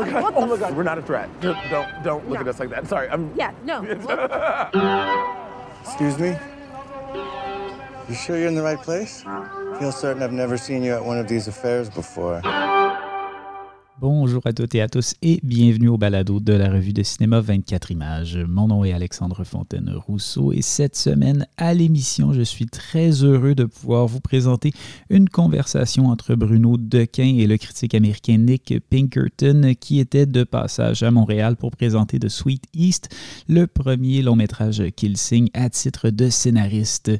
my 0.00 0.10
god! 0.10 0.22
What 0.22 0.34
oh 0.36 0.40
the 0.40 0.46
my 0.46 0.56
god! 0.56 0.76
We're 0.76 0.82
not 0.82 0.98
a 0.98 1.02
threat. 1.02 1.28
Don't 1.40 1.56
don't, 1.70 1.88
don't 2.02 2.28
look 2.28 2.38
No. 2.38 2.42
at 2.42 2.48
us 2.48 2.60
like 2.60 2.70
that. 2.70 2.86
Sorry. 2.88 3.08
I'm. 3.08 3.32
Yeah, 3.36 3.52
no. 3.64 3.82
Excuse 5.84 6.18
me? 6.18 6.36
You 8.08 8.14
sure 8.14 8.36
you're 8.38 8.48
in 8.48 8.54
the 8.54 8.62
right 8.62 8.80
place? 8.80 9.22
Feel 9.78 9.92
certain 9.92 10.22
I've 10.22 10.32
never 10.32 10.58
seen 10.58 10.82
you 10.82 10.92
at 10.94 11.04
one 11.04 11.18
of 11.18 11.28
these 11.28 11.48
affairs 11.48 11.88
before. 11.88 12.40
Bonjour 14.00 14.40
à 14.46 14.54
toutes 14.54 14.74
et 14.74 14.80
à 14.80 14.88
tous 14.88 15.14
et 15.20 15.40
bienvenue 15.42 15.88
au 15.88 15.98
balado 15.98 16.40
de 16.40 16.54
la 16.54 16.70
revue 16.70 16.94
de 16.94 17.02
cinéma 17.02 17.42
24 17.42 17.90
images. 17.90 18.38
Mon 18.48 18.68
nom 18.68 18.82
est 18.82 18.94
Alexandre 18.94 19.44
Fontaine-Rousseau 19.44 20.54
et 20.54 20.62
cette 20.62 20.96
semaine 20.96 21.46
à 21.58 21.74
l'émission, 21.74 22.32
je 22.32 22.40
suis 22.40 22.64
très 22.64 23.10
heureux 23.22 23.54
de 23.54 23.66
pouvoir 23.66 24.06
vous 24.06 24.20
présenter 24.20 24.72
une 25.10 25.28
conversation 25.28 26.06
entre 26.06 26.34
Bruno 26.34 26.78
Dequin 26.78 27.36
et 27.36 27.46
le 27.46 27.58
critique 27.58 27.94
américain 27.94 28.38
Nick 28.38 28.72
Pinkerton 28.88 29.74
qui 29.78 30.00
était 30.00 30.24
de 30.24 30.44
passage 30.44 31.02
à 31.02 31.10
Montréal 31.10 31.56
pour 31.56 31.70
présenter 31.70 32.18
The 32.18 32.30
Sweet 32.30 32.64
East, 32.72 33.14
le 33.50 33.66
premier 33.66 34.22
long 34.22 34.34
métrage 34.34 34.82
qu'il 34.96 35.18
signe 35.18 35.50
à 35.52 35.68
titre 35.68 36.08
de 36.08 36.30
scénariste. 36.30 37.10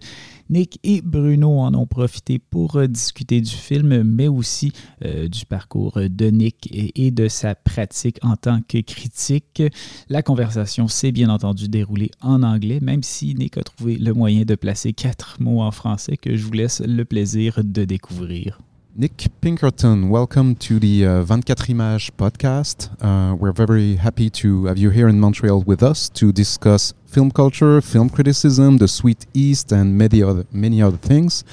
Nick 0.50 0.80
et 0.82 1.00
Bruno 1.00 1.60
en 1.60 1.74
ont 1.74 1.86
profité 1.86 2.40
pour 2.40 2.74
euh, 2.74 2.88
discuter 2.88 3.40
du 3.40 3.50
film, 3.50 4.02
mais 4.02 4.26
aussi 4.26 4.72
euh, 5.04 5.28
du 5.28 5.46
parcours 5.46 5.96
de 5.96 6.26
Nick 6.26 6.68
et, 6.72 7.12
de 7.12 7.28
sa 7.28 7.54
pratique 7.54 8.18
en 8.22 8.34
tant 8.34 8.60
que 8.66 8.80
critique. 8.80 9.62
La 10.08 10.22
conversation 10.22 10.88
s'est 10.88 11.12
bien 11.12 11.28
entendu 11.28 11.68
déroulée 11.68 12.10
en 12.20 12.42
anglais, 12.42 12.80
même 12.82 13.04
si 13.04 13.36
Nick 13.36 13.58
a 13.58 13.62
trouvé 13.62 13.96
le 13.96 14.12
moyen 14.12 14.42
de 14.42 14.56
placer 14.56 14.92
quatre 14.92 15.40
mots 15.40 15.62
en 15.62 15.70
français 15.70 16.16
que 16.16 16.36
je 16.36 16.44
vous 16.44 16.52
laisse 16.52 16.82
le 16.84 17.04
plaisir 17.04 17.60
de 17.62 17.84
découvrir. 17.84 18.60
Nick 18.96 19.28
Pinkerton, 19.40 20.10
welcome 20.10 20.56
to 20.56 20.80
the 20.80 21.04
uh, 21.04 21.24
24 21.24 21.70
Images 21.70 22.10
podcast. 22.10 22.90
Uh, 23.00 23.36
we're 23.38 23.52
very 23.52 23.94
happy 23.94 24.28
to 24.30 24.66
have 24.66 24.78
you 24.78 24.90
here 24.90 25.08
in 25.08 25.20
Montreal 25.20 25.62
with 25.64 25.80
us 25.80 26.10
to 26.10 26.32
discuss 26.32 26.92
film 27.10 27.30
culture, 27.30 27.80
film 27.80 28.08
criticism, 28.08 28.78
the 28.78 28.88
Sweet 28.88 29.26
East, 29.34 29.72
and 29.72 29.98
many 29.98 30.22
other 30.22 30.44
many 30.52 30.80
other 30.82 30.96
things. 30.96 31.44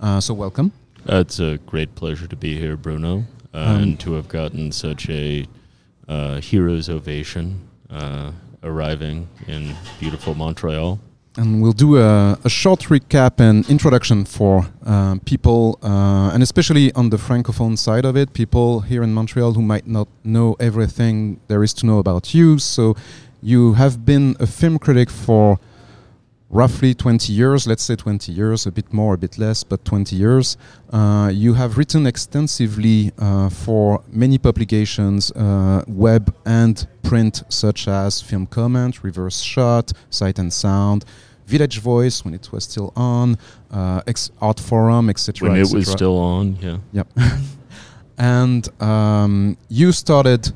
Uh, 0.00 0.20
so 0.20 0.34
welcome. 0.34 0.72
Uh, 1.08 1.16
it's 1.24 1.38
a 1.38 1.58
great 1.66 1.94
pleasure 1.94 2.26
to 2.26 2.36
be 2.36 2.58
here, 2.58 2.76
Bruno, 2.76 3.24
uh, 3.52 3.58
Um, 3.58 3.82
and 3.82 4.00
to 4.00 4.14
have 4.14 4.28
gotten 4.28 4.72
such 4.72 5.08
a 5.10 5.46
uh, 6.08 6.40
hero's 6.40 6.88
ovation 6.88 7.60
uh, 7.90 8.32
arriving 8.62 9.28
in 9.46 9.74
beautiful 10.00 10.34
Montreal. 10.34 10.98
And 11.36 11.60
we'll 11.60 11.72
do 11.72 11.98
a, 11.98 12.38
a 12.44 12.48
short 12.48 12.80
recap 12.88 13.40
and 13.40 13.68
introduction 13.68 14.24
for 14.24 14.66
um, 14.86 15.18
people, 15.20 15.78
uh, 15.82 16.30
and 16.32 16.42
especially 16.42 16.92
on 16.94 17.10
the 17.10 17.16
francophone 17.16 17.76
side 17.76 18.04
of 18.04 18.16
it, 18.16 18.32
people 18.32 18.80
here 18.80 19.02
in 19.02 19.12
Montreal 19.12 19.52
who 19.54 19.62
might 19.62 19.86
not 19.86 20.06
know 20.22 20.54
everything 20.60 21.40
there 21.48 21.64
is 21.64 21.74
to 21.74 21.86
know 21.86 21.98
about 21.98 22.34
you. 22.34 22.58
So, 22.60 22.94
you 23.44 23.74
have 23.74 24.06
been 24.06 24.34
a 24.40 24.46
film 24.46 24.78
critic 24.78 25.10
for 25.10 25.60
roughly 26.48 26.94
20 26.94 27.30
years, 27.30 27.66
let's 27.66 27.82
say 27.82 27.94
20 27.94 28.32
years, 28.32 28.66
a 28.66 28.72
bit 28.72 28.90
more, 28.90 29.14
a 29.14 29.18
bit 29.18 29.36
less, 29.36 29.62
but 29.62 29.84
20 29.84 30.16
years. 30.16 30.56
Uh, 30.90 31.30
you 31.32 31.52
have 31.52 31.76
written 31.76 32.06
extensively 32.06 33.12
uh, 33.18 33.50
for 33.50 34.02
many 34.08 34.38
publications, 34.38 35.30
uh, 35.32 35.84
web 35.86 36.34
and 36.46 36.86
print, 37.02 37.42
such 37.50 37.86
as 37.86 38.22
Film 38.22 38.46
Comment, 38.46 39.04
Reverse 39.04 39.40
Shot, 39.40 39.92
Sight 40.08 40.38
and 40.38 40.50
Sound, 40.50 41.04
Village 41.46 41.80
Voice 41.80 42.24
when 42.24 42.32
it 42.32 42.50
was 42.50 42.64
still 42.64 42.94
on, 42.96 43.36
uh, 43.70 44.00
Ex- 44.06 44.30
Art 44.40 44.58
Forum, 44.58 45.10
etc. 45.10 45.50
When 45.50 45.60
it 45.60 45.70
was 45.70 45.90
still 45.90 46.16
on, 46.16 46.56
yeah. 46.62 46.78
Yep. 46.92 47.08
and 48.16 48.82
um, 48.82 49.58
you 49.68 49.92
started 49.92 50.50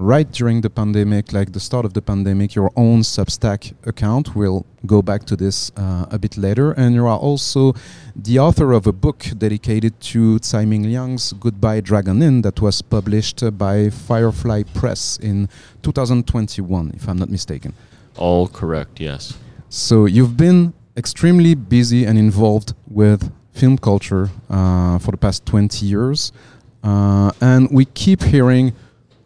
right 0.00 0.32
during 0.32 0.62
the 0.62 0.70
pandemic, 0.70 1.32
like 1.32 1.52
the 1.52 1.60
start 1.60 1.84
of 1.84 1.92
the 1.92 2.00
pandemic, 2.00 2.54
your 2.54 2.72
own 2.74 3.02
Substack 3.02 3.74
account. 3.86 4.34
We'll 4.34 4.64
go 4.86 5.02
back 5.02 5.24
to 5.26 5.36
this 5.36 5.70
uh, 5.76 6.06
a 6.10 6.18
bit 6.18 6.38
later. 6.38 6.72
And 6.72 6.94
you 6.94 7.06
are 7.06 7.18
also 7.18 7.74
the 8.16 8.38
author 8.38 8.72
of 8.72 8.86
a 8.86 8.92
book 8.92 9.26
dedicated 9.36 10.00
to 10.12 10.38
Tsai 10.38 10.64
Ming 10.64 10.84
Liang's 10.84 11.34
Goodbye 11.34 11.80
Dragon 11.80 12.22
Inn 12.22 12.40
that 12.42 12.62
was 12.62 12.80
published 12.80 13.42
uh, 13.42 13.50
by 13.50 13.90
Firefly 13.90 14.62
Press 14.74 15.18
in 15.18 15.50
2021, 15.82 16.92
if 16.96 17.06
I'm 17.06 17.18
not 17.18 17.28
mistaken. 17.28 17.74
All 18.16 18.48
correct, 18.48 19.00
yes. 19.00 19.36
So 19.68 20.06
you've 20.06 20.36
been 20.36 20.72
extremely 20.96 21.54
busy 21.54 22.06
and 22.06 22.18
involved 22.18 22.72
with 22.88 23.30
film 23.52 23.76
culture 23.76 24.30
uh, 24.48 24.98
for 24.98 25.10
the 25.10 25.18
past 25.18 25.44
20 25.44 25.84
years. 25.84 26.32
Uh, 26.82 27.30
and 27.42 27.68
we 27.70 27.84
keep 27.84 28.22
hearing 28.22 28.72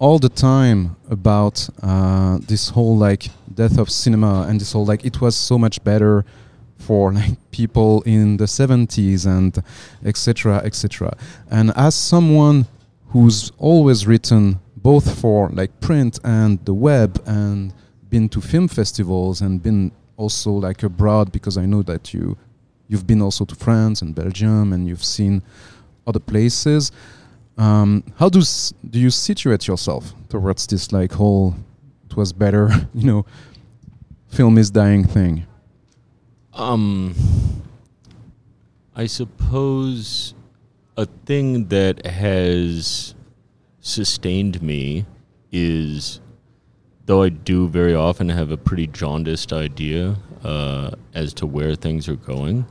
all 0.05 0.19
the 0.19 0.29
time 0.29 0.95
about 1.09 1.67
uh, 1.83 2.37
this 2.47 2.69
whole 2.69 2.95
like 2.95 3.31
death 3.55 3.79
of 3.79 3.89
cinema 3.89 4.45
and 4.47 4.61
this 4.61 4.73
whole 4.73 4.85
like 4.85 5.03
it 5.03 5.19
was 5.23 5.35
so 5.35 5.57
much 5.57 5.83
better 5.83 6.27
for 6.77 7.11
like 7.21 7.39
people 7.53 8.03
in 8.03 8.37
the 8.37 8.45
70s 8.45 9.25
and 9.25 9.63
etc 10.05 10.57
etc 10.63 11.17
and 11.51 11.73
as 11.75 11.95
someone 11.95 12.67
who's 13.13 13.51
always 13.57 14.07
written 14.07 14.61
both 14.77 15.19
for 15.19 15.49
like 15.55 15.71
print 15.81 16.19
and 16.23 16.63
the 16.67 16.75
web 16.75 17.11
and 17.25 17.73
been 18.11 18.29
to 18.29 18.43
film 18.43 18.69
festivals 18.69 19.41
and 19.41 19.63
been 19.63 19.91
also 20.19 20.51
like 20.51 20.83
abroad 20.83 21.33
because 21.33 21.57
I 21.57 21.65
know 21.65 21.83
that 21.83 22.13
you 22.13 22.37
you've 22.89 23.07
been 23.07 23.23
also 23.23 23.47
to 23.47 23.55
France 23.55 24.03
and 24.03 24.15
Belgium 24.15 24.75
and 24.75 24.87
you've 24.87 25.03
seen 25.19 25.43
other 26.07 26.21
places. 26.21 26.93
Um, 27.57 28.03
how 28.17 28.29
do 28.29 28.43
do 28.91 28.99
you 28.99 29.11
situate 29.11 29.69
yourself 29.69 30.13
towards 30.29 30.67
this 30.67 30.93
like 30.93 31.13
whole 31.13 31.55
it 32.11 32.17
was 32.17 32.33
better, 32.33 32.71
you 32.95 33.07
know, 33.07 33.27
film 34.29 34.59
is 34.59 34.71
dying 34.71 35.05
thing? 35.05 35.47
Um, 36.53 37.15
I 38.95 39.07
suppose 39.07 40.35
a 40.97 41.07
thing 41.27 41.67
that 41.69 42.07
has 42.07 43.15
sustained 43.81 44.63
me 44.63 45.05
is, 45.51 46.21
though 47.07 47.23
I 47.23 47.29
do 47.29 47.69
very 47.69 47.95
often 47.95 48.29
have 48.29 48.51
a 48.51 48.57
pretty 48.57 48.87
jaundiced 48.87 49.53
idea 49.53 50.17
uh, 50.45 50.93
as 51.13 51.35
to 51.35 51.47
where 51.47 51.75
things 51.75 52.09
are 52.09 52.17
going, 52.17 52.67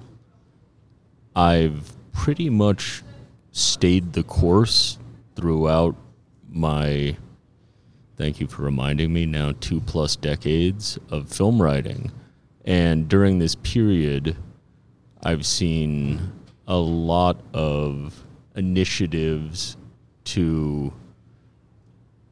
I've 1.36 1.94
pretty 2.14 2.50
much 2.50 3.04
stayed 3.54 4.12
the 4.14 4.24
course 4.24 4.98
throughout 5.36 5.96
my. 6.50 7.16
Thank 8.18 8.40
you 8.40 8.48
for 8.48 8.64
reminding 8.64 9.14
me 9.14 9.26
now, 9.26 9.54
two 9.60 9.80
plus 9.80 10.16
decades 10.16 11.00
of 11.10 11.30
film 11.30 11.62
writing. 11.62 12.12
And 12.66 13.08
during 13.08 13.40
this 13.40 13.56
period, 13.56 14.36
I've 15.24 15.46
seen 15.46 16.32
a 16.68 16.78
lot 16.78 17.38
of 17.54 18.24
initiatives 18.56 19.78
to 20.26 20.94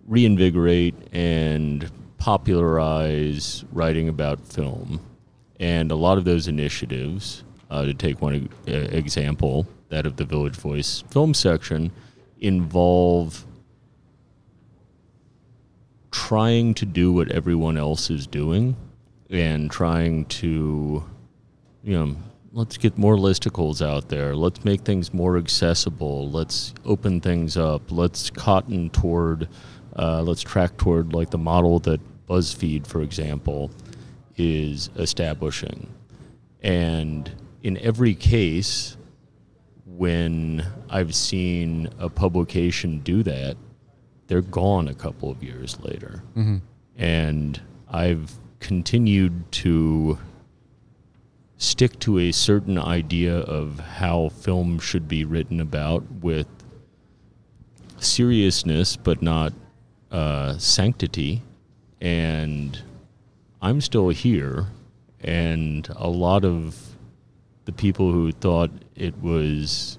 reinvigorate 0.08 0.96
and 1.12 1.90
popularize 2.18 3.66
writing 3.72 4.08
about 4.08 4.46
film. 4.46 5.00
And 5.60 5.92
a 5.92 5.96
lot 5.96 6.18
of 6.18 6.26
those 6.26 6.48
initiatives, 6.48 7.44
uh, 7.70 7.86
to 7.86 7.94
take 7.94 8.22
one 8.22 8.50
example, 8.68 9.68
that 9.92 10.06
of 10.06 10.18
the 10.18 10.26
Village 10.26 10.56
Voice 10.56 11.04
film 11.10 11.34
section, 11.34 11.92
involve 12.40 13.46
trying 16.12 16.74
to 16.74 16.86
do 16.86 17.14
what 17.14 17.32
everyone 17.32 17.78
else 17.78 18.10
is 18.10 18.26
doing 18.28 18.76
and 19.30 19.70
trying 19.72 20.26
to, 20.26 21.04
you 21.84 21.94
know, 21.94 22.16
let's 22.52 22.78
get 22.78 22.98
more 22.98 23.16
listicles 23.16 23.86
out 23.86 24.10
there. 24.10 24.36
Let's 24.36 24.66
make 24.66 24.82
things 24.82 25.14
more 25.14 25.38
accessible. 25.38 26.30
Let's 26.30 26.74
open 26.84 27.22
things 27.22 27.56
up. 27.56 27.92
Let's 27.92 28.30
cotton 28.30 28.90
toward, 28.90 29.48
uh, 29.96 30.22
let's 30.22 30.42
track 30.42 30.76
toward 30.78 31.14
like 31.14 31.30
the 31.30 31.38
model 31.38 31.80
that 31.82 32.02
BuzzFeed, 32.28 32.88
for 32.88 33.02
example, 33.02 33.72
is 34.38 34.90
establishing. 34.96 35.88
And 36.62 37.32
in 37.64 37.78
every 37.78 38.16
case, 38.16 38.98
when 40.02 40.66
I've 40.90 41.14
seen 41.14 41.88
a 42.00 42.10
publication 42.10 43.02
do 43.02 43.22
that, 43.22 43.56
they're 44.26 44.42
gone 44.42 44.88
a 44.88 44.96
couple 44.96 45.30
of 45.30 45.44
years 45.44 45.80
later. 45.80 46.24
And 46.98 47.62
I've 47.88 48.32
continued 48.60 49.52
to 49.52 50.18
stick 51.58 52.00
to 52.00 52.18
a 52.18 52.32
certain 52.32 52.80
idea 52.80 53.42
of 53.42 53.80
how 53.80 54.30
film 54.30 54.80
should 54.80 55.08
be 55.08 55.24
written 55.24 55.60
about 55.60 56.02
with 56.12 56.48
seriousness 58.00 58.98
but 58.98 59.22
not 59.22 59.54
uh, 60.10 60.58
sanctity. 60.58 61.44
And 62.02 62.82
I'm 63.62 63.80
still 63.82 64.10
here, 64.10 64.66
and 65.20 65.88
a 65.96 66.10
lot 66.10 66.44
of 66.44 66.91
the 67.72 67.82
people 67.82 68.12
who 68.12 68.32
thought 68.32 68.70
it 68.96 69.18
was 69.22 69.98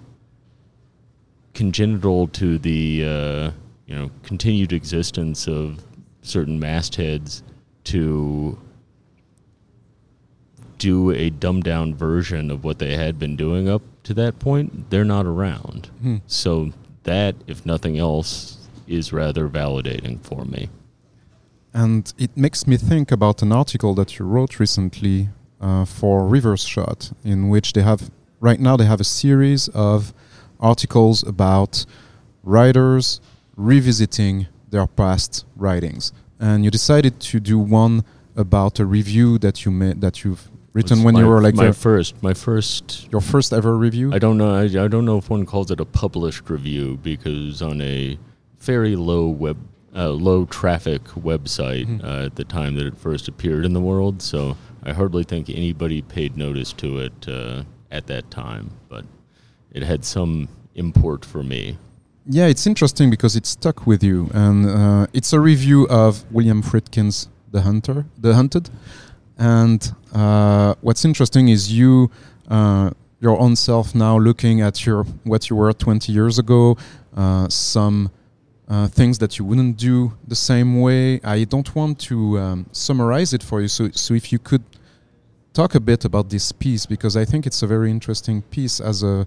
congenital 1.54 2.28
to 2.28 2.58
the 2.58 3.04
uh, 3.04 3.50
you 3.86 3.94
know 3.94 4.10
continued 4.22 4.72
existence 4.72 5.46
of 5.48 5.84
certain 6.22 6.58
mastheads 6.58 7.42
to 7.84 8.58
do 10.78 11.10
a 11.12 11.30
dumbed 11.30 11.64
down 11.64 11.94
version 11.94 12.50
of 12.50 12.64
what 12.64 12.78
they 12.78 12.96
had 12.96 13.18
been 13.18 13.36
doing 13.36 13.68
up 13.68 13.82
to 14.02 14.12
that 14.14 14.38
point, 14.40 14.90
they're 14.90 15.04
not 15.04 15.26
around. 15.26 15.90
Hmm. 16.00 16.16
So 16.26 16.72
that, 17.04 17.36
if 17.46 17.64
nothing 17.64 17.98
else, 17.98 18.68
is 18.88 19.12
rather 19.12 19.48
validating 19.48 20.20
for 20.20 20.44
me. 20.44 20.68
And 21.72 22.12
it 22.18 22.36
makes 22.36 22.66
me 22.66 22.76
think 22.76 23.12
about 23.12 23.42
an 23.42 23.52
article 23.52 23.94
that 23.94 24.18
you 24.18 24.24
wrote 24.24 24.58
recently 24.58 25.28
uh, 25.62 25.84
for 25.84 26.26
Reverse 26.28 26.64
Shot, 26.64 27.12
in 27.24 27.48
which 27.48 27.72
they 27.72 27.82
have 27.82 28.10
right 28.40 28.60
now 28.60 28.76
they 28.76 28.84
have 28.86 29.00
a 29.00 29.04
series 29.22 29.68
of 29.68 30.12
articles 30.60 31.22
about 31.26 31.86
writers 32.42 33.20
revisiting 33.56 34.46
their 34.70 34.86
past 34.86 35.44
writings. 35.56 36.12
And 36.40 36.64
you 36.64 36.70
decided 36.70 37.20
to 37.20 37.40
do 37.40 37.58
one 37.58 38.04
about 38.36 38.80
a 38.80 38.86
review 38.86 39.38
that 39.38 39.64
you 39.64 39.70
made 39.70 40.00
that 40.00 40.24
you've 40.24 40.50
written 40.72 40.98
It's 40.98 41.04
when 41.04 41.16
you 41.16 41.26
were 41.26 41.40
like 41.40 41.54
my 41.54 41.70
first, 41.72 42.20
my 42.22 42.34
first. 42.34 43.08
your 43.12 43.20
first 43.20 43.52
ever 43.52 43.76
review. 43.76 44.12
I 44.12 44.18
don't 44.18 44.38
know. 44.38 44.54
I, 44.54 44.62
I 44.84 44.88
don't 44.88 45.04
know 45.04 45.18
if 45.18 45.28
one 45.30 45.44
calls 45.46 45.70
it 45.70 45.78
a 45.80 45.84
published 45.84 46.48
review 46.50 46.98
because 47.02 47.60
on 47.62 47.80
a 47.82 48.18
very 48.58 48.96
low 48.96 49.28
web, 49.28 49.58
uh, 49.94 50.08
low 50.08 50.46
traffic 50.46 51.04
website 51.30 51.86
Mhm. 51.86 52.02
uh, 52.02 52.26
at 52.26 52.36
the 52.36 52.44
time 52.44 52.74
that 52.76 52.86
it 52.86 52.96
first 52.96 53.28
appeared 53.28 53.64
in 53.66 53.74
the 53.74 53.80
world. 53.80 54.22
So 54.22 54.56
I 54.82 54.92
hardly 54.92 55.24
think 55.24 55.48
anybody 55.48 56.02
paid 56.02 56.36
notice 56.36 56.72
to 56.74 56.98
it 56.98 57.28
uh, 57.28 57.64
at 57.90 58.06
that 58.08 58.30
time. 58.30 58.70
But 58.88 59.04
it 59.70 59.82
had 59.82 60.04
some 60.04 60.48
import 60.74 61.24
for 61.24 61.42
me. 61.42 61.78
Yeah, 62.26 62.46
it's 62.46 62.66
interesting 62.66 63.10
because 63.10 63.34
it 63.34 63.46
stuck 63.46 63.86
with 63.86 64.02
you, 64.02 64.30
and 64.32 64.68
uh, 64.68 65.06
it's 65.12 65.32
a 65.32 65.40
review 65.40 65.88
of 65.88 66.24
William 66.32 66.62
Friedkin's 66.62 67.28
*The 67.50 67.62
Hunter*, 67.62 68.06
*The 68.16 68.34
Hunted*. 68.34 68.70
And 69.38 69.92
uh, 70.14 70.76
what's 70.82 71.04
interesting 71.04 71.48
is 71.48 71.72
you, 71.72 72.12
uh, 72.48 72.90
your 73.18 73.40
own 73.40 73.56
self, 73.56 73.92
now 73.92 74.18
looking 74.18 74.60
at 74.60 74.86
your 74.86 75.02
what 75.24 75.50
you 75.50 75.56
were 75.56 75.72
20 75.72 76.12
years 76.12 76.38
ago, 76.38 76.76
uh, 77.16 77.48
some 77.48 78.12
uh, 78.68 78.88
things 78.88 79.18
that 79.18 79.38
you 79.38 79.44
wouldn't 79.44 79.76
do 79.76 80.12
the 80.26 80.36
same 80.36 80.80
way. 80.80 81.20
I 81.24 81.44
don't 81.44 81.74
want 81.74 81.98
to 82.00 82.38
um, 82.38 82.66
summarize 82.72 83.32
it 83.32 83.42
for 83.42 83.60
you, 83.60 83.68
so 83.68 83.90
so 83.90 84.14
if 84.14 84.32
you 84.32 84.38
could 84.38 84.62
talk 85.52 85.74
a 85.74 85.80
bit 85.80 86.04
about 86.04 86.30
this 86.30 86.52
piece 86.52 86.86
because 86.86 87.16
I 87.16 87.24
think 87.24 87.46
it's 87.46 87.62
a 87.62 87.66
very 87.66 87.90
interesting 87.90 88.42
piece 88.42 88.80
as 88.80 89.02
a 89.02 89.26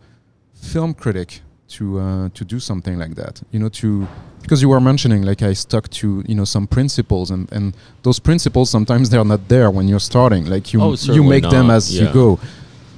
film 0.54 0.94
critic 0.94 1.42
to 1.68 2.00
uh, 2.00 2.30
to 2.34 2.46
do 2.46 2.60
something 2.60 2.98
like 2.98 3.16
that. 3.16 3.42
You 3.52 3.60
know, 3.60 3.70
to 3.70 4.08
because 4.42 4.62
you 4.62 4.70
were 4.70 4.82
mentioning 4.82 5.24
like 5.24 5.42
I 5.42 5.54
stuck 5.54 5.90
to 5.90 6.24
you 6.28 6.36
know 6.36 6.46
some 6.46 6.68
principles 6.68 7.32
and 7.32 7.52
and 7.52 7.76
those 8.04 8.20
principles 8.20 8.70
sometimes 8.70 9.10
they're 9.10 9.26
not 9.26 9.48
there 9.48 9.72
when 9.72 9.88
you're 9.88 10.00
starting. 10.00 10.46
Like 10.46 10.74
you 10.74 10.82
Oh, 10.82 10.96
you 10.96 11.24
make 11.24 11.44
them 11.44 11.68
not, 11.68 11.76
as 11.76 12.00
you 12.00 12.12
go. 12.14 12.40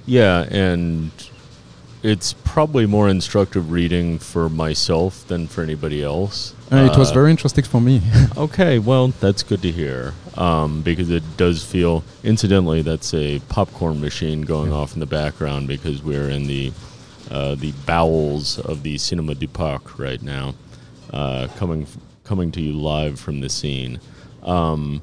Yeah, 0.06 0.48
and 0.51 1.12
it's 2.03 2.33
probably 2.33 2.85
more 2.85 3.09
instructive 3.09 3.71
reading 3.71 4.19
for 4.19 4.49
myself 4.49 5.27
than 5.27 5.47
for 5.47 5.61
anybody 5.63 6.03
else. 6.03 6.53
And 6.69 6.89
it 6.89 6.97
was 6.97 7.11
Uh, 7.11 7.13
very 7.15 7.31
interesting 7.31 7.63
for 7.63 7.81
me. 7.81 8.01
Okay, 8.38 8.77
well, 8.79 9.07
that's 9.19 9.41
good 9.44 9.61
to 9.63 9.71
hear 9.71 10.13
um, 10.35 10.81
because 10.81 11.09
it 11.09 11.23
does 11.38 11.63
feel. 11.63 12.03
Incidentally, 12.23 12.81
that's 12.83 13.13
a 13.13 13.39
popcorn 13.49 13.99
machine 13.99 14.41
going 14.44 14.71
off 14.71 14.94
in 14.94 14.99
the 14.99 15.05
background 15.07 15.67
because 15.67 16.03
we're 16.03 16.29
in 16.29 16.47
the 16.47 16.71
uh, 17.31 17.55
the 17.55 17.73
bowels 17.85 18.57
of 18.59 18.83
the 18.83 18.97
Cinema 18.97 19.35
du 19.35 19.47
Parc 19.47 20.00
right 20.00 20.21
now, 20.21 20.55
uh, 21.11 21.47
coming 21.57 21.81
f- 21.83 21.97
coming 22.23 22.51
to 22.51 22.61
you 22.61 22.73
live 22.73 23.19
from 23.19 23.41
the 23.41 23.50
scene. 23.50 24.00
Um, 24.43 25.01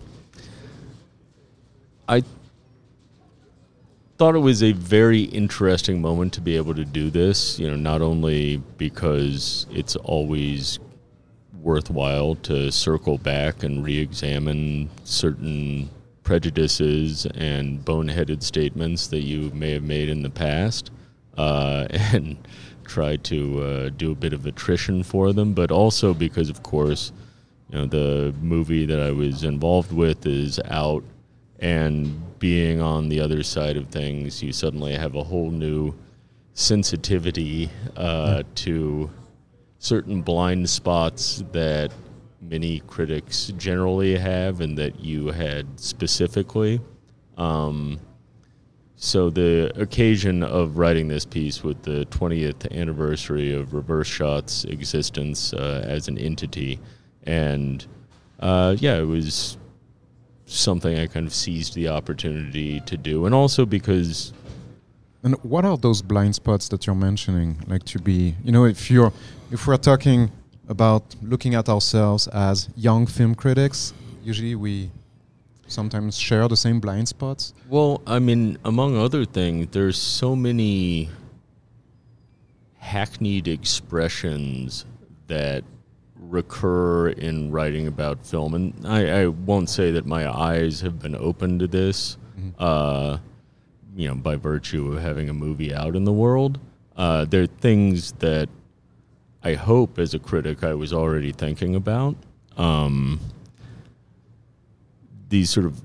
I 2.08 2.23
thought 4.16 4.34
it 4.34 4.40
was 4.40 4.62
a 4.62 4.72
very 4.72 5.22
interesting 5.22 6.00
moment 6.00 6.32
to 6.34 6.40
be 6.40 6.56
able 6.56 6.75
to 6.75 6.84
do 6.84 7.11
this. 7.11 7.58
You 7.58 7.70
know, 7.70 7.76
not 7.76 8.02
only 8.02 8.58
because 8.78 9.66
it's 9.70 9.96
always 9.96 10.78
worthwhile 11.61 12.34
to 12.37 12.70
circle 12.70 13.19
back 13.19 13.62
and 13.62 13.84
re-examine 13.84 14.90
certain 15.05 15.88
prejudices 16.22 17.26
and 17.26 17.84
boneheaded 17.84 18.43
statements 18.43 19.06
that 19.08 19.22
you 19.22 19.50
may 19.50 19.72
have 19.72 19.82
made 19.82 20.08
in 20.08 20.22
the 20.22 20.31
past, 20.31 20.90
uh, 21.37 21.87
and 21.90 22.37
try 22.84 23.16
to 23.16 23.62
uh, 23.62 23.88
do 23.90 24.12
a 24.12 24.14
bit 24.14 24.32
of 24.32 24.46
attrition 24.46 25.02
for 25.02 25.32
them, 25.32 25.55
but 25.55 25.70
also 25.70 26.14
because, 26.14 26.50
of 26.50 26.62
course, 26.62 27.12
you 27.70 27.78
know 27.78 27.87
the 27.87 28.34
movie 28.40 28.84
that 28.87 29.00
I 29.00 29.11
was 29.11 29.43
involved 29.43 29.93
with 29.93 30.26
is 30.26 30.61
out, 30.66 31.02
and 31.61 32.39
being 32.39 32.81
on 32.81 33.09
the 33.09 33.21
other 33.21 33.43
side 33.43 33.77
of 33.77 33.89
things, 33.89 34.43
you 34.43 34.53
suddenly 34.53 34.95
have 34.95 35.15
a 35.15 35.23
whole 35.23 35.51
new 35.51 35.95
sensitivity 36.53 37.71
uh, 37.97 38.43
to 38.55 39.11
certain 39.79 40.23
blind 40.23 40.69
spots 40.69 41.43
that 41.53 41.93
many 42.41 42.81
critics 42.81 43.53
generally 43.56 44.17
have 44.17 44.61
and 44.61 44.77
that 44.79 45.01
you 45.01 45.29
had 45.29 45.67
specifically. 45.79 46.81
Um, 47.37 48.00
so 48.97 49.29
the 49.29 49.73
occasion 49.75 50.43
of 50.43 50.79
writing 50.79 51.09
this 51.09 51.25
piece 51.25 51.62
with 51.62 51.83
the 51.83 52.07
20th 52.07 52.71
anniversary 52.73 53.53
of 53.53 53.75
Reverse 53.75 54.07
Shot's 54.07 54.65
existence 54.65 55.53
uh, 55.53 55.85
as 55.87 56.09
an 56.09 56.17
entity, 56.17 56.79
and 57.25 57.85
uh, 58.41 58.77
yeah, 58.79 58.97
it 58.99 59.07
was 59.07 59.59
something 60.46 60.99
I 60.99 61.06
kind 61.06 61.26
of 61.26 61.35
seized 61.35 61.75
the 61.75 61.88
opportunity 61.88 62.81
to 62.81 62.96
do, 62.96 63.26
and 63.26 63.35
also 63.35 63.64
because 63.67 64.32
And 65.25 65.43
what 65.43 65.64
are 65.64 65.79
those 65.79 66.02
blind 66.02 66.35
spots 66.35 66.69
that 66.69 66.87
you're 66.87 66.94
mentioning? 66.94 67.56
Like 67.67 67.82
to 67.85 67.99
be, 67.99 68.35
you 68.44 68.52
know, 68.52 68.67
if 68.67 68.91
you're, 68.91 69.11
if 69.50 69.67
we're 69.67 69.79
talking 69.79 70.31
about 70.69 71.17
looking 71.23 71.55
at 71.55 71.70
ourselves 71.70 72.29
as 72.29 72.69
young 72.76 73.06
film 73.06 73.35
critics, 73.35 73.94
usually 74.23 74.55
we 74.55 74.91
sometimes 75.67 76.19
share 76.19 76.47
the 76.47 76.58
same 76.58 76.79
blind 76.79 77.08
spots. 77.08 77.55
Well, 77.70 78.02
I 78.06 78.19
mean, 78.19 78.58
among 78.67 78.99
other 78.99 79.25
things, 79.25 79.69
there's 79.70 79.97
so 79.97 80.37
many 80.37 81.08
hackneyed 82.76 83.49
expressions 83.49 84.85
that 85.28 85.64
recur 86.35 87.09
in 87.09 87.50
writing 87.53 87.87
about 87.87 88.26
film, 88.26 88.55
and 88.55 88.75
I, 88.85 89.23
I 89.23 89.26
won't 89.29 89.71
say 89.71 89.93
that 89.93 90.05
my 90.05 90.29
eyes 90.29 90.81
have 90.81 90.99
been 90.99 91.14
open 91.14 91.59
to 91.61 91.67
this, 91.67 92.19
uh, 92.59 93.19
you 93.97 94.09
know, 94.09 94.17
by 94.17 94.37
virtue 94.37 94.93
of 94.93 95.00
having 95.00 95.31
a 95.31 95.33
movie 95.33 95.73
out 95.73 95.97
in 95.97 96.05
the 96.05 96.12
world. 96.12 96.59
Uh, 96.97 97.25
there 97.25 97.43
are 97.43 97.47
things 97.47 98.12
that 98.19 98.49
I 99.43 99.55
hope, 99.55 99.99
as 99.99 100.12
a 100.14 100.19
critic, 100.19 100.64
I 100.64 100.75
was 100.75 100.93
already 100.93 101.33
thinking 101.33 101.76
about. 101.76 102.17
Um, 102.57 103.21
these 105.29 105.50
sort 105.50 105.67
of 105.67 105.81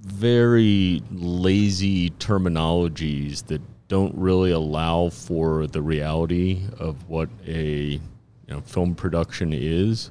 very 0.00 1.02
lazy 1.10 2.10
terminologies 2.10 3.46
that 3.46 3.60
don't 3.88 4.14
really 4.16 4.50
allow 4.50 5.08
for 5.08 5.66
the 5.66 5.82
reality 5.82 6.62
of 6.78 7.08
what 7.08 7.28
a 7.46 8.00
you 8.46 8.54
know, 8.54 8.60
film 8.62 8.94
production 8.94 9.52
is. 9.52 10.10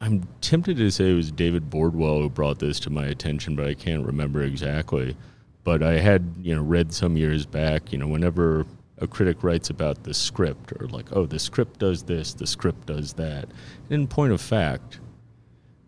I'm 0.00 0.28
tempted 0.40 0.76
to 0.76 0.90
say 0.90 1.10
it 1.10 1.14
was 1.14 1.32
David 1.32 1.70
Bordwell 1.70 2.22
who 2.22 2.30
brought 2.30 2.60
this 2.60 2.78
to 2.80 2.90
my 2.90 3.06
attention, 3.06 3.56
but 3.56 3.66
I 3.66 3.74
can't 3.74 4.06
remember 4.06 4.42
exactly. 4.42 5.16
But 5.64 5.82
I 5.82 5.98
had 5.98 6.34
you 6.40 6.54
know 6.54 6.62
read 6.62 6.92
some 6.92 7.16
years 7.16 7.46
back, 7.46 7.92
you 7.92 7.98
know, 7.98 8.06
whenever 8.06 8.64
a 9.00 9.06
critic 9.06 9.42
writes 9.42 9.70
about 9.70 10.04
the 10.04 10.14
script 10.14 10.72
or 10.80 10.88
like, 10.88 11.06
oh, 11.12 11.26
the 11.26 11.38
script 11.38 11.78
does 11.78 12.02
this, 12.02 12.34
the 12.34 12.46
script 12.46 12.86
does 12.86 13.12
that. 13.14 13.48
In 13.90 14.06
point 14.06 14.32
of 14.32 14.40
fact, 14.40 15.00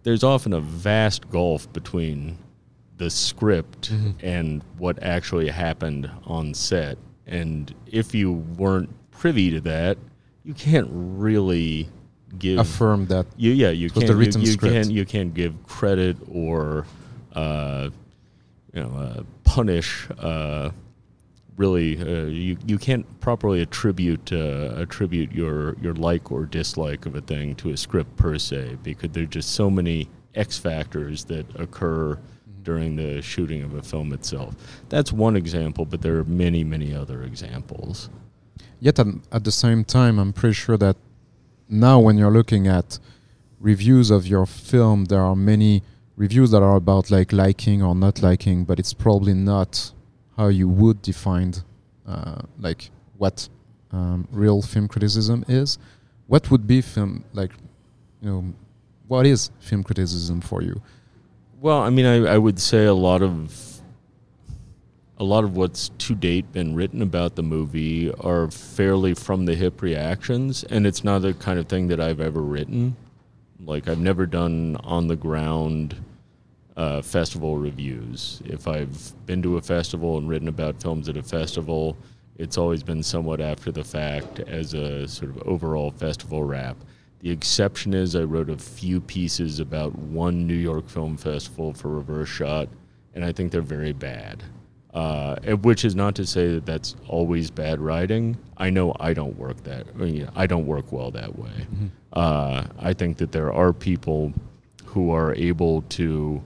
there's 0.03 0.25
often 0.25 0.53
a 0.53 0.61
vast 0.61 1.29
gulf 1.31 1.71
between 1.73 2.39
the 2.97 3.11
script 3.11 3.93
mm-hmm. 3.93 4.11
and 4.25 4.63
what 4.79 5.03
actually 5.03 5.49
happened 5.49 6.11
on 6.25 6.55
set. 6.55 6.99
And 7.27 7.75
if 7.87 8.15
you 8.15 8.33
weren't 8.33 8.91
privy 9.11 9.51
to 9.51 9.61
that, 9.63 9.99
you 10.45 10.55
can't 10.55 10.89
really 10.91 11.89
give 12.39 12.59
Affirm 12.59 13.07
that 13.07 13.27
you 13.37 13.51
yeah 13.53 13.71
you 13.71 13.89
can't 13.91 14.09
you- 14.37 14.41
you, 14.43 14.57
can't 14.73 14.91
you 14.91 15.05
can't 15.05 15.35
give 15.35 15.67
credit 15.67 16.17
or 16.31 16.87
uh, 17.35 17.91
you 18.73 18.83
know 18.83 18.91
uh, 18.97 19.23
punish 19.45 20.07
uh, 20.19 20.71
really 21.57 22.01
uh, 22.01 22.27
you 22.27 22.57
you 22.67 22.79
can't 22.79 23.05
properly 23.21 23.61
attribute 23.63 24.33
uh, 24.33 24.75
attribute 24.77 25.33
your 25.33 25.77
your 25.81 25.95
like 25.95 26.31
or 26.33 26.47
dislike 26.47 27.05
of 27.07 27.15
a 27.17 27.21
thing 27.21 27.55
to 27.57 27.71
a 27.71 27.77
script 27.77 28.17
per 28.17 28.39
se 28.39 28.79
because 28.83 29.11
there's 29.11 29.29
just 29.29 29.51
so 29.53 29.69
many 29.69 30.09
X 30.35 30.57
factors 30.57 31.25
that 31.25 31.45
occur 31.59 32.17
during 32.63 32.95
the 32.95 33.21
shooting 33.23 33.63
of 33.63 33.75
a 33.75 33.83
film 33.83 34.13
itself. 34.13 34.55
That's 34.89 35.13
one 35.13 35.35
example, 35.35 35.85
but 35.85 36.01
there 36.03 36.17
are 36.19 36.25
many 36.25 36.63
many 36.63 36.95
other 36.95 37.25
examples. 37.25 38.09
Yet 38.81 38.99
at, 38.99 39.07
at 39.31 39.45
the 39.45 39.53
same 39.53 39.85
time, 39.85 40.19
I'm 40.19 40.33
pretty 40.33 40.55
sure 40.55 40.77
that 40.79 40.97
now 41.69 42.01
when 42.01 42.19
you're 42.19 42.31
looking 42.31 42.67
at 42.67 42.99
reviews 43.61 44.11
of 44.11 44.27
your 44.27 44.47
film, 44.47 45.07
there 45.07 45.21
are 45.23 45.37
many 45.37 45.83
reviews 46.17 46.51
that 46.51 46.63
are 46.63 46.77
about 46.77 47.11
like 47.11 47.33
liking 47.33 47.83
or 47.83 47.95
not 47.95 48.23
liking, 48.23 48.65
but 48.65 48.79
it's 48.79 48.93
probably 48.93 49.35
not 49.35 49.93
how 50.37 50.49
you 50.49 50.69
would 50.69 51.03
define 51.03 51.55
uh, 52.07 52.41
like 52.59 52.91
what 53.17 53.49
um, 53.93 54.27
real 54.31 54.63
film 54.63 54.89
criticism 54.89 55.45
is. 55.49 55.79
What 56.27 56.51
would 56.51 56.67
be 56.67 56.81
film 56.81 57.25
like? 57.33 57.53
You 58.23 58.29
know, 58.31 58.55
what 59.09 59.27
is 59.27 59.51
film 59.61 59.83
criticism 59.83 60.41
for 60.41 60.63
you? 60.63 60.81
Well, 61.61 61.81
I 61.81 61.91
mean, 61.91 62.07
I, 62.07 62.35
I 62.35 62.39
would 62.39 62.59
say 62.59 62.87
a 62.87 62.95
lot 62.95 63.23
of 63.23 63.70
a 65.21 65.25
lot 65.25 65.45
of 65.45 65.55
what's 65.55 65.91
to 65.99 66.15
date 66.15 66.51
been 66.51 66.75
written 66.75 67.03
about 67.03 67.37
the 67.37 67.43
movie 67.43 68.11
are 68.21 68.51
fairly 68.51 69.13
from 69.13 69.45
the 69.45 69.55
hip 69.55 69.83
reactions, 69.83 70.65
and 70.65 70.87
it's 70.87 71.05
not 71.05 71.21
the 71.21 71.35
kind 71.35 71.59
of 71.59 71.69
thing 71.69 71.89
that 71.89 72.01
I've 72.01 72.23
ever 72.23 72.41
written. 72.41 72.97
Like 73.63 73.87
I've 73.87 73.99
never 73.99 74.25
done 74.25 74.79
on 74.83 75.09
the 75.09 75.17
ground 75.17 75.95
uh, 76.75 77.03
festival 77.03 77.59
reviews. 77.59 78.41
If 78.47 78.67
I've 78.67 79.13
been 79.27 79.43
to 79.43 79.59
a 79.59 79.61
festival 79.61 80.17
and 80.17 80.27
written 80.27 80.49
about 80.49 80.81
films 80.81 81.07
at 81.11 81.19
a 81.19 81.23
festival, 81.23 81.99
it's 82.39 82.57
always 82.57 82.83
been 82.83 83.03
somewhat 83.03 83.43
after 83.43 83.71
the 83.71 83.85
fact 83.85 84.39
as 84.41 84.73
a 84.73 85.07
sort 85.07 85.37
of 85.37 85.43
overall 85.47 85.91
festival 85.91 86.45
wrap. 86.45 86.79
The 87.19 87.31
exception 87.31 87.93
is 87.93 88.17
I 88.17 88.23
wrote 88.23 88.49
a 88.49 88.57
few 88.57 89.03
pieces 89.03 89.61
about 89.61 89.95
one 89.99 90.47
New 90.47 90.55
York 90.55 90.89
Film 90.89 91.19
Festival 91.19 91.75
for 91.75 91.89
Reverse 91.89 92.31
Shot, 92.31 92.71
and 93.15 93.23
I 93.23 93.33
think 93.33 93.53
they're 93.53 93.61
very 93.61 93.93
bad. 93.93 94.43
Uh, 94.93 95.37
which 95.63 95.85
is 95.85 95.95
not 95.95 96.17
to 96.17 96.27
say 96.27 96.55
that 96.55 96.67
that's 96.67 96.97
always 97.07 97.49
bad 97.49 97.79
writing. 97.79 98.37
I 98.57 98.71
know 98.71 98.97
I 98.99 99.15
don't 99.15 99.39
work 99.39 99.63
that. 99.63 99.87
I, 99.95 99.99
mean, 99.99 100.29
I 100.35 100.49
don't 100.49 100.67
work 100.67 100.91
well 100.91 101.13
that 101.13 101.39
way. 101.39 101.49
Mm-hmm. 101.49 101.87
Uh, 102.13 102.65
I 102.77 102.93
think 102.93 103.19
that 103.19 103.31
there 103.31 103.53
are 103.53 103.73
people 103.73 104.33
who 104.85 105.13
are 105.13 105.33
able 105.37 105.83
to 105.83 106.43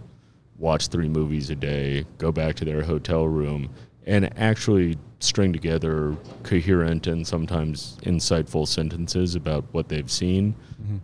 watch 0.58 0.88
three 0.88 1.08
movies 1.08 1.48
a 1.48 1.54
day, 1.54 2.04
go 2.18 2.30
back 2.30 2.54
to 2.56 2.66
their 2.66 2.82
hotel 2.82 3.26
room, 3.26 3.70
and 4.06 4.30
actually 4.38 4.98
string 5.20 5.52
together 5.52 6.14
coherent 6.42 7.06
and 7.06 7.26
sometimes 7.26 7.96
insightful 8.02 8.68
sentences 8.68 9.34
about 9.34 9.64
what 9.72 9.88
they've 9.88 10.10
seen. 10.10 10.54
Mm-hmm. 10.82 10.96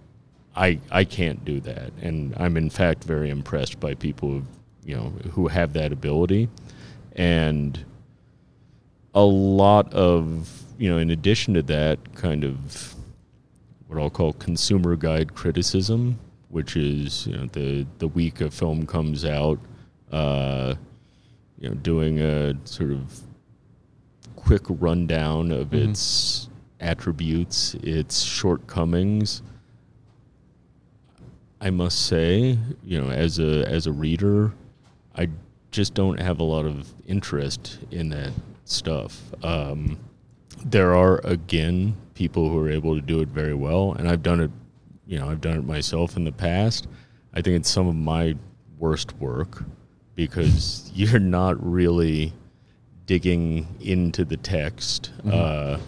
I 0.57 0.79
I 0.91 1.05
can't 1.05 1.43
do 1.45 1.61
that, 1.61 1.93
and 2.03 2.35
I'm 2.37 2.57
in 2.57 2.69
fact 2.69 3.05
very 3.05 3.31
impressed 3.31 3.81
by 3.81 3.95
people 3.95 4.29
who, 4.29 4.43
you 4.85 4.97
know 4.97 5.13
who 5.33 5.49
have 5.49 5.73
that 5.73 5.93
ability, 5.93 6.49
and 7.17 7.85
a 9.15 9.23
lot 9.23 9.93
of 9.93 10.51
you 10.79 10.89
know 10.89 10.99
in 10.99 11.11
addition 11.11 11.55
to 11.55 11.63
that 11.63 11.99
kind 12.15 12.45
of 12.45 12.95
what 13.87 14.01
I'll 14.01 14.09
call 14.11 14.33
consumer 14.35 14.95
guide 14.95 15.35
criticism, 15.35 16.19
which 16.49 16.77
is 16.77 17.27
you 17.27 17.37
know 17.37 17.47
the 17.47 17.87
the 17.99 18.09
week 18.09 18.41
a 18.41 18.51
film 18.51 18.87
comes 18.87 19.25
out, 19.25 19.59
uh, 20.13 20.75
you 21.59 21.69
know 21.69 21.75
doing 21.75 22.21
a 22.21 22.55
sort 22.65 22.93
of 22.93 23.21
quick 24.37 24.63
rundown 24.69 25.51
of 25.51 25.71
mm-hmm. 25.71 25.91
its 25.91 26.49
attributes, 26.79 27.75
its 27.83 28.23
shortcomings. 28.23 29.43
I 31.61 31.71
must 31.71 32.07
say, 32.07 32.59
you 32.85 33.01
know, 33.01 33.11
as 33.11 33.39
a 33.39 33.69
as 33.69 33.87
a 33.87 33.93
reader, 33.93 34.53
I 35.17 35.29
just 35.71 35.95
don't 35.95 36.21
have 36.21 36.41
a 36.41 36.45
lot 36.45 36.67
of 36.67 36.93
interest 37.07 37.79
in 37.91 38.09
that 38.11 38.33
stuff. 38.65 39.21
Um, 39.43 39.99
there 40.65 40.95
are 40.95 41.19
again 41.25 41.97
people 42.15 42.51
who 42.51 42.59
are 42.59 42.71
able 42.71 42.95
to 42.95 43.01
do 43.01 43.21
it 43.21 43.29
very 43.29 43.55
well, 43.55 43.93
and 43.93 44.09
I've 44.09 44.23
done 44.23 44.41
it. 44.41 44.51
You 45.07 45.19
know, 45.19 45.29
I've 45.29 45.41
done 45.41 45.59
it 45.59 45.65
myself 45.65 46.17
in 46.17 46.25
the 46.25 46.33
past. 46.33 46.87
I 47.33 47.41
think 47.41 47.57
it's 47.57 47.71
some 47.71 47.89
of 47.89 47.97
my 47.97 48.37
worst 48.79 49.17
work 49.19 49.65
because 50.15 50.91
you're 50.95 51.19
not 51.19 51.65
really 51.65 52.33
digging 53.07 53.67
into 53.81 54.25
the 54.25 54.37
text. 54.37 55.13
Mm-hmm. 55.19 55.31
Uh, 55.33 55.79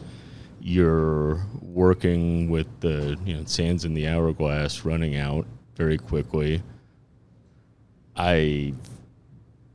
you're 0.61 1.45
working 1.61 2.49
with 2.49 2.67
the 2.81 3.19
you 3.25 3.35
know 3.35 3.45
sands 3.45 3.85
in 3.85 3.95
the 3.95 4.07
hourglass 4.07 4.85
running 4.85 5.17
out 5.17 5.47
very 5.77 5.99
quickly. 5.99 6.63
I 8.15 8.75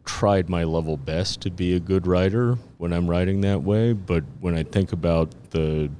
tried 0.07 0.49
my 0.49 0.63
level 0.63 0.97
best 0.97 1.41
to 1.41 1.51
be 1.51 1.75
a 1.75 1.79
good 1.79 2.07
writer 2.07 2.57
when 2.77 2.93
I'm 2.93 3.07
writing 3.07 3.41
that 3.41 3.61
way, 3.61 3.93
but 3.93 4.23
when 4.39 4.55
I 4.55 4.63
think 4.63 4.93
about 4.93 5.29
the 5.51 5.91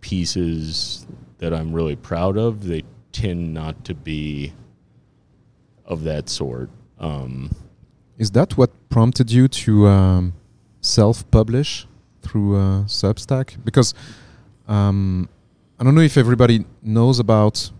pieces 0.00 1.06
that 1.38 1.52
I'm 1.52 1.72
really 1.72 1.96
proud 1.96 2.38
of, 2.38 2.64
they 2.66 2.84
tend 3.12 3.52
not 3.52 3.84
to 3.84 3.94
be 3.94 4.52
of 5.84 6.04
that 6.04 6.28
sort. 6.28 6.70
Um, 6.98 7.50
Is 8.16 8.30
that 8.30 8.56
what 8.56 8.70
prompted 8.88 9.30
you 9.30 9.48
to 9.48 9.86
um, 9.86 10.34
self-publish 10.80 11.86
through 12.22 12.56
uh, 12.56 12.84
Substack? 12.84 13.56
Because 13.64 13.92
um, 14.68 15.28
I 15.80 15.84
don't 15.84 15.94
know 15.94 16.00
if 16.00 16.16
everybody 16.16 16.64
knows 16.82 17.18
about 17.18 17.70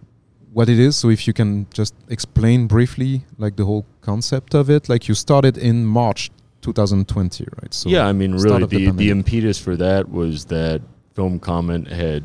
what 0.52 0.68
it 0.68 0.78
is. 0.78 0.96
So 0.96 1.10
if 1.10 1.26
you 1.26 1.32
can 1.32 1.66
just 1.72 1.94
explain 2.08 2.66
briefly, 2.66 3.24
like 3.36 3.56
the 3.56 3.64
whole 3.64 3.86
concept 4.08 4.54
of 4.54 4.70
it. 4.70 4.88
Like 4.88 5.08
you 5.08 5.14
started 5.14 5.58
in 5.58 5.84
March 5.84 6.30
2020, 6.62 7.46
right? 7.60 7.74
So 7.74 7.88
yeah, 7.88 8.06
I 8.06 8.12
mean, 8.12 8.32
really, 8.34 8.64
the 8.66 8.86
the, 8.86 8.92
the 8.92 9.10
impetus 9.10 9.58
for 9.58 9.76
that 9.76 10.08
was 10.08 10.46
that 10.46 10.80
Film 11.14 11.38
Comment 11.38 11.86
had, 11.88 12.22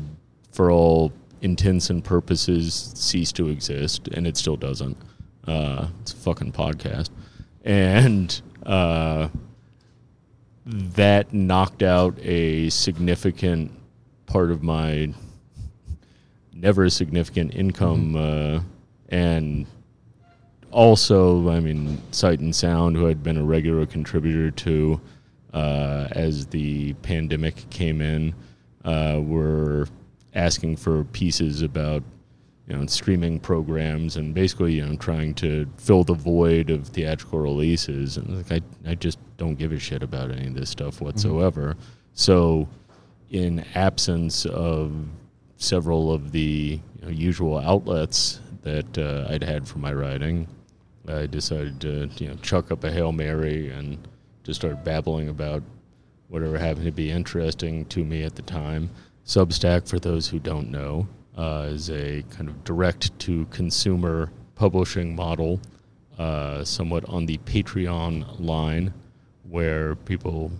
for 0.52 0.70
all 0.70 1.12
intents 1.42 1.90
and 1.90 2.02
purposes, 2.02 2.92
ceased 2.94 3.36
to 3.36 3.48
exist, 3.48 4.08
and 4.14 4.26
it 4.26 4.36
still 4.36 4.56
doesn't. 4.56 4.96
Uh, 5.46 5.88
it's 6.00 6.12
a 6.12 6.16
fucking 6.16 6.52
podcast, 6.52 7.10
and. 7.64 8.40
Uh, 8.64 9.28
that 10.66 11.34
knocked 11.34 11.82
out 11.82 12.18
a 12.22 12.70
significant 12.70 13.70
part 14.24 14.50
of 14.50 14.62
my 14.62 15.12
never 16.54 16.88
significant 16.88 17.54
income 17.54 18.14
mm-hmm. 18.14 18.56
uh, 18.56 18.62
and 19.10 19.66
also 20.74 21.48
i 21.50 21.60
mean 21.60 22.00
sight 22.10 22.40
and 22.40 22.54
sound 22.54 22.96
who 22.96 23.04
had 23.04 23.22
been 23.22 23.38
a 23.38 23.44
regular 23.44 23.86
contributor 23.86 24.50
to 24.50 25.00
uh, 25.52 26.08
as 26.10 26.46
the 26.46 26.92
pandemic 26.94 27.70
came 27.70 28.00
in 28.00 28.34
uh, 28.84 29.20
were 29.22 29.86
asking 30.34 30.74
for 30.76 31.04
pieces 31.04 31.62
about 31.62 32.02
you 32.66 32.76
know 32.76 32.84
streaming 32.86 33.38
programs 33.38 34.16
and 34.16 34.34
basically 34.34 34.74
you 34.74 34.84
know 34.84 34.96
trying 34.96 35.32
to 35.32 35.64
fill 35.76 36.02
the 36.02 36.12
void 36.12 36.70
of 36.70 36.88
theatrical 36.88 37.38
releases 37.38 38.16
and 38.16 38.36
like 38.36 38.50
I, 38.50 38.90
I 38.90 38.96
just 38.96 39.18
don't 39.36 39.54
give 39.54 39.70
a 39.70 39.78
shit 39.78 40.02
about 40.02 40.32
any 40.32 40.48
of 40.48 40.54
this 40.54 40.70
stuff 40.70 40.96
mm-hmm. 40.96 41.04
whatsoever 41.04 41.74
mm-hmm. 41.74 41.80
so 42.14 42.68
in 43.30 43.64
absence 43.76 44.44
of 44.44 44.92
several 45.56 46.12
of 46.12 46.32
the 46.32 46.80
you 47.00 47.06
know, 47.06 47.10
usual 47.10 47.58
outlets 47.58 48.40
that 48.62 48.98
uh, 48.98 49.32
I'd 49.32 49.44
had 49.44 49.68
for 49.68 49.78
my 49.78 49.92
writing 49.92 50.48
I 51.08 51.26
decided 51.26 51.80
to 51.82 52.10
you 52.16 52.28
know 52.28 52.36
chuck 52.36 52.70
up 52.70 52.84
a 52.84 52.92
hail 52.92 53.12
mary 53.12 53.70
and 53.70 54.06
just 54.42 54.60
start 54.60 54.84
babbling 54.84 55.28
about 55.28 55.62
whatever 56.28 56.58
happened 56.58 56.86
to 56.86 56.92
be 56.92 57.10
interesting 57.10 57.84
to 57.86 58.04
me 58.04 58.22
at 58.22 58.34
the 58.34 58.42
time 58.42 58.90
Substack 59.26 59.88
for 59.88 59.98
those 59.98 60.28
who 60.28 60.38
don't 60.38 60.70
know 60.70 61.08
uh, 61.36 61.66
is 61.70 61.90
a 61.90 62.22
kind 62.30 62.48
of 62.48 62.62
direct 62.64 63.18
to 63.20 63.46
consumer 63.46 64.30
publishing 64.54 65.16
model, 65.16 65.60
uh, 66.18 66.62
somewhat 66.62 67.08
on 67.08 67.26
the 67.26 67.38
Patreon 67.38 68.38
line, 68.38 68.92
where 69.48 69.94
people 69.94 70.52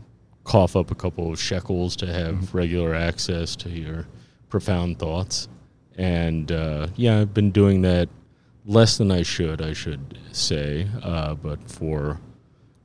cough 0.44 0.76
up 0.76 0.90
a 0.90 0.94
couple 0.94 1.30
of 1.30 1.40
shekels 1.40 1.94
to 1.96 2.06
have 2.06 2.34
mm-hmm. 2.36 2.56
regular 2.56 2.94
access 2.94 3.54
to 3.56 3.68
your 3.68 4.06
profound 4.48 4.98
thoughts. 4.98 5.48
And 5.96 6.50
uh, 6.50 6.88
yeah, 6.96 7.20
I've 7.20 7.34
been 7.34 7.50
doing 7.50 7.82
that 7.82 8.08
less 8.64 8.96
than 8.96 9.10
I 9.10 9.22
should, 9.22 9.60
I 9.60 9.72
should 9.72 10.18
say, 10.32 10.88
uh, 11.02 11.34
but 11.34 11.70
for 11.70 12.20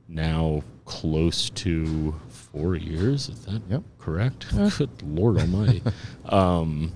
now 0.08 0.62
close 0.84 1.50
to 1.50 2.14
four 2.28 2.74
years. 2.74 3.28
Is 3.28 3.44
that 3.46 3.62
yep. 3.68 3.82
correct? 3.98 4.46
Good 4.78 5.02
Lord 5.02 5.38
Almighty. 5.38 5.82
um, 6.26 6.92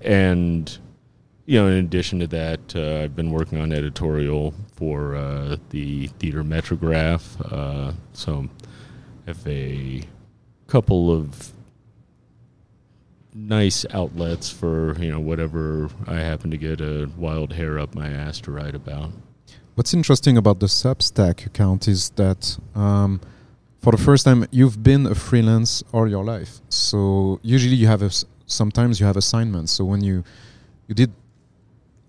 and 0.00 0.76
you 1.46 1.60
know, 1.60 1.68
in 1.68 1.84
addition 1.84 2.18
to 2.18 2.26
that, 2.26 2.74
uh, 2.74 3.04
I've 3.04 3.14
been 3.14 3.30
working 3.30 3.60
on 3.60 3.72
editorial 3.72 4.52
for 4.74 5.14
uh, 5.14 5.56
the 5.70 6.08
Theater 6.18 6.42
Metrograph. 6.42 7.40
Uh, 7.52 7.92
so 8.12 8.48
I 9.26 9.30
have 9.30 9.46
a 9.46 10.02
couple 10.66 11.12
of 11.12 11.52
nice 13.36 13.84
outlets 13.92 14.50
for 14.50 14.96
you 14.98 15.10
know 15.10 15.20
whatever 15.20 15.90
I 16.06 16.14
happen 16.14 16.50
to 16.50 16.56
get 16.56 16.80
a 16.80 17.08
wild 17.16 17.52
hair 17.52 17.78
up 17.78 17.94
my 17.94 18.08
ass 18.08 18.40
to 18.42 18.50
write 18.50 18.74
about. 18.74 19.12
What's 19.74 19.92
interesting 19.92 20.38
about 20.38 20.60
the 20.60 20.66
Substack 20.66 21.44
account 21.44 21.86
is 21.86 22.10
that 22.10 22.58
um, 22.74 23.20
for 23.82 23.92
the 23.92 23.98
first 23.98 24.24
time 24.24 24.46
you've 24.50 24.82
been 24.82 25.06
a 25.06 25.14
freelance 25.14 25.84
all 25.92 26.08
your 26.08 26.24
life. 26.24 26.60
So 26.70 27.38
usually 27.42 27.76
you 27.76 27.86
have 27.86 28.02
a 28.02 28.10
sometimes 28.46 29.00
you 29.00 29.06
have 29.06 29.16
assignments. 29.16 29.72
So 29.72 29.84
when 29.84 30.02
you 30.02 30.24
you 30.88 30.94
did 30.94 31.12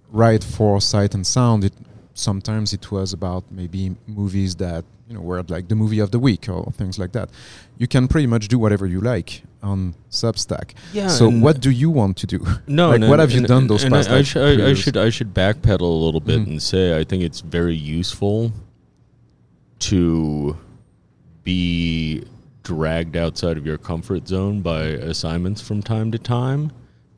write 0.09 0.43
for 0.43 0.79
sight 0.79 1.13
and 1.13 1.27
sound, 1.27 1.65
it 1.65 1.73
sometimes 2.13 2.73
it 2.73 2.89
was 2.91 3.11
about 3.11 3.43
maybe 3.51 3.95
movies 4.07 4.55
that 4.55 4.85
you 5.07 5.13
know 5.15 5.21
word 5.21 5.49
like 5.49 5.67
the 5.69 5.75
movie 5.75 5.99
of 5.99 6.11
the 6.11 6.19
week 6.19 6.49
or 6.49 6.71
things 6.73 6.99
like 6.99 7.13
that. 7.13 7.29
You 7.77 7.87
can 7.87 8.07
pretty 8.07 8.27
much 8.27 8.47
do 8.49 8.59
whatever 8.59 8.85
you 8.85 8.99
like 8.99 9.41
on 9.63 9.95
Substack. 10.11 10.73
Yeah. 10.93 11.07
so 11.07 11.29
what 11.29 11.61
do 11.61 11.71
you 11.71 11.89
want 11.89 12.17
to 12.17 12.27
do? 12.27 12.45
No, 12.67 12.89
Like, 12.89 13.01
and- 13.01 13.09
what 13.09 13.19
have 13.19 13.31
you 13.31 13.41
done 13.47 13.67
those 13.67 13.85
past, 13.85 14.09
I, 14.09 14.21
should, 14.23 14.61
I, 14.61 14.69
I 14.69 14.73
should 14.73 14.97
I 14.97 15.09
should 15.09 15.33
backpedal 15.33 15.81
a 15.81 15.85
little 16.05 16.19
bit 16.19 16.39
Mhm. 16.41 16.47
and 16.47 16.61
say 16.61 16.97
I 16.99 17.03
think 17.03 17.23
it's 17.23 17.39
very 17.41 17.75
useful 17.75 18.51
to 19.79 20.57
be 21.43 22.23
dragged 22.63 23.15
outside 23.15 23.57
of 23.57 23.65
your 23.65 23.77
comfort 23.77 24.27
zone 24.27 24.61
by 24.61 24.81
assignments 24.83 25.61
from 25.61 25.81
time 25.81 26.11
to 26.11 26.19
time. 26.19 26.71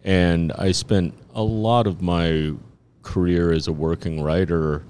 And 0.03 0.51
I 0.53 0.72
spent 0.72 1.13
a 1.34 1.41
lot 1.43 1.88
of 1.88 2.01
my 2.01 2.53
career 3.01 3.51
as 3.51 3.67
a 3.67 3.72
working 3.74 4.22
writer 4.22 4.84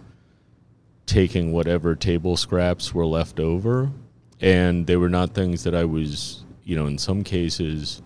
taking 1.10 1.52
whatever 1.52 1.96
table 1.96 2.38
scraps 2.38 2.94
were 2.94 3.06
left 3.06 3.40
over. 3.40 3.92
And 4.40 4.88
they 4.88 4.96
were 4.96 5.10
not 5.10 5.34
things 5.34 5.64
that 5.64 5.76
I 5.76 5.84
was, 5.84 6.44
you 6.64 6.76
know, 6.76 6.88
in 6.88 6.98
some 6.98 7.24
cases 7.24 8.02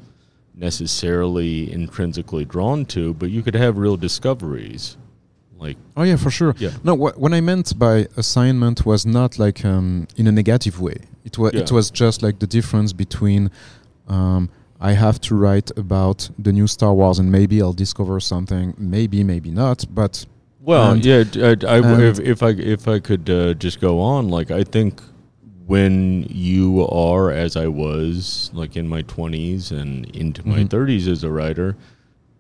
necessarily 0.56 1.72
intrinsically 1.72 2.46
drawn 2.46 2.86
to, 2.86 3.14
but 3.16 3.30
you 3.30 3.42
could 3.44 3.56
have 3.56 3.78
real 3.78 3.98
discoveries. 3.98 4.98
Like, 5.58 5.78
Oh 5.98 6.04
yeah, 6.04 6.16
for 6.16 6.32
sure. 6.32 6.56
Yeah. 6.58 6.72
No, 6.84 6.96
what 6.96 7.20
what 7.20 7.34
I 7.34 7.42
meant 7.42 7.78
by 7.78 8.08
assignment 8.18 8.86
was 8.86 9.06
not 9.06 9.38
like 9.38 9.64
um, 9.66 10.08
in 10.16 10.28
a 10.28 10.32
negative 10.32 10.80
way. 10.80 10.98
It 11.24 11.38
was 11.38 11.54
it 11.54 11.72
was 11.72 11.92
just 11.92 12.24
like 12.24 12.40
the 12.40 12.48
difference 12.48 12.94
between 12.94 13.52
um, 14.08 14.50
I 14.80 14.94
have 14.94 15.20
to 15.22 15.36
write 15.36 15.70
about 15.78 16.30
the 16.38 16.52
new 16.52 16.68
Star 16.68 16.94
Wars 16.94 17.20
and 17.20 17.32
maybe 17.32 17.62
I'll 17.62 17.74
discover 17.86 18.20
something, 18.20 18.74
maybe 18.78 19.24
maybe 19.24 19.52
not, 19.52 19.86
but 19.90 20.26
well, 20.64 20.92
And- 20.94 21.06
yeah, 21.06 21.24
d- 21.24 21.44
I, 21.44 21.78
I- 21.78 22.02
if, 22.02 22.20
if 22.20 22.42
I 22.44 22.50
if 22.50 22.88
I 22.88 23.00
could 23.00 23.30
uh, 23.30 23.54
just 23.56 23.80
go 23.82 24.00
on, 24.00 24.30
like 24.30 24.50
I 24.52 24.64
think 24.64 25.02
when 25.66 26.24
you 26.30 26.86
are, 26.88 27.32
as 27.32 27.56
I 27.56 27.68
was, 27.68 28.50
like 28.54 28.76
in 28.76 28.88
my 28.88 29.02
twenties 29.04 29.72
and 29.72 30.06
into 30.16 30.46
my 30.48 30.60
Mhm. 30.60 30.70
thirties 30.70 31.08
as 31.08 31.24
a 31.24 31.32
writer, 31.32 31.76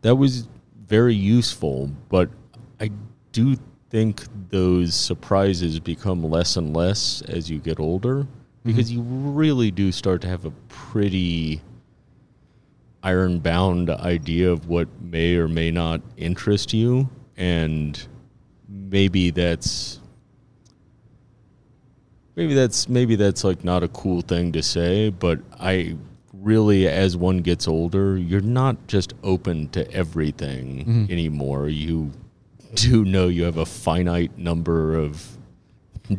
that 0.01 0.15
was 0.15 0.47
very 0.87 1.15
useful. 1.15 1.89
But 2.09 2.29
I 2.81 2.91
do 3.31 3.55
think 3.89 4.23
those 4.49 4.93
surprises 4.95 5.79
become 5.79 6.23
less 6.23 6.57
and 6.57 6.75
less 6.75 7.21
as 7.29 7.49
you 7.49 7.59
get 7.59 7.79
older 7.79 8.27
because 8.65 8.91
you 8.91 9.01
really 9.01 9.71
do 9.71 9.91
start 9.91 10.21
to 10.21 10.27
have 10.27 10.45
a 10.45 10.51
pretty 10.69 11.61
iron 13.03 13.39
bound 13.39 13.89
idea 13.89 14.51
of 14.51 14.67
what 14.67 14.87
may 15.01 15.35
or 15.35 15.47
may 15.47 15.69
not 15.71 16.01
interest 16.17 16.73
you 16.73 17.09
and 17.37 18.07
maybe 18.93 19.31
that's 19.31 19.99
maybe 22.35 22.53
that's 22.53 22.87
maybe 22.87 23.15
that's 23.15 23.43
like 23.43 23.63
not 23.63 23.81
a 23.83 23.87
cool 23.89 24.21
thing 24.21 24.51
to 24.51 24.61
say 24.61 25.09
but 25.09 25.39
i 25.59 25.95
really 26.33 26.87
as 26.87 27.17
one 27.17 27.37
gets 27.37 27.67
older 27.67 28.17
you're 28.17 28.41
not 28.61 28.75
just 28.87 29.13
open 29.23 29.67
to 29.69 29.89
everything 29.91 30.85
Mhm. 30.85 31.09
anymore. 31.09 31.69
You 31.69 32.11
do 32.75 33.05
know 33.05 33.27
you 33.29 33.43
have 33.43 33.57
a 33.57 33.65
finite 33.65 34.37
number 34.37 34.95
of 34.95 35.37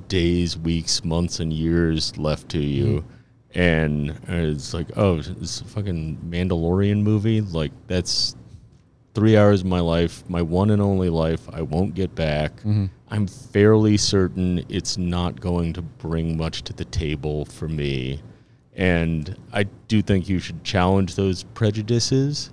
days 0.09 0.57
weeks 0.57 1.05
months 1.05 1.41
and 1.41 1.53
years 1.53 2.17
left 2.17 2.49
to 2.51 2.59
you. 2.59 3.05
And 3.55 4.17
it's 4.29 4.73
like 4.73 4.97
oh 4.97 5.21
this 5.21 5.61
fucking 5.61 6.19
mandalorian 6.27 7.03
movie? 7.03 7.41
Like 7.43 7.73
that's 7.87 8.35
three 9.15 9.37
hours 9.37 9.61
of 9.61 9.67
my 9.67 9.81
life 9.81 10.29
my 10.29 10.43
one 10.43 10.71
and 10.71 10.83
only 10.83 11.09
life 11.09 11.49
i 11.53 11.63
won't 11.63 11.95
get 11.95 12.15
back 12.15 12.61
Mhm. 12.63 12.91
i'm 13.11 13.27
fairly 13.27 13.97
certain 13.97 14.65
it's 14.69 14.99
not 14.99 15.41
going 15.41 15.73
to 15.75 15.83
bring 15.83 16.37
much 16.37 16.63
to 16.65 16.73
the 16.73 16.85
table 16.85 17.45
for 17.45 17.69
me 17.69 18.21
and 18.77 19.37
i 19.53 19.63
do 19.89 20.03
think 20.03 20.29
you 20.29 20.39
should 20.41 20.65
challenge 20.65 21.15
those 21.15 21.45
prejudices 21.55 22.51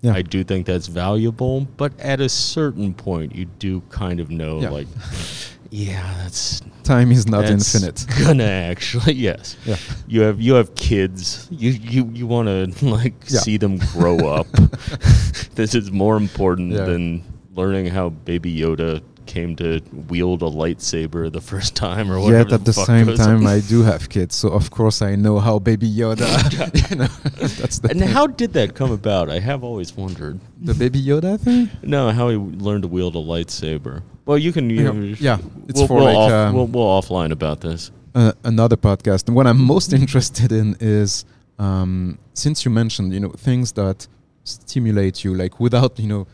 Yeah. 0.00 0.14
i 0.14 0.22
do 0.22 0.42
think 0.42 0.64
that's 0.66 0.86
valuable 0.86 1.66
but 1.76 1.92
at 2.00 2.20
a 2.20 2.28
certain 2.30 2.94
point 2.94 3.34
you 3.34 3.44
do 3.44 3.82
kind 3.90 4.20
of 4.20 4.30
know 4.30 4.60
Yeah. 4.62 4.70
like 4.70 4.88
yeah 5.70 6.14
that's 6.22 6.60
time 6.82 7.12
is 7.12 7.26
not 7.28 7.42
that's 7.46 7.74
infinite. 7.74 8.04
Gonna 8.24 8.42
actually, 8.44 9.14
yes. 9.14 9.56
Yeah. 9.64 9.76
You 10.08 10.22
have 10.22 10.40
you 10.40 10.54
have 10.54 10.74
kids. 10.74 11.46
You 11.50 11.70
you 11.70 12.10
you 12.12 12.26
want 12.26 12.48
to 12.48 12.84
like 12.84 13.14
Yeah. 13.28 13.40
see 13.40 13.56
them 13.56 13.78
grow 13.78 14.18
up. 14.18 14.46
this 15.54 15.74
is 15.74 15.90
more 15.92 16.16
important 16.16 16.72
Yeah. 16.72 16.84
than 16.84 17.22
learning 17.54 17.86
how 17.86 18.08
Baby 18.10 18.54
Yoda 18.56 19.02
came 19.30 19.54
to 19.62 19.80
wield 20.08 20.42
a 20.42 20.50
lightsaber 20.62 21.30
the 21.30 21.40
first 21.40 21.76
time 21.76 22.10
or 22.10 22.18
whatever. 22.18 22.50
Yet 22.50 22.52
at 22.58 22.64
the 22.64 22.72
fuck 22.72 22.86
same 22.86 23.14
time. 23.14 23.46
I 23.46 23.60
do 23.60 23.82
have 23.82 24.08
kids, 24.08 24.34
so 24.34 24.48
of 24.60 24.70
course 24.78 25.02
I 25.10 25.14
know 25.14 25.38
how 25.38 25.54
Baby 25.70 25.88
Yoda. 26.00 26.26
you 26.90 26.96
know, 26.96 27.06
that's 27.60 27.78
the 27.78 27.90
and 27.90 28.00
thing. 28.00 28.08
how 28.08 28.26
did 28.26 28.52
that 28.54 28.74
come 28.74 28.90
about? 28.90 29.30
I 29.30 29.38
have 29.50 29.62
always 29.62 29.96
wondered. 29.96 30.40
the 30.60 30.74
Baby 30.74 31.00
Yoda 31.10 31.38
thing. 31.38 31.70
No, 31.82 32.10
how 32.10 32.28
he 32.28 32.36
learned 32.36 32.82
to 32.82 32.88
wield 32.88 33.14
a 33.14 33.24
lightsaber. 33.34 34.02
Well, 34.26 34.38
you 34.38 34.52
can. 34.52 34.68
You 34.68 34.92
Yeah, 34.92 35.16
yeah, 35.28 35.38
it's 35.68 35.78
we'll, 35.78 35.86
for 35.88 35.96
we'll 35.98 36.04
like, 36.04 36.16
off, 36.16 36.32
um, 36.32 36.54
we'll, 36.54 36.66
we'll 36.74 36.92
offline 37.00 37.30
about 37.30 37.60
this. 37.60 37.90
uh, 38.14 38.32
another 38.44 38.76
podcast. 38.76 39.28
And 39.28 39.36
what 39.36 39.46
I'm 39.46 39.60
most 39.74 39.92
interested 40.00 40.50
in 40.60 40.76
is 40.80 41.24
um, 41.58 42.18
since 42.34 42.64
you 42.64 42.70
mentioned, 42.82 43.12
you 43.14 43.20
know, 43.20 43.32
things 43.48 43.72
that 43.72 44.08
stimulate 44.44 45.22
you, 45.24 45.34
like 45.42 45.60
without, 45.60 45.98
you 45.98 46.08
know, 46.08 46.26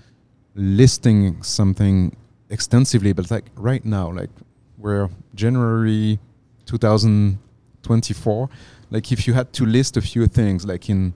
listing 0.55 1.43
something 1.43 2.17
extensively, 2.51 3.13
but 3.13 3.31
like 3.31 3.47
right 3.57 3.85
now, 3.85 4.11
like 4.13 4.31
we're 4.79 5.09
January 5.35 6.19
2024. 6.67 8.49
Like 8.91 9.11
if 9.13 9.27
you 9.27 9.35
had 9.35 9.53
to 9.55 9.67
list 9.67 9.97
a 9.97 10.01
few 10.03 10.27
things, 10.27 10.65
like 10.65 10.89
in 10.89 11.15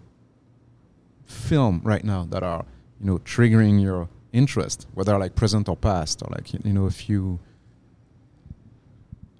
film 1.24 1.80
right 1.84 2.04
now, 2.04 2.26
that 2.30 2.42
are, 2.42 2.64
you 3.00 3.06
know, 3.06 3.18
triggering 3.18 3.80
your 3.80 4.08
interest, 4.32 4.86
whether 4.94 5.16
like 5.18 5.34
present 5.34 5.68
or 5.68 5.76
past, 5.76 6.22
or 6.22 6.28
like, 6.30 6.52
you 6.52 6.72
know, 6.72 6.86
a 6.86 6.90
few. 6.90 7.38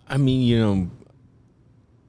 I 0.09 0.17
mean, 0.17 0.43
you 0.43 0.59
know, 0.59 0.91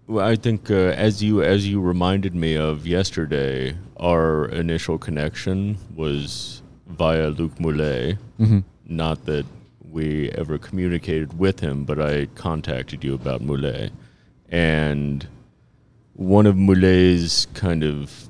well, 0.08 0.28
I 0.28 0.36
think 0.36 0.70
uh, 0.72 0.74
as 1.08 1.22
you 1.24 1.42
as 1.44 1.68
you 1.68 1.80
reminded 1.82 2.36
me 2.36 2.56
of 2.56 2.86
yesterday, 2.88 3.76
our 3.98 4.46
initial 4.50 4.98
connection 4.98 5.78
was 5.96 6.62
via 6.88 7.30
Luc 7.30 7.60
Moullet. 7.60 8.18
Mhm. 8.40 8.64
Not 8.88 9.26
that 9.26 9.46
we 9.92 10.30
ever 10.32 10.58
communicated 10.58 11.38
with 11.38 11.60
him, 11.60 11.84
but 11.84 12.00
I 12.02 12.28
contacted 12.36 13.04
you 13.04 13.14
about 13.14 13.42
Moullet, 13.42 13.92
and 14.50 15.28
one 16.14 16.46
of 16.46 16.56
Moullet's 16.56 17.46
kind 17.54 17.84
of 17.84 18.30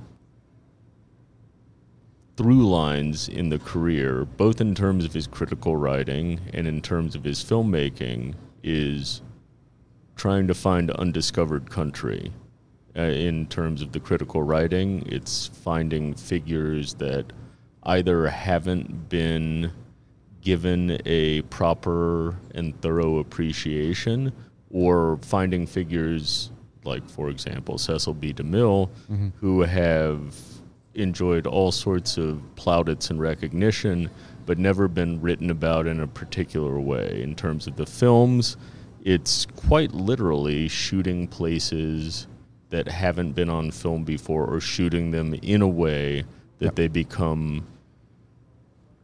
through 2.37 2.67
lines 2.67 3.27
in 3.27 3.49
the 3.49 3.59
career, 3.59 4.25
both 4.25 4.59
in 4.61 4.73
terms 4.73 5.05
of 5.05 5.13
his 5.13 5.27
critical 5.27 5.75
writing 5.75 6.39
and 6.53 6.67
in 6.67 6.81
terms 6.81 7.15
of 7.15 7.23
his 7.23 7.43
filmmaking, 7.43 8.33
is 8.63 9.21
trying 10.15 10.47
to 10.47 10.53
find 10.53 10.89
undiscovered 10.91 11.69
country. 11.69 12.31
Uh, 12.95 13.01
in 13.03 13.45
terms 13.47 13.81
of 13.81 13.91
the 13.91 13.99
critical 13.99 14.43
writing, 14.43 15.03
it's 15.05 15.47
finding 15.47 16.13
figures 16.13 16.95
that 16.95 17.25
either 17.83 18.27
haven't 18.27 19.07
been 19.07 19.71
given 20.41 20.99
a 21.05 21.41
proper 21.43 22.35
and 22.55 22.79
thorough 22.81 23.19
appreciation 23.19 24.31
or 24.69 25.17
finding 25.21 25.65
figures 25.67 26.51
like, 26.83 27.07
for 27.09 27.29
example, 27.29 27.77
Cecil 27.77 28.15
B. 28.15 28.33
DeMille, 28.33 28.89
mm-hmm. 29.11 29.29
who 29.39 29.61
have 29.61 30.33
enjoyed 30.95 31.45
all 31.47 31.71
sorts 31.71 32.17
of 32.17 32.41
plaudits 32.55 33.09
and 33.09 33.19
recognition, 33.19 34.09
but 34.45 34.57
never 34.57 34.87
been 34.87 35.21
written 35.21 35.51
about 35.51 35.87
in 35.87 35.99
a 35.99 36.07
particular 36.07 36.79
way. 36.79 37.21
In 37.21 37.35
terms 37.35 37.67
of 37.67 37.75
the 37.75 37.85
films, 37.85 38.57
it's 39.03 39.45
quite 39.55 39.91
literally 39.93 40.67
shooting 40.67 41.27
places 41.27 42.27
that 42.69 42.87
haven't 42.87 43.33
been 43.33 43.49
on 43.49 43.69
film 43.71 44.03
before 44.03 44.45
or 44.45 44.59
shooting 44.59 45.11
them 45.11 45.33
in 45.35 45.61
a 45.61 45.67
way 45.67 46.23
that 46.59 46.65
Yep. 46.65 46.75
they 46.75 46.87
become 46.87 47.65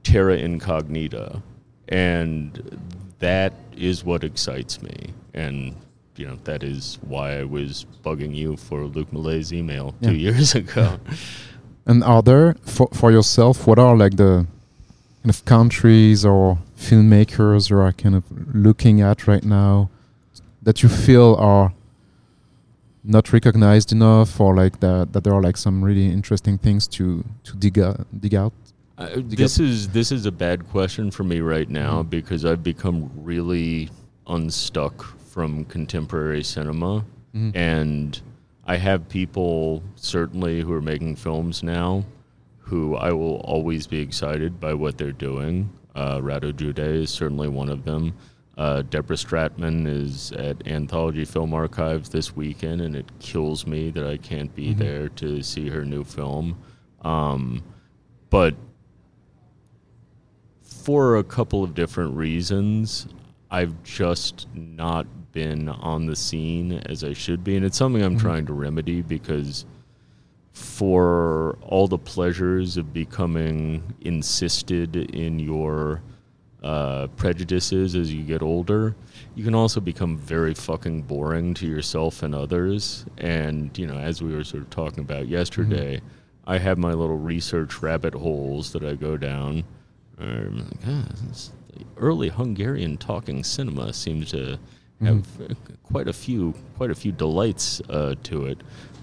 terra 0.07 0.37
incognita. 0.37 1.41
And 1.89 2.79
that 3.19 3.53
is 3.75 4.03
what 4.03 4.23
excites 4.23 4.81
me. 4.81 5.13
And, 5.33 5.75
you 6.15 6.25
know, 6.27 6.37
that 6.45 6.63
is 6.63 6.97
why 7.01 7.39
I 7.39 7.43
was 7.43 7.85
bugging 8.03 8.33
you 8.35 8.57
for 8.57 8.85
Luc 8.85 9.11
Moullet's 9.11 9.51
email 9.51 9.95
two 10.01 10.15
years 10.15 10.55
ago. 10.61 10.99
And 11.85 12.03
are 12.03 12.21
there 12.21 12.55
for 12.61 12.87
for 12.93 13.11
yourself? 13.11 13.67
What 13.67 13.79
are 13.79 13.95
like 13.95 14.17
the 14.17 14.45
kind 15.23 15.29
of 15.29 15.45
countries 15.45 16.25
or 16.25 16.57
filmmakers 16.77 17.69
you 17.69 17.77
are 17.77 17.93
kind 17.93 18.15
of 18.15 18.23
looking 18.53 19.01
at 19.01 19.27
right 19.27 19.43
now 19.43 19.89
that 20.61 20.83
you 20.83 20.89
feel 20.89 21.35
are 21.35 21.73
not 23.03 23.31
recognized 23.31 23.91
enough, 23.91 24.39
or 24.39 24.53
like 24.53 24.79
that 24.79 25.13
that 25.13 25.23
there 25.23 25.33
are 25.33 25.41
like 25.41 25.57
some 25.57 25.83
really 25.83 26.07
interesting 26.11 26.57
things 26.57 26.87
to 26.87 27.23
to 27.43 27.55
dig 27.55 27.79
out, 27.79 28.05
dig 28.19 28.35
out? 28.35 28.53
Uh, 28.97 29.09
this 29.17 29.59
is 29.59 29.89
this 29.89 30.11
is 30.11 30.25
a 30.25 30.31
bad 30.31 30.67
question 30.69 31.11
for 31.11 31.23
me 31.23 31.39
right 31.39 31.69
now 31.69 32.01
because 32.01 32.45
I've 32.45 32.63
become 32.63 33.11
really 33.15 33.89
unstuck 34.25 35.05
from 35.19 35.65
contemporary 35.65 36.43
cinema, 36.43 37.05
and 37.55 38.19
I 38.65 38.77
have 38.77 39.07
people 39.07 39.83
certainly 39.95 40.61
who 40.61 40.73
are 40.73 40.81
making 40.81 41.15
films 41.17 41.61
now, 41.61 42.03
who 42.57 42.95
I 42.95 43.11
will 43.11 43.35
always 43.41 43.85
be 43.85 43.99
excited 43.99 44.59
by 44.59 44.73
what 44.73 44.97
they're 44.97 45.11
doing. 45.11 45.69
Uh, 45.93 46.17
Radu 46.17 46.55
Jude 46.55 46.79
is 46.79 47.11
certainly 47.11 47.47
one 47.47 47.69
of 47.69 47.85
them. 47.85 48.13
Uh, 48.57 48.81
Deborah 48.81 49.15
Stratman 49.15 49.87
is 49.87 50.31
at 50.31 50.65
Anthology 50.67 51.25
Film 51.25 51.53
Archives 51.53 52.09
this 52.09 52.35
weekend, 52.35 52.81
and 52.81 52.95
it 52.95 53.05
kills 53.19 53.67
me 53.67 53.91
that 53.91 54.07
I 54.07 54.17
can't 54.17 54.53
be 54.55 54.73
there 54.73 55.09
to 55.09 55.43
see 55.43 55.69
her 55.69 55.85
new 55.85 56.03
film. 56.03 56.57
Um, 57.03 57.61
but 58.31 58.55
for 60.87 61.17
a 61.17 61.23
couple 61.25 61.65
of 61.65 61.75
different 61.75 62.15
reasons, 62.15 63.07
I've 63.51 63.83
just 63.83 64.47
not 64.53 65.05
been 65.33 65.67
on 65.67 66.05
the 66.05 66.15
scene 66.15 66.81
as 66.85 67.03
I 67.03 67.11
should 67.11 67.43
be. 67.43 67.57
And 67.57 67.65
it's 67.65 67.75
something 67.75 68.01
I'm 68.01 68.17
trying 68.17 68.45
to 68.45 68.53
remedy 68.53 69.01
because 69.01 69.65
for 70.53 71.57
all 71.61 71.89
the 71.89 71.97
pleasures 71.97 72.77
of 72.77 72.93
becoming 72.93 73.95
insisted 73.99 74.95
in 75.13 75.39
your 75.39 76.01
uh, 76.63 77.07
prejudices 77.17 77.93
as 77.93 78.13
you 78.13 78.23
get 78.23 78.41
older, 78.41 78.95
you 79.35 79.43
can 79.43 79.55
also 79.55 79.81
become 79.81 80.17
very 80.17 80.53
fucking 80.53 81.01
boring 81.01 81.53
to 81.55 81.67
yourself 81.67 82.23
and 82.23 82.33
others. 82.33 83.05
And, 83.17 83.77
you 83.77 83.87
know, 83.87 83.97
as 83.97 84.21
we 84.21 84.33
were 84.33 84.45
sort 84.45 84.63
of 84.63 84.69
talking 84.69 84.99
about 84.99 85.27
yesterday, 85.27 85.99
I 86.45 86.59
have 86.59 86.77
my 86.77 86.93
little 86.93 87.17
research 87.17 87.81
rabbit 87.81 88.13
holes 88.13 88.71
that 88.71 88.85
I 88.85 88.95
go 88.95 89.17
down. 89.17 89.65
Um, 90.19 90.71
ah, 90.85 91.05
the 91.73 91.85
early 91.95 92.29
Hungarian 92.29 92.97
talking 92.97 93.43
cinema 93.43 93.93
seems 93.93 94.31
to 94.31 94.57
have 95.01 95.27
uh, 95.41 95.53
quite 95.83 96.07
a 96.07 96.13
few 96.13 96.53
quite 96.75 96.89
a 96.89 96.95
few 96.95 97.11
delights 97.11 97.81
uh, 97.89 98.15
to 98.23 98.45
it, 98.45 98.57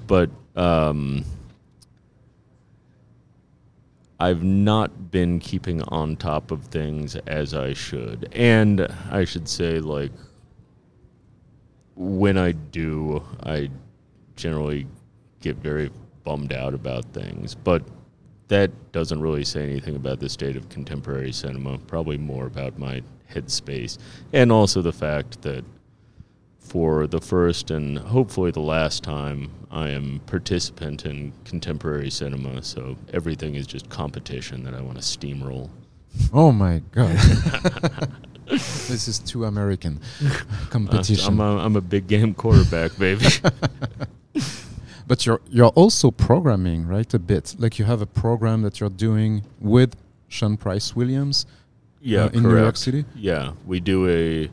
but 0.08 0.28
um, 0.56 1.24
I've 4.18 4.42
not 4.42 5.12
been 5.12 5.38
keeping 5.38 5.82
on 5.82 6.16
top 6.16 6.50
of 6.50 6.64
things 6.64 7.14
as 7.14 7.54
I 7.54 7.74
should, 7.74 8.28
and 8.32 8.88
I 9.10 9.24
should 9.24 9.48
say 9.48 9.78
like 9.78 10.10
when 11.94 12.36
I 12.36 12.52
do, 12.52 13.22
I 13.44 13.70
generally 14.34 14.86
get 15.40 15.56
very 15.58 15.90
bummed 16.24 16.52
out 16.52 16.74
about 16.74 17.04
things, 17.12 17.54
but 17.54 17.82
that 18.54 18.70
doesn't 18.92 19.20
really 19.20 19.42
say 19.44 19.64
anything 19.64 19.96
about 19.96 20.20
the 20.20 20.28
state 20.28 20.54
of 20.56 20.68
contemporary 20.68 21.32
cinema. 21.32 21.76
Probably 21.76 22.16
more 22.16 22.46
about 22.46 22.78
my 22.78 23.02
headspace, 23.28 23.98
and 24.32 24.52
also 24.52 24.80
the 24.80 24.92
fact 24.92 25.42
that 25.42 25.64
for 26.60 27.08
the 27.08 27.20
first 27.20 27.72
and 27.72 27.98
hopefully 27.98 28.52
the 28.52 28.60
last 28.60 29.02
time, 29.02 29.50
I 29.72 29.90
am 29.90 30.20
participant 30.26 31.04
in 31.04 31.32
contemporary 31.44 32.10
cinema. 32.10 32.62
So 32.62 32.96
everything 33.12 33.56
is 33.56 33.66
just 33.66 33.88
competition 33.88 34.62
that 34.64 34.72
I 34.74 34.80
want 34.80 34.98
to 34.98 35.02
steamroll. 35.02 35.68
Oh 36.32 36.52
my 36.52 36.80
god. 36.92 37.18
this 38.46 39.08
is 39.08 39.18
too 39.18 39.46
American 39.46 40.00
Uh, 40.24 40.38
competition. 40.70 41.26
I'm 41.26 41.40
a, 41.40 41.58
I'm 41.58 41.74
a 41.74 41.80
big 41.80 42.06
game 42.06 42.34
quarterback, 42.34 42.96
baby. 42.98 43.26
But 45.06 45.26
you're 45.26 45.40
you're 45.50 45.68
also 45.68 46.10
programming, 46.10 46.86
right? 46.86 47.12
A 47.12 47.18
bit 47.18 47.56
like 47.58 47.78
you 47.78 47.84
have 47.84 48.00
a 48.00 48.06
program 48.06 48.62
that 48.62 48.80
you're 48.80 48.90
doing 48.90 49.44
with 49.60 49.96
Sean 50.28 50.56
Price 50.56 50.96
Williams. 50.96 51.46
Yeah, 52.00 52.24
uh, 52.24 52.28
in 52.28 52.42
New 52.42 52.56
York. 52.56 52.76
City. 52.76 53.04
Yeah, 53.14 53.52
we 53.66 53.80
do 53.80 54.08
a. 54.08 54.50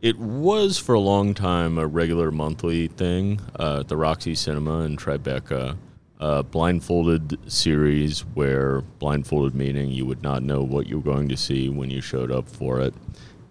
It 0.00 0.18
was 0.18 0.78
for 0.78 0.94
a 0.94 1.00
long 1.00 1.34
time 1.34 1.76
a 1.76 1.86
regular 1.86 2.30
monthly 2.30 2.88
thing 2.88 3.40
uh, 3.58 3.80
at 3.80 3.88
the 3.88 3.96
Roxy 3.96 4.34
Cinema 4.34 4.80
in 4.80 4.96
Tribeca. 4.96 5.76
A 6.20 6.42
blindfolded 6.42 7.38
series 7.50 8.20
where 8.34 8.80
blindfolded 8.98 9.54
meaning 9.54 9.90
you 9.90 10.04
would 10.04 10.22
not 10.22 10.42
know 10.42 10.62
what 10.62 10.88
you 10.88 10.98
were 10.98 11.04
going 11.04 11.28
to 11.28 11.36
see 11.36 11.68
when 11.68 11.90
you 11.90 12.00
showed 12.00 12.32
up 12.32 12.48
for 12.48 12.80
it, 12.80 12.92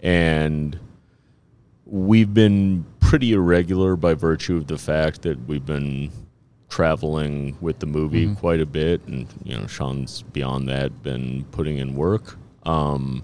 and 0.01 0.77
we've 1.85 2.33
been 2.33 2.85
pretty 2.99 3.31
irregular 3.31 3.95
by 3.95 4.13
virtue 4.13 4.57
of 4.57 4.67
the 4.67 4.77
fact 4.77 5.21
that 5.21 5.47
we've 5.47 5.65
been 5.65 6.11
traveling 6.69 7.57
with 7.61 7.79
the 7.79 7.85
movie 7.85 8.33
quite 8.35 8.59
a 8.59 8.65
bit, 8.65 9.05
and 9.07 9.27
you 9.43 9.57
know, 9.57 9.67
Sean's 9.67 10.21
beyond 10.21 10.67
that 10.69 11.03
been 11.03 11.45
putting 11.51 11.77
in 11.77 11.95
work. 11.95 12.37
Um, 12.63 13.23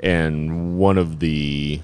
and 0.00 0.78
one 0.78 0.98
of 0.98 1.20
the 1.20 1.80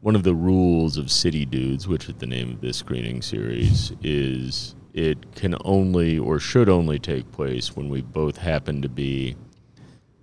one 0.00 0.16
of 0.16 0.22
the 0.22 0.34
rules 0.34 0.96
of 0.96 1.10
City 1.10 1.44
Dudes, 1.44 1.86
which 1.86 2.08
is 2.08 2.14
the 2.16 2.26
name 2.26 2.50
of 2.52 2.60
this 2.60 2.78
screening 2.78 3.22
series, 3.22 3.92
is 4.02 4.74
it 4.92 5.34
can 5.36 5.54
only 5.64 6.18
or 6.18 6.40
should 6.40 6.68
only 6.68 6.98
take 6.98 7.30
place 7.30 7.76
when 7.76 7.88
we 7.88 8.00
both 8.02 8.38
happen 8.38 8.82
to 8.82 8.88
be 8.88 9.36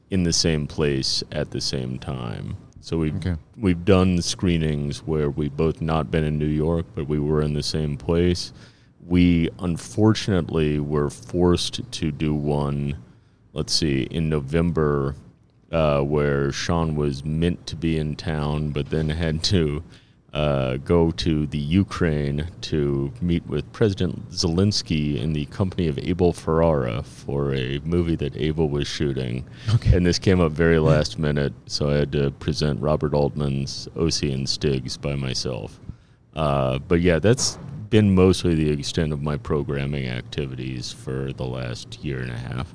in 0.10 0.24
the 0.24 0.34
same 0.34 0.68
place 0.68 1.24
at 1.32 1.52
the 1.52 1.62
same 1.62 2.00
time. 2.00 2.58
So 2.82 2.98
we've 2.98 3.16
Okay. 3.16 3.36
we've 3.56 3.84
done 3.86 4.22
screenings 4.22 5.00
where 5.06 5.30
we've 5.30 5.56
both 5.56 5.82
not 5.82 6.12
been 6.12 6.24
in 6.24 6.38
New 6.38 6.46
York, 6.48 6.86
but 6.96 7.08
we 7.08 7.20
were 7.20 7.42
in 7.42 7.54
the 7.54 7.64
same 7.64 7.98
place. 7.98 8.52
We 9.08 9.50
unfortunately 9.60 10.80
were 10.80 11.10
forced 11.10 11.90
to 11.92 12.12
do 12.12 12.36
one, 12.36 12.98
let's 13.54 13.74
see, 13.74 14.04
in 14.12 14.28
November, 14.28 15.16
uh, 15.72 16.02
where 16.02 16.52
Sean 16.52 16.96
was 16.96 17.24
meant 17.24 17.66
to 17.68 17.76
be 17.76 17.98
in 17.98 18.16
town, 18.16 18.72
but 18.72 18.90
then 18.90 19.10
had 19.10 19.44
to 19.46 19.82
uh, 20.34 20.78
go 20.78 21.10
to 21.12 21.48
the 21.48 21.58
Ukraine 21.58 22.48
to 22.62 23.12
meet 23.22 23.46
with 23.48 23.72
President 23.72 24.30
Zelensky 24.30 25.18
in 25.20 25.34
the 25.34 25.46
company 25.46 25.88
of 25.88 25.98
Abel 25.98 26.34
Ferrara 26.34 27.02
for 27.02 27.56
a 27.56 27.80
movie 27.80 28.16
that 28.18 28.36
Abel 28.36 28.70
was 28.70 28.88
shooting. 28.88 29.46
And 29.94 30.06
this 30.06 30.20
came 30.20 30.42
up 30.42 30.52
very 30.52 30.80
last 30.80 31.18
minute, 31.18 31.54
so 31.66 31.90
I 31.90 31.96
had 31.96 32.12
to 32.12 32.32
present 32.32 32.82
Robert 32.82 33.14
Altman's 33.14 33.88
O.C. 33.96 34.32
and 34.32 34.48
Stiggs 34.48 34.98
by 34.98 35.16
myself. 35.16 35.80
Uh, 36.36 36.78
but 36.80 37.02
yeah, 37.02 37.20
that's 37.20 37.58
been 37.90 38.16
mostly 38.16 38.56
the 38.56 38.70
extent 38.70 39.14
of 39.14 39.22
my 39.22 39.38
programming 39.38 40.08
activities 40.08 40.92
for 40.92 41.34
the 41.34 41.46
last 41.46 42.04
year 42.04 42.20
and 42.20 42.32
a 42.32 42.38
half. 42.38 42.74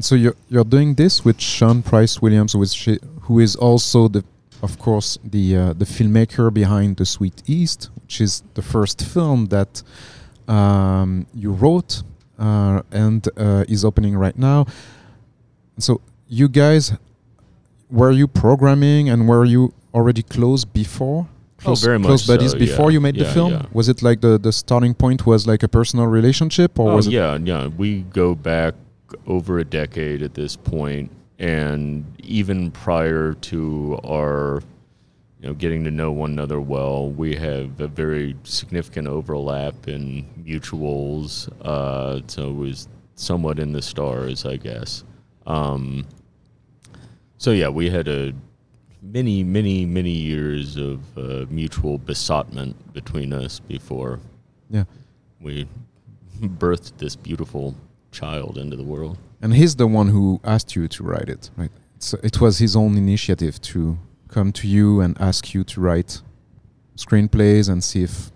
So 0.00 0.14
you're 0.14 0.36
you're 0.48 0.64
doing 0.64 0.94
this 0.94 1.24
with 1.24 1.40
Sean 1.40 1.82
Price 1.82 2.20
Williams, 2.20 2.54
which 2.56 2.88
who 3.22 3.38
is 3.38 3.54
also 3.56 4.08
the, 4.08 4.24
of 4.62 4.78
course, 4.78 5.18
the 5.22 5.56
uh, 5.56 5.72
the 5.72 5.84
filmmaker 5.84 6.52
behind 6.52 6.96
The 6.96 7.06
Sweet 7.06 7.42
East, 7.46 7.90
which 8.02 8.20
is 8.20 8.42
the 8.54 8.62
first 8.62 9.04
film 9.04 9.46
that 9.46 9.82
um, 10.48 11.26
you 11.32 11.52
wrote 11.52 12.02
uh, 12.38 12.82
and 12.90 13.28
uh, 13.36 13.64
is 13.68 13.84
opening 13.84 14.16
right 14.16 14.36
now. 14.36 14.66
So 15.78 16.00
you 16.28 16.48
guys, 16.48 16.92
were 17.90 18.10
you 18.10 18.26
programming 18.26 19.08
and 19.08 19.28
were 19.28 19.44
you 19.44 19.72
already 19.92 20.22
close 20.22 20.64
before? 20.64 21.28
Close, 21.64 21.82
Oh, 21.82 21.86
very 21.86 21.98
much 21.98 22.08
close 22.08 22.26
buddies 22.26 22.52
so, 22.52 22.58
before 22.58 22.90
yeah. 22.90 22.94
you 22.94 23.00
made 23.00 23.16
the 23.16 23.24
film. 23.24 23.52
yeah. 23.52 23.66
Was 23.72 23.88
it 23.88 24.02
like 24.02 24.20
the 24.20 24.38
the 24.38 24.52
starting 24.52 24.94
point 24.94 25.26
was 25.26 25.46
like 25.46 25.62
a 25.62 25.68
personal 25.68 26.06
relationship, 26.06 26.78
or 26.78 26.90
oh 26.92 26.96
was 26.96 27.06
it? 27.06 27.12
yeah, 27.12 27.36
yeah. 27.42 27.66
We 27.68 28.02
go 28.02 28.34
back 28.34 28.74
over 29.26 29.58
a 29.58 29.64
decade 29.64 30.22
at 30.22 30.34
this 30.34 30.56
point, 30.56 31.10
and 31.38 32.04
even 32.22 32.70
prior 32.70 33.34
to 33.34 33.98
our, 34.04 34.62
you 35.40 35.48
know, 35.48 35.54
getting 35.54 35.84
to 35.84 35.90
know 35.90 36.10
one 36.12 36.30
another 36.32 36.60
well, 36.60 37.10
we 37.10 37.34
have 37.36 37.80
a 37.80 37.86
very 37.88 38.34
significant 38.44 39.06
overlap 39.08 39.88
in 39.88 40.26
mutuals. 40.46 41.48
Uh, 41.62 42.20
so 42.26 42.50
it 42.50 42.54
was 42.56 42.88
somewhat 43.14 43.58
in 43.58 43.72
the 43.72 43.82
stars, 43.82 44.44
I 44.44 44.56
guess. 44.56 45.04
Um, 45.46 46.06
so 47.38 47.50
yeah, 47.52 47.68
we 47.68 47.90
had 47.90 48.08
a 48.08 48.32
many, 49.04 49.44
many, 49.44 49.84
many 49.86 50.10
years 50.10 50.76
of 50.76 51.00
uh, 51.18 51.46
mutual 51.50 51.98
besotment 51.98 52.74
between 52.92 53.32
us 53.32 53.60
before 53.60 54.18
Yeah. 54.70 54.84
we 55.40 55.68
birthed 56.40 56.96
this 56.98 57.14
beautiful 57.16 57.74
child 58.10 58.58
into 58.58 58.76
the 58.76 58.82
world. 58.82 59.18
And 59.42 59.54
he's 59.54 59.76
the 59.76 59.86
one 59.86 60.08
who 60.08 60.40
asked 60.44 60.74
you 60.74 60.88
to 60.88 61.02
write 61.02 61.28
it, 61.28 61.50
right? 61.56 61.70
So 61.98 62.18
it 62.22 62.40
was 62.40 62.58
his 62.58 62.74
own 62.74 62.96
initiative 62.96 63.60
to 63.62 63.98
come 64.28 64.52
to 64.52 64.66
you 64.66 65.00
and 65.00 65.16
ask 65.20 65.54
you 65.54 65.64
to 65.64 65.80
write 65.80 66.22
screenplays 66.96 67.68
and 67.68 67.82
see 67.84 68.02
if. 68.02 68.30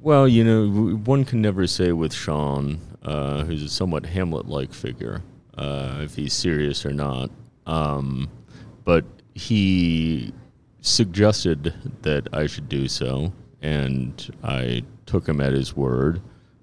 Well, 0.00 0.28
you 0.28 0.44
know, 0.44 0.96
one 1.04 1.24
can 1.24 1.40
never 1.40 1.66
say 1.66 1.92
with 1.92 2.12
Sean, 2.12 2.78
uh, 3.02 3.44
who's 3.44 3.62
a 3.62 3.68
somewhat 3.68 4.06
Hamlet-like 4.06 4.72
figure, 4.72 5.22
uh, 5.56 6.00
if 6.02 6.14
he's 6.14 6.32
serious 6.32 6.84
or 6.86 6.92
not. 6.92 7.30
Um, 7.66 8.28
but 8.84 9.04
he 9.34 10.32
suggested 10.80 11.74
that 12.02 12.28
I 12.32 12.46
should 12.46 12.68
do 12.68 12.88
so, 12.88 13.32
and 13.62 14.30
I 14.42 14.82
took 15.06 15.28
him 15.28 15.40
at 15.40 15.52
his 15.52 15.76
word. 15.76 16.20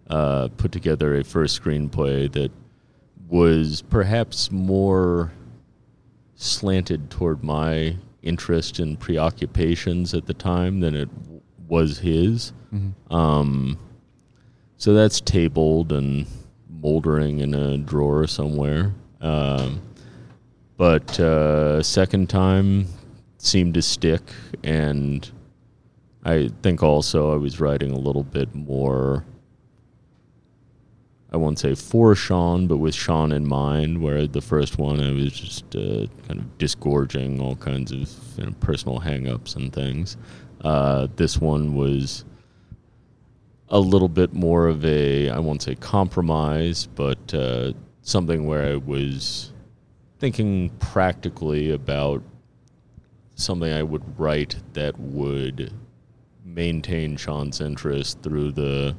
Uh, 0.08 0.50
put 0.58 0.72
together 0.72 1.16
a 1.16 1.24
first 1.24 1.62
screenplay 1.62 2.30
that 2.34 2.52
was 3.30 3.82
perhaps 3.84 4.52
more 4.52 5.32
slanted 6.36 7.10
toward 7.10 7.44
my 7.44 7.96
interest 8.22 8.80
and 8.80 9.00
preoccupations 9.00 10.14
at 10.14 10.26
the 10.26 10.34
time 10.34 10.82
than 10.82 10.96
it 10.96 11.10
w- 11.24 11.42
was 11.68 12.00
his. 12.00 12.52
Um, 13.10 13.78
so 14.78 14.94
that's 14.94 15.22
tabled 15.22 15.92
and 15.94 16.26
moldering 16.70 17.40
in 17.40 17.54
a 17.54 17.78
drawer 17.78 18.28
somewhere. 18.28 18.94
Um, 19.22 19.82
but 20.82 21.20
uh, 21.20 21.84
second 21.84 22.28
time 22.28 22.88
seemed 23.38 23.76
to 23.76 23.84
stick, 23.84 24.24
and 24.64 25.30
I 26.26 26.50
think 26.64 26.82
also 26.82 27.32
I 27.32 27.36
was 27.36 27.60
writing 27.60 27.92
a 27.92 28.00
little 28.00 28.24
bit 28.24 28.56
more. 28.56 29.24
I 31.32 31.38
won't 31.38 31.60
say 31.60 31.76
for 31.76 32.16
Sean, 32.16 32.66
but 32.66 32.78
with 32.78 32.96
Sean 32.96 33.32
in 33.32 33.48
mind. 33.48 34.02
Where 34.02 34.26
the 34.26 34.42
first 34.42 34.80
one, 34.80 35.00
I 35.00 35.12
was 35.12 35.34
just 35.34 35.76
uh, 35.76 36.08
kind 36.28 36.40
of 36.40 36.58
disgorging 36.58 37.40
all 37.40 37.58
kinds 37.58 37.92
of 37.92 38.10
you 38.40 38.48
know, 38.48 38.52
personal 38.60 38.98
hang-ups 38.98 39.54
and 39.54 39.72
things. 39.72 40.18
Uh, 40.62 41.10
this 41.16 41.38
one 41.38 41.76
was 41.76 42.26
a 43.70 43.80
little 43.80 44.10
bit 44.10 44.34
more 44.34 44.66
of 44.66 44.84
a, 44.84 45.30
I 45.30 45.38
won't 45.38 45.62
say 45.62 45.76
compromise, 45.76 46.88
but 46.88 47.32
uh, 47.36 47.74
something 48.02 48.48
where 48.48 48.66
I 48.66 48.78
was 48.78 49.51
thinking 50.22 50.70
practically 50.80 51.72
about 51.72 52.22
something 53.34 53.74
I 53.74 53.82
would 53.82 54.04
write 54.20 54.56
that 54.74 54.98
would 55.00 55.74
maintain 56.46 57.18
Sean's 57.18 57.60
interest 57.60 58.22
through 58.22 58.52
the 58.52 58.96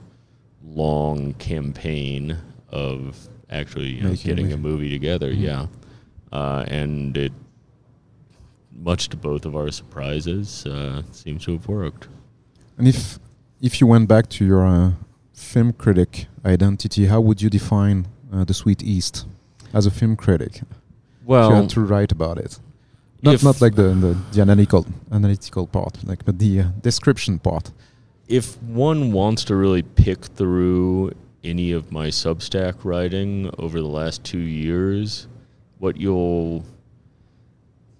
long 0.64 1.34
campaign 1.34 2.36
of 2.70 3.16
actually 3.50 3.90
you 3.90 4.02
know, 4.02 4.10
Making 4.10 4.30
a 4.32 4.34
getting 4.34 4.52
a 4.52 4.56
movie. 4.56 4.68
movie 4.84 4.90
together. 4.90 5.32
Mhm. 5.32 5.40
Yeah, 5.40 5.66
uh, 6.32 6.64
and 6.66 7.16
it, 7.16 7.32
much 8.74 9.08
to 9.10 9.16
both 9.16 9.44
of 9.46 9.54
our 9.54 9.70
surprises, 9.70 10.66
uh, 10.66 11.02
seems 11.12 11.44
to 11.44 11.52
have 11.52 11.68
worked. 11.68 12.08
And 12.76 12.88
if 12.88 13.20
if 13.60 13.80
you 13.80 13.86
went 13.86 14.08
back 14.08 14.28
to 14.30 14.44
your 14.44 14.66
uh, 14.66 14.92
film 15.32 15.72
critic 15.72 16.26
identity, 16.44 17.06
how 17.06 17.20
would 17.20 17.40
you 17.40 17.48
define 17.48 18.08
uh, 18.32 18.42
the 18.42 18.54
Sweet 18.54 18.82
East 18.82 19.24
as 19.72 19.86
a 19.86 19.90
film 19.92 20.16
critic? 20.16 20.62
If 21.28 21.48
you 21.48 21.54
Well, 21.54 21.66
to 21.68 21.80
write 21.80 22.12
about 22.12 22.38
it, 22.38 22.58
not 23.22 23.42
not 23.42 23.60
like 23.60 23.74
the, 23.74 23.88
the 23.94 24.16
the 24.32 24.40
analytical 24.40 24.86
analytical 25.10 25.66
part, 25.66 25.98
like 26.04 26.24
but 26.24 26.38
the 26.38 26.60
uh, 26.60 26.64
description 26.82 27.38
part. 27.38 27.70
if 28.28 28.60
one 28.62 29.12
wants 29.12 29.44
to 29.44 29.54
really 29.56 29.82
pick 29.82 30.24
through 30.24 31.12
any 31.44 31.72
of 31.72 31.90
my 31.92 32.08
Substack 32.08 32.84
writing 32.84 33.50
over 33.58 33.80
the 33.80 33.88
last 33.88 34.24
two 34.24 34.38
years, 34.38 35.26
what 35.78 35.96
you'll, 35.96 36.64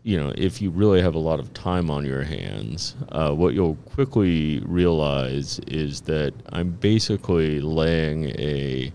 you 0.05 0.17
know, 0.17 0.33
if 0.37 0.63
you 0.63 0.71
really 0.71 1.01
have 1.03 1.15
a 1.15 1.19
lot 1.19 1.39
of 1.41 1.53
time 1.53 1.91
on 1.91 2.05
your 2.07 2.23
hands, 2.23 2.95
uh, 3.11 3.33
what 3.33 3.53
you'll 3.55 3.77
quickly 3.95 4.61
realize 4.61 5.59
is 5.67 6.01
that 6.03 6.33
I'm 6.53 6.71
basically 6.71 7.61
laying 7.61 8.27
a 8.39 8.93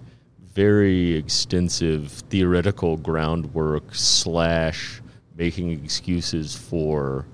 very 0.58 1.14
extensive 1.14 2.10
theoretical 2.32 2.98
groundwork 2.98 3.94
slash 3.94 5.00
making 5.36 5.70
excuses 5.70 6.56
for 6.56 7.28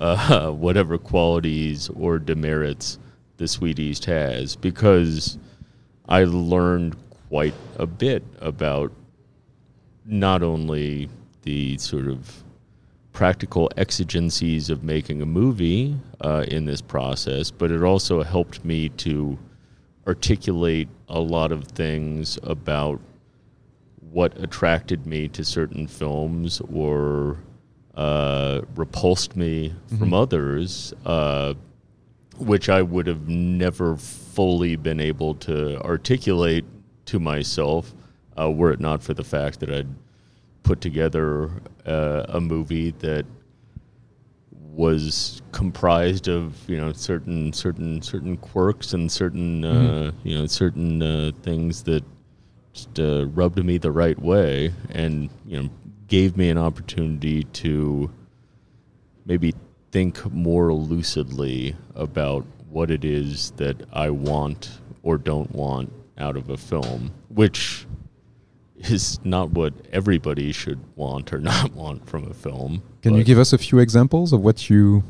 uh, 0.00 0.48
whatever 0.64 0.96
qualities 0.96 1.88
or 1.96 2.20
demerits 2.20 3.00
the 3.36 3.48
Sweet 3.48 3.80
East 3.80 4.04
has 4.04 4.54
because 4.54 5.38
I 6.08 6.22
learned 6.22 6.94
quite 7.28 7.54
a 7.78 7.86
bit 7.86 8.22
about 8.38 8.92
not 10.04 10.44
only 10.44 11.08
the 11.42 11.78
sort 11.78 12.06
of 12.06 12.44
practical 13.12 13.68
exigencies 13.76 14.70
of 14.70 14.84
making 14.84 15.20
a 15.20 15.26
movie 15.26 15.96
uh, 16.20 16.44
in 16.46 16.64
this 16.64 16.80
process, 16.80 17.50
but 17.50 17.72
it 17.72 17.82
also 17.82 18.22
helped 18.22 18.64
me 18.64 18.88
to 18.90 19.36
articulate 20.08 20.88
a 21.08 21.20
lot 21.20 21.52
of 21.52 21.64
things 21.64 22.38
about 22.42 22.98
what 24.10 24.36
attracted 24.42 25.06
me 25.06 25.28
to 25.28 25.44
certain 25.44 25.86
films 25.86 26.62
or 26.72 27.36
uh, 27.94 28.62
repulsed 28.74 29.36
me 29.36 29.74
from 29.98 30.14
others, 30.14 30.94
uh, 31.04 31.52
which 32.38 32.70
I 32.70 32.80
would 32.80 33.06
have 33.06 33.28
never 33.28 33.96
fully 33.96 34.76
been 34.76 34.98
able 34.98 35.34
to 35.34 35.78
articulate 35.82 36.64
to 37.06 37.20
myself 37.20 37.92
uh, 38.38 38.50
were 38.50 38.72
it 38.72 38.80
not 38.80 39.02
for 39.02 39.14
the 39.14 39.24
fact 39.24 39.60
that 39.60 39.70
I'd 39.70 39.88
put 40.62 40.80
together 40.80 41.50
uh, 41.86 42.24
a 42.28 42.40
movie 42.40 42.92
that 43.00 43.26
was 44.78 45.42
comprised 45.50 46.28
of 46.28 46.56
you 46.70 46.76
know 46.76 46.92
certain 46.92 47.52
certain 47.52 48.00
certain 48.00 48.36
quirks 48.36 48.92
and 48.92 49.10
certain 49.10 49.64
uh, 49.64 50.12
you 50.22 50.38
know 50.38 50.46
certain 50.46 51.02
uh, 51.02 51.32
things 51.42 51.82
that 51.82 52.04
just 52.72 53.00
uh, 53.00 53.26
rubbed 53.26 53.62
me 53.64 53.76
the 53.76 53.90
right 53.90 54.20
way 54.20 54.72
and 54.90 55.30
you 55.44 55.60
know 55.60 55.68
gave 56.06 56.36
me 56.36 56.48
an 56.48 56.56
opportunity 56.56 57.42
to 57.42 58.08
maybe 59.26 59.52
think 59.90 60.24
more 60.32 60.72
lucidly 60.72 61.74
about 61.96 62.46
what 62.70 62.88
it 62.88 63.04
is 63.04 63.50
that 63.56 63.76
I 63.92 64.10
want 64.10 64.78
or 65.02 65.18
don't 65.18 65.50
want 65.52 65.92
out 66.18 66.36
of 66.36 66.50
a 66.50 66.56
film, 66.56 67.12
which 67.30 67.84
is 68.80 69.18
not 69.24 69.50
what 69.50 69.72
everybody 69.92 70.52
should 70.52 70.78
want 70.96 71.32
or 71.32 71.38
not 71.52 71.72
want 71.74 72.06
from 72.08 72.24
a 72.30 72.34
film. 72.34 72.82
Can 73.02 73.14
you 73.14 73.24
give 73.24 73.38
us 73.38 73.52
a 73.52 73.58
few 73.58 73.78
examples 73.78 74.32
of 74.32 74.40
what 74.42 74.68
you 74.70 75.02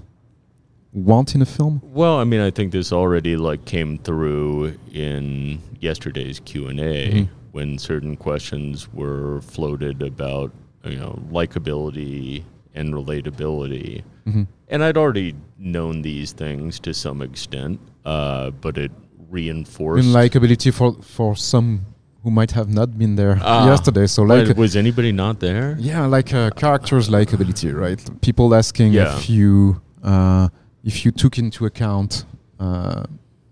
want 0.92 1.35
in 1.35 1.42
a 1.42 1.46
film? 1.46 1.81
Well, 1.85 2.18
I 2.18 2.24
mean, 2.24 2.40
I 2.40 2.50
think 2.50 2.72
this 2.72 2.92
already 2.92 3.37
like 3.37 3.64
came 3.64 3.98
through 3.98 4.78
in 4.92 5.61
yesterday's 5.81 6.40
Q 6.40 6.68
and 6.68 6.81
A 6.81 7.11
Mhm. 7.11 7.28
when 7.52 7.78
certain 7.78 8.16
questions 8.16 8.88
were 8.92 9.40
floated 9.42 10.02
about 10.02 10.52
you 10.85 10.96
know 10.96 11.18
likability 11.31 12.42
and 12.74 12.94
relatability, 12.94 14.02
hmm 14.24 14.44
and 14.70 14.85
I'd 14.85 14.96
already 14.98 15.35
known 15.59 16.02
these 16.02 16.33
things 16.33 16.78
to 16.81 16.92
some 16.92 17.22
extent, 17.22 17.81
uh, 18.04 18.50
but 18.50 18.76
it 18.76 18.92
reinforced. 19.31 20.07
In 20.07 20.12
likability 20.12 20.72
for 20.72 20.94
for 21.02 21.35
some 21.37 21.87
who 22.22 22.31
might 22.31 22.50
have 22.52 22.68
not 22.68 22.98
been 22.98 23.16
there 23.16 23.38
Ah, 23.42 23.66
yesterday. 23.66 24.07
So 24.07 24.22
like 24.22 24.57
was 24.57 24.74
anybody 24.76 25.12
not 25.12 25.40
there? 25.40 25.76
yeah, 25.78 26.04
like 26.07 26.33
uh, 26.35 26.50
characters 26.50 27.09
likability, 27.09 27.72
right? 27.74 28.00
People 28.20 28.54
asking 28.54 28.92
Yeah. 28.92 29.16
if 29.16 29.31
you 29.31 29.81
uh, 30.02 30.48
if 30.85 31.04
you 31.04 31.11
took 31.12 31.38
into 31.38 31.64
account 31.66 32.24
uh, 32.61 33.04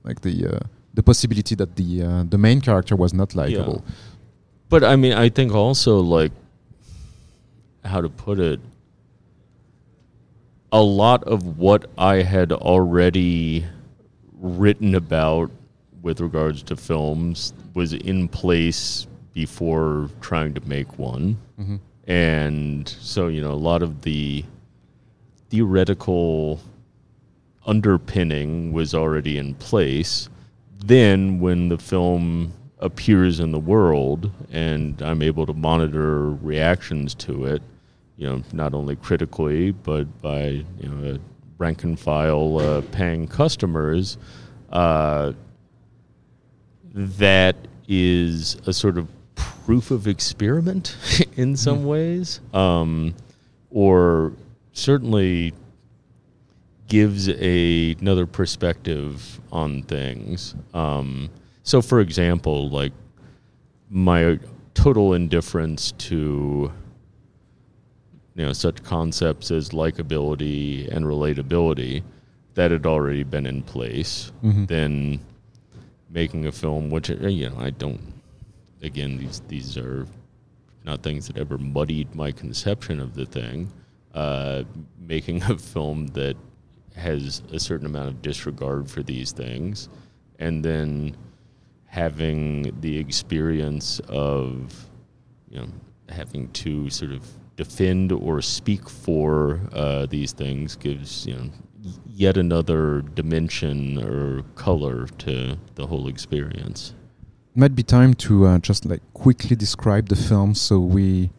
like 0.05 0.20
the 0.22 0.35
uh, 0.46 0.59
the 0.94 1.02
possibility 1.02 1.55
that 1.55 1.76
the 1.76 2.02
uh, 2.02 2.24
the 2.29 2.38
main 2.38 2.61
character 2.61 2.96
was 2.96 3.12
not 3.12 3.35
likable. 3.35 3.85
But 4.68 4.83
I 4.83 4.96
mean, 4.96 5.12
I 5.12 5.29
think 5.29 5.52
also 5.55 6.00
like 6.00 6.33
how 7.85 8.00
to 8.00 8.09
put 8.09 8.38
it. 8.40 8.61
A 10.72 10.83
lot 10.83 11.22
of 11.24 11.59
what 11.59 11.87
I 11.96 12.16
had 12.22 12.50
already 12.52 13.64
written 14.40 14.94
about 14.94 15.50
with 16.06 16.20
regards 16.20 16.62
to 16.62 16.76
films 16.76 17.52
was 17.74 17.92
in 17.92 18.28
place 18.28 19.08
before 19.34 20.08
trying 20.20 20.54
to 20.54 20.60
make 20.68 21.00
one. 21.00 21.36
Mhm. 21.60 21.80
And 22.06 22.88
so, 22.88 23.26
you 23.26 23.40
know, 23.40 23.50
a 23.50 23.64
lot 23.70 23.82
of 23.82 24.02
the 24.02 24.44
theoretical 25.50 26.60
underpinning 27.66 28.72
was 28.72 28.94
already 28.94 29.36
in 29.36 29.54
place. 29.54 30.28
Then, 30.78 31.40
when 31.40 31.70
the 31.70 31.78
film 31.78 32.52
appears 32.78 33.40
in 33.40 33.50
the 33.50 33.58
world 33.58 34.30
and 34.52 35.02
I'm 35.02 35.22
able 35.22 35.44
to 35.46 35.54
monitor 35.54 36.30
reactions 36.30 37.14
to 37.26 37.46
it, 37.46 37.62
you 38.16 38.28
know, 38.28 38.42
not 38.52 38.74
only 38.74 38.94
critically, 38.94 39.72
but 39.72 40.04
by, 40.22 40.64
you 40.78 40.88
know, 40.88 41.18
rank 41.58 41.82
and 41.82 41.98
file 41.98 42.58
uh, 42.60 42.82
paying 42.92 43.26
customers, 43.26 44.18
uh, 44.70 45.32
that 46.96 47.56
is 47.87 48.56
a 48.66 48.72
sort 48.72 48.96
of 48.98 49.06
proof 49.35 49.90
of 49.90 50.06
experiment 50.09 50.96
in 51.37 51.56
some 51.56 51.85
ways, 51.85 52.40
um, 52.54 53.14
or 53.70 54.32
certainly 54.72 55.52
gives 56.88 57.28
a, 57.28 57.92
another 58.00 58.26
perspective 58.26 59.40
on 59.52 59.82
things. 59.82 60.54
Um, 60.72 61.28
so, 61.64 61.82
for 61.82 62.00
example, 62.00 62.70
like 62.70 62.92
my 63.90 64.38
total 64.74 65.14
indifference 65.14 65.92
to 65.92 66.72
you 68.35 68.44
know 68.44 68.52
such 68.52 68.82
concepts 68.82 69.50
as 69.50 69.70
likability 69.70 70.87
and 70.94 71.06
relatability 71.06 72.02
that 72.54 72.70
had 72.70 72.85
already 72.87 73.22
been 73.22 73.46
in 73.46 73.62
place 73.62 74.32
Mhm. 74.44 74.66
then 74.68 75.20
making 76.16 76.46
a 76.46 76.52
film 76.52 76.88
which 76.88 77.11
uh, 77.11 77.29
you 77.29 77.48
know 77.48 77.59
I 77.61 77.70
don't 77.70 78.00
again 78.83 79.18
these 79.18 79.42
these 79.46 79.76
are 79.76 80.07
not 80.85 81.02
things 81.02 81.26
that 81.26 81.37
ever 81.37 81.59
muddied 81.59 82.14
my 82.14 82.33
conception 82.33 82.98
of 83.00 83.14
the 83.14 83.26
thing. 83.26 83.70
Uh, 84.14 84.64
making 84.98 85.42
a 85.42 85.59
film 85.59 86.07
that 86.09 86.37
has 86.96 87.42
a 87.52 87.61
certain 87.61 87.87
amount 87.87 88.09
of 88.09 88.22
disregard 88.22 88.90
for 88.90 89.02
these 89.02 89.31
things, 89.31 89.90
and 90.38 90.64
then 90.64 91.14
having 91.85 92.74
the 92.81 92.98
experience 92.98 94.00
of, 94.09 94.88
you 95.50 95.59
know, 95.59 95.68
having 96.09 96.48
to 96.52 96.88
sort 96.88 97.12
of 97.12 97.22
defend 97.57 98.12
or 98.12 98.40
speak 98.40 98.88
for 98.88 99.61
uh, 99.72 100.07
these 100.07 100.33
things 100.33 100.76
gives 100.76 101.26
you 101.26 101.35
know 101.35 101.50
yet 102.14 102.37
another 102.37 103.03
dimension 103.14 104.03
or 104.03 104.42
color 104.55 105.07
to 105.18 105.57
the 105.75 105.87
whole 105.87 106.09
experience. 106.09 106.94
might 107.55 107.75
be 107.75 107.83
time 107.83 108.14
to 108.14 108.46
uh, 108.46 108.59
just 108.59 108.85
like 108.85 109.03
quickly 109.14 109.57
describe 109.57 110.09
the 110.09 110.16
film 110.16 110.55
so 110.55 110.79
we 110.79 111.31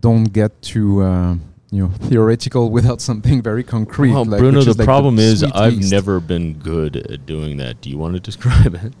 don't 0.00 0.32
get 0.32 0.60
too 0.62 1.02
uh, 1.02 1.34
you 1.70 1.82
know 1.82 1.88
theoretical 2.08 2.70
without 2.70 3.00
something 3.08 3.42
very 3.42 3.64
concrete. 3.64 4.12
Well, 4.12 4.24
like, 4.24 4.40
Bruno, 4.40 4.62
the 4.62 4.74
like 4.74 4.84
problem 4.84 5.18
is 5.18 5.42
I've 5.42 5.74
East. 5.74 5.90
never 5.90 6.20
been 6.20 6.54
good 6.54 6.96
at 6.96 7.26
doing 7.26 7.56
that. 7.58 7.80
Do 7.80 7.90
you 7.90 7.98
want 7.98 8.14
to 8.14 8.20
describe 8.20 8.74
it? 8.74 8.92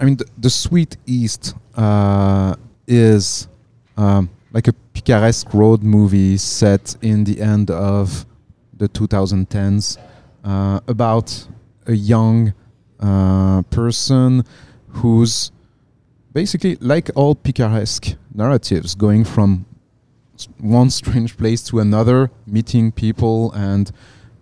I 0.00 0.04
mean, 0.04 0.16
the, 0.16 0.26
the 0.38 0.50
Sweet 0.50 0.96
East 1.06 1.54
uh, 1.74 2.54
is 2.86 3.48
um, 3.96 4.30
like 4.52 4.68
a 4.68 4.72
picaresque 4.94 5.52
road 5.52 5.82
movie 5.82 6.36
set 6.36 6.96
in 7.02 7.24
the 7.24 7.40
end 7.40 7.70
of 7.70 8.26
the 8.76 8.88
2010s 8.88 9.98
uh, 9.98 10.00
about 10.86 11.46
a 11.86 11.92
young 11.94 12.52
uh, 13.00 13.62
person 13.70 14.44
who's 14.88 15.52
basically 16.32 16.76
like 16.80 17.10
all 17.14 17.34
picaresque 17.34 18.14
narratives 18.34 18.94
going 18.94 19.24
from 19.24 19.64
one 20.58 20.90
strange 21.00 21.36
place 21.36 21.62
to 21.64 21.80
another, 21.80 22.30
meeting 22.46 22.92
people, 22.92 23.52
and 23.52 23.90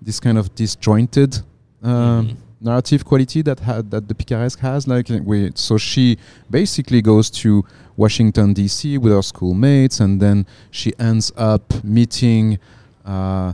this 0.02 0.20
kind 0.20 0.38
of 0.38 0.54
disjointed 0.54 1.42
uh, 1.82 1.88
Mhm. 2.22 2.36
narrative 2.60 3.04
quality 3.04 3.42
that 3.42 3.60
had 3.60 3.90
that 3.90 4.08
the 4.08 4.14
picaresque 4.14 4.60
has. 4.60 4.86
Like 4.86 5.10
uh, 5.10 5.18
we, 5.24 5.50
so 5.54 5.78
she 5.78 6.16
basically 6.50 7.02
goes 7.02 7.30
to 7.42 7.64
Washington 7.96 8.52
D.C. 8.54 8.98
with 8.98 9.12
her 9.12 9.22
schoolmates, 9.22 10.00
and 10.00 10.20
then 10.20 10.46
she 10.70 10.92
ends 10.98 11.32
up 11.36 11.84
meeting 11.84 12.58
uh, 13.04 13.52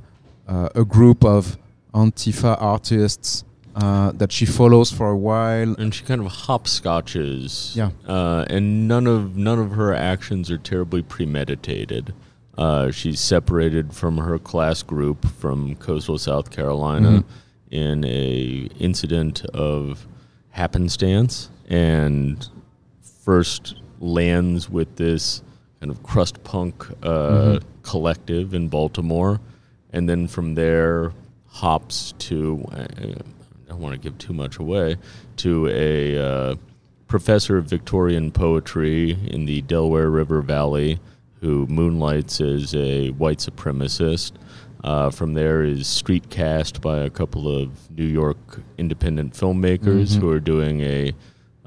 uh, 0.49 0.69
a 0.75 0.85
group 0.85 1.25
of 1.25 1.57
Antifa 1.95 2.57
artists 2.61 3.45
uh, 3.75 4.13
that 4.13 4.33
she 4.33 4.45
follows 4.47 4.91
for 4.91 5.11
a 5.11 5.17
while. 5.17 5.75
and 5.79 5.95
she 5.95 6.05
kind 6.05 6.21
of 6.21 6.27
hopscotches. 6.33 7.75
Yeah. 7.77 7.91
Uh, 8.07 8.45
and 8.51 8.87
none 8.89 9.07
of 9.07 9.37
none 9.37 9.59
of 9.59 9.73
her 9.73 9.95
actions 9.95 10.51
are 10.51 10.59
terribly 10.59 11.03
premeditated. 11.03 12.13
Uh, 12.59 12.91
she's 12.91 13.19
separated 13.21 13.95
from 13.95 14.19
her 14.19 14.39
class 14.39 14.83
group 14.83 15.27
from 15.27 15.75
coastal 15.77 16.19
South 16.19 16.51
Carolina 16.51 17.11
Mhm. 17.11 17.25
in 17.71 18.05
a 18.05 18.69
incident 18.79 19.45
of 19.55 20.07
happenstance, 20.51 21.49
and 21.69 22.47
first 23.25 23.77
lands 24.01 24.69
with 24.69 24.97
this 24.97 25.43
kind 25.81 25.91
of 25.91 26.03
crust 26.03 26.45
punk 26.45 26.87
uh, 27.03 27.07
Mhm. 27.57 27.63
collective 27.83 28.53
in 28.53 28.69
Baltimore, 28.69 29.41
and 29.93 30.09
then 30.09 30.29
from 30.29 30.55
there 30.57 31.13
hops 31.53 32.15
to 32.19 32.65
I 32.73 32.87
don't 33.69 33.81
want 33.81 33.95
to 33.95 33.99
give 34.01 34.19
too 34.19 34.33
much 34.33 34.59
away 34.59 34.97
to 35.37 35.69
a 35.69 36.19
uh, 36.19 36.55
professor 37.09 37.57
of 37.59 37.67
Victorian 37.67 38.31
poetry 38.31 39.13
in 39.27 39.45
the 39.45 39.61
Delaware 39.63 40.11
River 40.11 40.41
Valley 40.43 40.99
who 41.41 41.67
moonlights 41.67 42.41
as 42.41 42.75
a 42.75 43.11
white 43.11 43.39
supremacist. 43.39 44.33
Uh, 44.85 45.11
from 45.11 45.35
there 45.35 45.63
is 45.63 45.87
street 45.87 46.29
cast 46.31 46.81
by 46.81 46.99
a 46.99 47.11
couple 47.11 47.49
of 47.49 47.91
New 47.91 48.05
York 48.07 48.61
independent 48.79 49.33
filmmakers 49.35 50.17
Mhm. 50.17 50.21
who 50.21 50.29
are 50.31 50.41
doing 50.41 50.81
a 50.81 51.13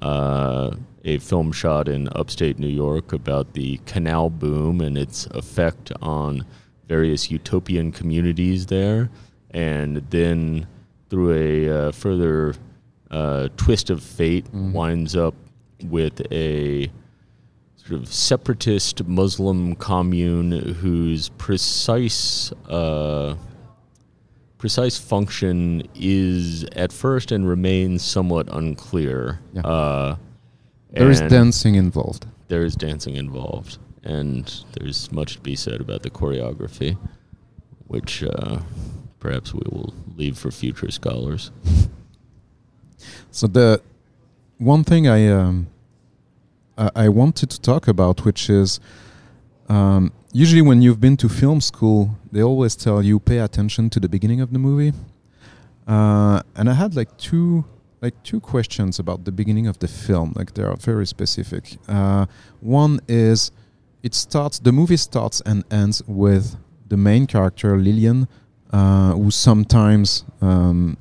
uh, 0.01 0.71
a 1.05 1.17
film 1.19 1.51
shot 1.51 1.87
in 1.87 2.09
upstate 2.13 2.59
New 2.59 2.67
York 2.67 3.13
about 3.13 3.53
the 3.53 3.77
canal 3.85 4.29
boom 4.29 4.81
and 4.81 4.97
its 4.97 5.25
effect 5.27 5.91
on 6.01 6.43
various 6.89 7.31
utopian 7.31 7.91
communities 7.91 8.65
there, 8.65 9.09
and 9.55 9.97
then 10.09 10.67
through 11.09 11.31
a 11.31 11.69
uh, 11.87 11.91
further 11.93 12.53
uh, 13.09 13.47
twist 13.55 13.89
of 13.89 14.03
fate, 14.03 14.45
Mhm. 14.51 14.73
winds 14.73 15.15
up 15.15 15.33
with 15.83 16.21
a 16.31 16.89
sort 17.77 18.01
of 18.01 18.11
separatist 18.11 19.05
Muslim 19.07 19.75
commune 19.75 20.51
whose 20.81 21.29
precise 21.37 22.51
uh, 22.69 23.35
precise 24.57 24.97
function 24.97 25.83
is 25.95 26.63
at 26.75 26.91
first 26.91 27.31
and 27.31 27.47
remains 27.47 28.01
somewhat 28.03 28.47
unclear. 28.51 29.39
Yeah. 29.53 29.61
Uh, 29.61 30.15
There 30.91 31.11
is 31.11 31.21
dancing 31.21 31.75
involved. 31.75 32.25
There 32.47 32.65
is 32.65 32.75
dancing 32.75 33.15
involved, 33.15 33.77
and 34.03 34.51
there's 34.73 35.11
much 35.11 35.35
to 35.35 35.41
be 35.41 35.55
said 35.55 35.79
about 35.81 36.01
the 36.03 36.09
choreography, 36.09 36.97
which 37.87 38.23
uh, 38.23 38.59
perhaps 39.25 39.53
we 39.53 39.63
will 39.71 39.91
leave 40.17 40.37
for 40.37 40.51
future 40.51 40.91
scholars. 40.91 41.51
So 43.31 43.47
the 43.47 43.81
one 44.73 44.83
thing 44.83 45.07
I 45.07 45.21
um, 45.39 45.67
I 47.05 47.07
wanted 47.09 47.49
to 47.49 47.59
talk 47.71 47.87
about, 47.87 48.25
which 48.27 48.49
is 48.49 48.79
um, 49.67 50.11
usually 50.31 50.61
when 50.69 50.79
you've 50.83 51.01
been 51.07 51.17
to 51.17 51.27
film 51.29 51.59
school, 51.71 52.01
they 52.31 52.43
always 52.43 52.75
tell 52.75 53.01
you 53.01 53.19
pay 53.19 53.39
attention 53.39 53.89
to 53.89 53.99
the 53.99 54.09
beginning 54.15 54.41
of 54.41 54.49
the 54.53 54.59
movie. 54.59 54.93
Uh, 55.87 56.41
and 56.57 56.69
I 56.69 56.73
had 56.73 56.95
like 56.95 57.11
two 57.17 57.65
like 58.01 58.15
two 58.29 58.39
questions 58.39 58.99
about 58.99 59.19
the 59.25 59.31
beginning 59.31 59.67
of 59.67 59.75
the 59.79 59.87
film. 59.87 60.33
Like 60.35 60.53
they 60.53 60.63
are 60.63 60.77
very 60.91 61.07
specific. 61.07 61.63
Uh, 61.87 62.25
one 62.61 62.99
is 63.07 63.51
it 64.03 64.13
starts 64.13 64.59
the 64.59 64.71
movie 64.71 64.97
starts 64.97 65.41
and 65.49 65.63
ends 65.71 66.03
with 66.05 66.45
the 66.87 66.97
main 66.97 67.25
character 67.25 67.77
Lillian, 67.77 68.27
who 68.71 69.31
sometimes 69.31 70.23
um, 70.41 70.97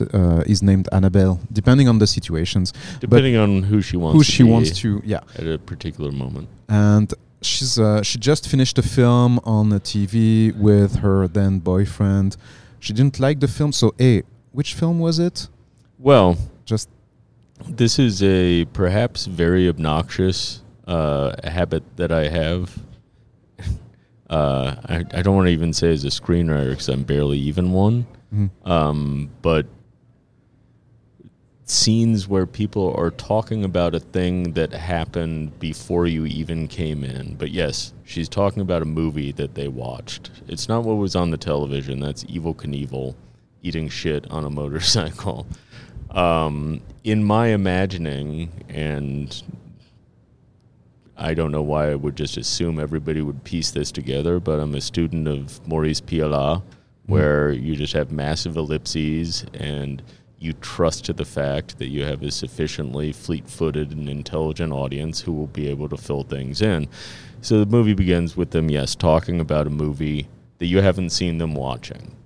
uh, 0.00 0.42
is 0.46 0.62
named 0.62 0.88
Annabelle, 0.92 1.40
depending 1.52 1.88
on 1.88 1.98
the 1.98 2.06
situations. 2.06 2.72
Depending 3.00 3.36
on 3.36 3.62
who 3.62 3.82
she 3.82 3.96
wants 3.96 4.16
who 4.16 4.24
to 4.24 4.30
she 4.30 4.42
wants 4.42 4.78
to, 4.78 5.02
yeah. 5.04 5.20
at 5.36 5.46
a 5.46 5.58
particular 5.58 6.10
moment. 6.10 6.48
And 6.68 7.12
she's 7.42 7.78
uh, 7.78 8.02
she 8.02 8.18
just 8.18 8.48
finished 8.48 8.78
a 8.78 8.82
film 8.82 9.40
on 9.44 9.68
the 9.68 9.80
TV 9.80 10.56
with 10.56 10.96
her 10.96 11.28
then 11.28 11.58
boyfriend. 11.58 12.36
She 12.80 12.92
didn't 12.92 13.20
like 13.20 13.40
the 13.40 13.48
film, 13.48 13.72
so 13.72 13.94
hey, 13.98 14.22
which 14.52 14.74
film 14.74 14.98
was 14.98 15.18
it? 15.18 15.48
Well, 15.98 16.36
Just 16.64 16.88
this 17.68 17.98
is 17.98 18.22
a 18.22 18.64
perhaps 18.66 19.26
very 19.26 19.68
obnoxious 19.68 20.62
uh, 20.86 21.34
habit 21.44 21.84
that 21.96 22.10
I 22.10 22.28
have. 22.28 22.76
Uh, 24.32 24.76
I, 24.86 25.04
I 25.18 25.22
don't 25.22 25.36
want 25.36 25.46
to 25.48 25.52
even 25.52 25.72
say 25.72 25.92
as 25.92 26.04
a 26.04 26.08
screenwriter 26.08 26.70
because 26.70 26.88
I'm 26.88 27.02
barely 27.02 27.38
even 27.38 27.72
one. 27.72 28.06
mhm. 28.34 28.50
um, 28.64 29.30
but 29.42 29.66
scenes 31.64 32.26
where 32.28 32.46
people 32.46 32.94
are 32.96 33.10
talking 33.10 33.64
about 33.64 33.94
a 33.94 34.00
thing 34.00 34.52
that 34.52 34.72
happened 34.72 35.58
before 35.58 36.06
you 36.06 36.26
even 36.26 36.66
came 36.68 37.04
in. 37.04 37.34
But 37.36 37.50
yes, 37.50 37.92
she's 38.04 38.28
talking 38.28 38.62
about 38.62 38.82
a 38.82 38.86
movie 38.86 39.32
that 39.32 39.54
they 39.54 39.68
watched. 39.68 40.30
It's 40.48 40.68
not 40.68 40.84
what 40.84 40.94
was 40.94 41.14
on 41.14 41.30
the 41.30 41.36
television. 41.36 42.00
That's 42.00 42.24
Evil 42.28 42.54
Knievel 42.54 43.14
eating 43.62 43.88
shit 43.88 44.28
on 44.30 44.44
a 44.44 44.50
motorcycle. 44.50 45.46
Um, 46.10 46.82
in 47.04 47.24
my 47.24 47.46
imagining, 47.48 48.64
and 48.68 49.42
I 51.16 51.34
don't 51.34 51.52
know 51.52 51.62
why 51.62 51.90
I 51.90 51.94
would 51.94 52.16
just 52.16 52.36
assume 52.36 52.78
everybody 52.78 53.20
would 53.20 53.44
piece 53.44 53.70
this 53.70 53.92
together, 53.92 54.40
but 54.40 54.58
I'm 54.58 54.74
a 54.74 54.80
student 54.80 55.28
of 55.28 55.66
Maurice 55.66 56.00
Pialat, 56.00 56.58
mm-hmm. 56.58 57.12
where 57.12 57.52
you 57.52 57.76
just 57.76 57.92
have 57.92 58.10
massive 58.10 58.56
ellipses 58.56 59.44
and 59.54 60.02
you 60.38 60.52
trust 60.54 61.04
to 61.04 61.12
the 61.12 61.24
fact 61.24 61.78
that 61.78 61.88
you 61.88 62.04
have 62.04 62.22
a 62.22 62.30
sufficiently 62.30 63.12
fleet 63.12 63.48
footed 63.48 63.92
and 63.92 64.08
intelligent 64.08 64.72
audience 64.72 65.20
who 65.20 65.32
will 65.32 65.46
be 65.46 65.68
able 65.68 65.88
to 65.88 65.96
fill 65.96 66.24
things 66.24 66.60
in. 66.60 66.88
So 67.42 67.60
the 67.60 67.66
movie 67.66 67.94
begins 67.94 68.36
with 68.36 68.50
them, 68.50 68.68
yes, 68.68 68.94
talking 68.96 69.40
about 69.40 69.68
a 69.68 69.70
movie 69.70 70.28
that 70.58 70.66
you 70.66 70.80
haven't 70.80 71.10
seen 71.10 71.38
them 71.38 71.54
watching. 71.54 72.16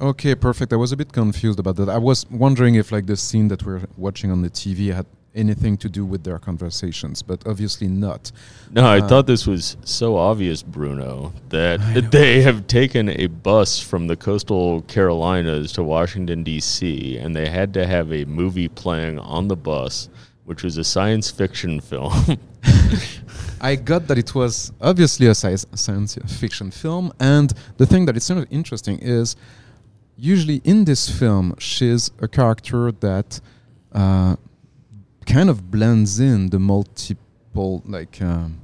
okay, 0.00 0.34
perfect. 0.34 0.72
I 0.72 0.76
was 0.76 0.92
a 0.92 0.96
bit 0.96 1.12
confused 1.12 1.58
about 1.58 1.76
that. 1.76 1.88
I 1.88 1.98
was 1.98 2.26
wondering 2.30 2.76
if 2.76 2.92
like 2.92 3.06
the 3.06 3.16
scene 3.16 3.48
that 3.48 3.62
we're 3.62 3.82
watching 3.96 4.30
on 4.30 4.42
the 4.42 4.50
TV 4.50 4.94
had 4.94 5.06
anything 5.36 5.76
to 5.78 5.88
do 5.88 6.04
with 6.04 6.24
their 6.24 6.38
conversations, 6.38 7.22
but 7.22 7.46
obviously 7.46 7.86
not. 7.88 8.32
No, 8.72 8.84
I 8.84 8.98
Uh, 9.00 9.06
thought 9.08 9.26
this 9.26 9.46
was 9.46 9.76
so 9.84 10.16
obvious, 10.16 10.62
Bruno, 10.62 11.32
that 11.50 12.08
they 12.10 12.40
have 12.42 12.66
taken 12.66 13.10
a 13.10 13.26
bus 13.28 13.78
from 13.78 14.06
the 14.06 14.16
coastal 14.16 14.82
Carolinas 14.88 15.72
to 15.72 15.82
Washington, 15.84 16.42
D.C., 16.42 17.18
and 17.18 17.36
they 17.36 17.48
had 17.48 17.72
to 17.74 17.86
have 17.86 18.12
a 18.12 18.24
movie 18.24 18.68
playing 18.68 19.18
on 19.18 19.48
the 19.48 19.56
bus, 19.56 20.08
which 20.44 20.62
was 20.64 20.76
a 20.78 20.84
science 20.84 21.30
fiction 21.30 21.80
film. 21.80 22.12
I 23.60 23.76
got 23.76 24.06
that 24.08 24.18
it 24.18 24.34
was 24.34 24.72
obviously 24.80 25.26
a 25.26 25.34
science, 25.34 25.66
science 25.74 26.18
fiction 26.26 26.70
film, 26.70 27.12
and 27.20 27.52
the 27.78 27.86
thing 27.86 28.06
that 28.06 28.16
is 28.16 28.24
sort 28.24 28.38
of 28.40 28.46
interesting 28.50 28.98
is 28.98 29.36
usually 30.18 30.60
in 30.64 30.84
this 30.84 31.08
film 31.10 31.54
she's 31.58 32.10
a 32.20 32.28
character 32.28 32.90
that 32.90 33.40
uh, 33.92 34.36
kind 35.26 35.50
of 35.50 35.70
blends 35.70 36.20
in 36.20 36.50
the 36.50 36.58
multiple 36.58 37.82
like 37.86 38.20
um, 38.22 38.60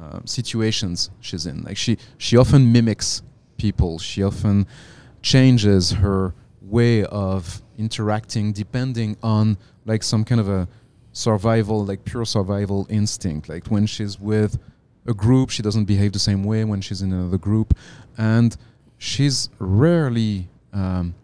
uh, 0.00 0.20
situations 0.24 1.10
she's 1.20 1.46
in. 1.46 1.62
Like 1.62 1.76
she 1.76 1.98
she 2.18 2.36
often 2.36 2.72
mimics 2.72 3.22
people. 3.58 3.98
She 3.98 4.22
often 4.22 4.66
changes 5.22 5.92
her 5.92 6.34
way 6.62 7.04
of 7.04 7.62
interacting 7.78 8.52
depending 8.52 9.16
on 9.22 9.56
like 9.84 10.02
some 10.02 10.24
kind 10.24 10.40
of 10.40 10.48
a 10.48 10.66
survival 11.12 11.84
like 11.84 12.04
pure 12.04 12.24
survival 12.24 12.86
instinct 12.90 13.48
like 13.48 13.66
when 13.68 13.86
she's 13.86 14.18
with 14.20 14.58
a 15.06 15.14
group 15.14 15.48
she 15.50 15.62
doesn't 15.62 15.84
behave 15.84 16.12
the 16.12 16.18
same 16.18 16.42
way 16.44 16.64
when 16.64 16.80
she's 16.80 17.00
in 17.02 17.12
another 17.12 17.38
group 17.38 17.74
and 18.18 18.56
she's 18.98 19.48
rarely 19.58 20.48
um, 20.72 21.14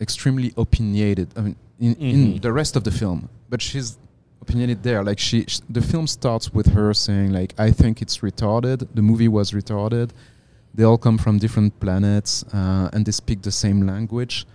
extremely 0.00 0.52
opinionated 0.56 1.28
i 1.36 1.40
mean 1.40 1.56
in, 1.78 1.94
in 1.96 2.16
Mhm. 2.34 2.42
the 2.42 2.52
rest 2.52 2.76
of 2.76 2.84
the 2.84 2.90
film 2.90 3.28
but 3.48 3.62
she's 3.62 3.98
opinionated 4.40 4.82
there 4.82 5.02
like 5.02 5.18
she 5.18 5.44
sh- 5.46 5.60
the 5.68 5.80
film 5.80 6.06
starts 6.06 6.52
with 6.52 6.68
her 6.68 6.92
saying 6.94 7.32
like 7.32 7.52
i 7.58 7.70
think 7.70 8.00
it's 8.02 8.18
retarded 8.18 8.86
the 8.94 9.02
movie 9.02 9.28
was 9.28 9.52
retarded 9.52 10.10
they 10.74 10.84
all 10.84 10.98
come 10.98 11.16
from 11.18 11.38
different 11.38 11.78
planets 11.80 12.44
uh, 12.52 12.90
and 12.92 13.06
they 13.06 13.12
speak 13.12 13.42
the 13.42 13.50
same 13.50 13.86
language 13.86 14.46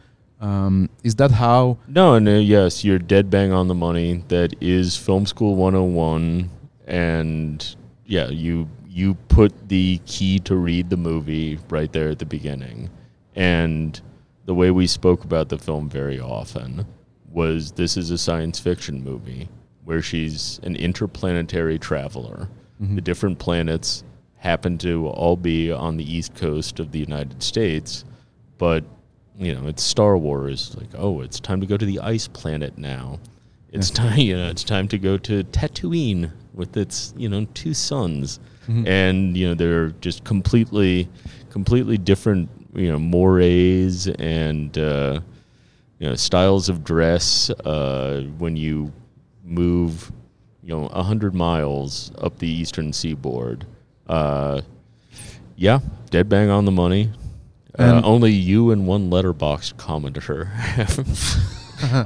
um, 0.42 0.90
is 1.04 1.16
that 1.16 1.30
how 1.32 1.78
No, 1.88 2.18
no, 2.18 2.40
yes, 2.40 2.84
you're 2.84 2.98
dead 2.98 3.30
bang 3.30 3.54
on 3.54 3.68
the 3.68 3.76
money. 3.76 4.24
That 4.30 4.56
is 4.60 4.98
Film 4.98 5.28
School 5.28 5.56
101 5.56 6.50
and 6.88 7.76
yeah, 8.08 8.28
you 8.28 8.68
you 8.90 9.14
put 9.30 9.70
the 9.70 10.02
key 10.06 10.40
to 10.40 10.56
read 10.56 10.90
the 10.90 10.98
movie 10.98 11.60
right 11.70 11.92
there 11.94 12.10
at 12.10 12.20
the 12.20 12.26
beginning. 12.26 12.90
And 13.36 14.02
the 14.46 14.56
way 14.56 14.72
we 14.72 14.88
spoke 14.88 15.24
about 15.24 15.50
the 15.50 15.58
film 15.58 15.88
very 15.90 16.20
often 16.20 16.86
was 17.32 17.72
this 17.72 17.98
is 17.98 18.12
a 18.12 18.18
science 18.18 18.60
fiction 18.60 19.04
movie 19.04 19.48
where 19.86 20.02
she's 20.02 20.60
an 20.64 20.76
interplanetary 20.76 21.80
traveler. 21.80 22.48
Mhm. 22.82 22.96
The 22.96 23.02
different 23.02 23.40
planets 23.40 24.04
happen 24.38 24.78
to 24.80 25.08
all 25.08 25.36
be 25.36 25.72
on 25.72 25.98
the 25.98 26.04
east 26.16 26.36
coast 26.36 26.80
of 26.80 26.92
the 26.92 27.00
United 27.00 27.42
States, 27.44 28.06
but 28.58 28.84
you 29.40 29.56
know, 29.56 29.66
it's 29.68 29.82
Star 29.82 30.18
Wars. 30.18 30.76
Like, 30.78 30.90
oh, 30.96 31.22
it's 31.22 31.40
time 31.40 31.62
to 31.62 31.66
go 31.68 31.78
to 31.78 31.86
the 31.86 32.00
ice 32.00 32.28
planet 32.28 32.78
now. 32.78 33.20
It's 33.72 33.90
time, 33.90 34.20
you 34.20 34.36
know, 34.36 34.50
it's 34.50 34.64
time 34.66 34.88
to 34.90 34.98
go 35.00 35.18
to 35.18 35.44
Tatooine 35.46 36.32
with 36.54 36.76
its, 36.76 37.14
you 37.18 37.30
know, 37.30 37.46
two 37.54 37.74
suns, 37.74 38.40
Mhm. 38.68 38.86
and 38.88 39.38
you 39.38 39.48
know, 39.48 39.54
they're 39.56 39.92
just 40.02 40.24
completely, 40.26 41.08
completely 41.50 41.98
different, 41.98 42.50
you 42.76 42.90
know, 42.92 43.00
mores 43.00 44.08
and 44.08 44.78
uh, 44.78 45.22
you 46.02 46.10
know 46.10 46.16
styles 46.16 46.68
of 46.68 46.84
dress. 46.84 47.52
Uh, 47.52 48.24
when 48.40 48.56
you 48.58 48.92
move, 49.44 50.12
you 50.64 50.70
know, 50.76 50.88
a 50.88 51.04
hundred 51.04 51.36
miles 51.36 52.12
up 52.18 52.40
the 52.40 52.48
eastern 52.48 52.92
seaboard. 52.92 53.66
Uh, 54.08 54.62
yeah, 55.56 55.80
dead 56.10 56.28
bang 56.28 56.50
on 56.50 56.66
the 56.66 56.72
money. 56.72 57.12
Uh, 57.78 57.84
And- 57.84 58.06
only 58.06 58.32
you 58.32 58.72
and 58.72 58.88
one 58.88 59.12
Letterboxd 59.12 59.76
commenter 59.76 60.52
have 60.78 60.98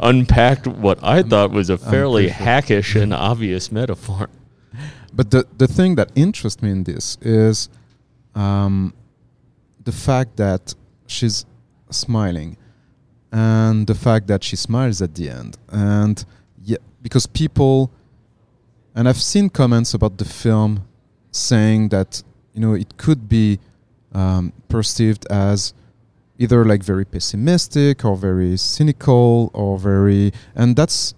unpacked 0.04 0.68
what 0.68 1.00
I 1.02 1.24
thought 1.24 1.52
was 1.52 1.70
a 1.70 1.78
fairly 1.78 2.26
sure. 2.26 2.34
hackish 2.34 2.96
and 2.96 3.14
obvious 3.14 3.72
metaphor. 3.72 4.30
But 5.14 5.32
the 5.32 5.46
the 5.58 5.68
thing 5.68 5.96
that 5.96 6.12
interests 6.16 6.62
me 6.62 6.70
in 6.72 6.84
this 6.84 7.18
is 7.22 7.70
um, 8.36 8.94
the 9.86 9.94
fact 9.94 10.36
that 10.36 10.76
she's 11.08 11.46
smiling, 11.90 12.58
and 13.36 13.86
the 13.86 13.96
fact 13.96 14.28
that 14.28 14.46
she 14.46 14.56
smiles 14.56 15.02
at 15.02 15.16
the 15.16 15.30
end, 15.30 15.58
and 15.70 16.24
yeah, 16.64 16.78
because 17.02 17.26
people, 17.28 17.92
and 18.96 19.10
I've 19.10 19.22
seen 19.22 19.50
comments 19.50 19.94
about 19.94 20.18
the 20.18 20.24
film 20.24 20.88
saying 21.32 21.90
that 21.90 22.24
you 22.54 22.62
know 22.62 22.74
it 22.74 22.96
could 22.96 23.28
be 23.28 23.60
um, 24.14 24.54
perceived 24.70 25.28
as 25.30 25.74
either 26.40 26.64
like 26.64 26.82
very 26.82 27.04
pessimistic 27.04 28.06
or 28.06 28.16
very 28.16 28.56
cynical 28.56 29.52
or 29.54 29.78
very, 29.78 30.32
and 30.56 30.78
that's 30.78 31.14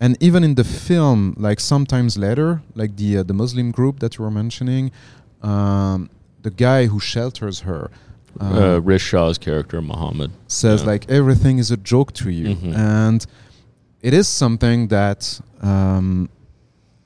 and 0.00 0.22
even 0.22 0.44
in 0.44 0.56
the 0.56 0.64
film 0.64 1.34
like 1.38 1.60
sometimes 1.60 2.18
later 2.18 2.60
like 2.74 2.96
the 2.96 3.18
uh, 3.18 3.22
the 3.22 3.32
muslim 3.32 3.70
group 3.70 4.00
that 4.00 4.18
you 4.18 4.24
were 4.24 4.30
mentioning 4.30 4.90
um, 5.40 6.10
the 6.42 6.50
guy 6.50 6.86
who 6.86 6.98
shelters 6.98 7.60
her 7.60 7.90
uh, 8.40 8.44
Uh, 8.44 8.80
Rish 8.80 9.02
Shah's 9.02 9.38
character, 9.38 9.80
Muhammad. 9.82 10.30
says 10.48 10.80
yeah. 10.82 10.90
like 10.92 11.06
everything 11.10 11.58
is 11.58 11.70
a 11.70 11.76
joke 11.76 12.12
to 12.12 12.30
you 12.30 12.56
Mhm. 12.56 12.74
and 12.76 13.26
it 14.02 14.12
is 14.14 14.26
something 14.28 14.88
that 14.88 15.40
um, 15.62 16.28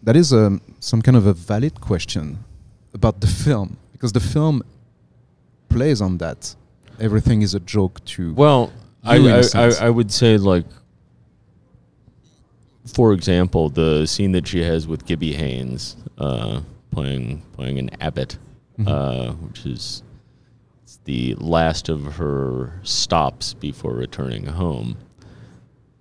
that 0.02 0.16
is 0.16 0.32
a 0.32 0.58
some 0.80 1.00
kind 1.02 1.16
of 1.16 1.26
a 1.26 1.32
valid 1.32 1.80
question 1.80 2.38
about 2.94 3.20
the 3.20 3.26
film 3.26 3.76
because 3.92 4.12
the 4.12 4.20
film 4.34 4.62
plays 5.68 6.00
on 6.00 6.18
that 6.18 6.54
everything 7.00 7.42
is 7.42 7.54
a 7.54 7.60
joke 7.60 8.04
to 8.04 8.32
Well, 8.34 8.70
I, 9.04 9.16
You, 9.16 9.28
I, 9.30 9.38
I, 9.38 9.42
sense. 9.42 9.80
I 9.80 9.90
would 9.90 10.10
say, 10.10 10.36
like, 10.38 10.66
for 12.86 13.12
example, 13.12 13.68
the 13.68 14.06
scene 14.06 14.32
that 14.32 14.46
she 14.46 14.62
has 14.64 14.86
with 14.86 15.04
Gibby 15.06 15.32
Haynes 15.32 15.96
uh, 16.18 16.60
playing 16.90 17.42
playing 17.52 17.78
an 17.78 17.90
abbot, 18.00 18.38
Mhm. 18.78 18.88
uh, 18.88 19.32
which 19.44 19.66
is 19.66 20.02
the 21.04 21.34
last 21.34 21.88
of 21.88 22.16
her 22.16 22.80
stops 22.82 23.54
before 23.54 23.92
returning 23.92 24.46
home, 24.46 24.96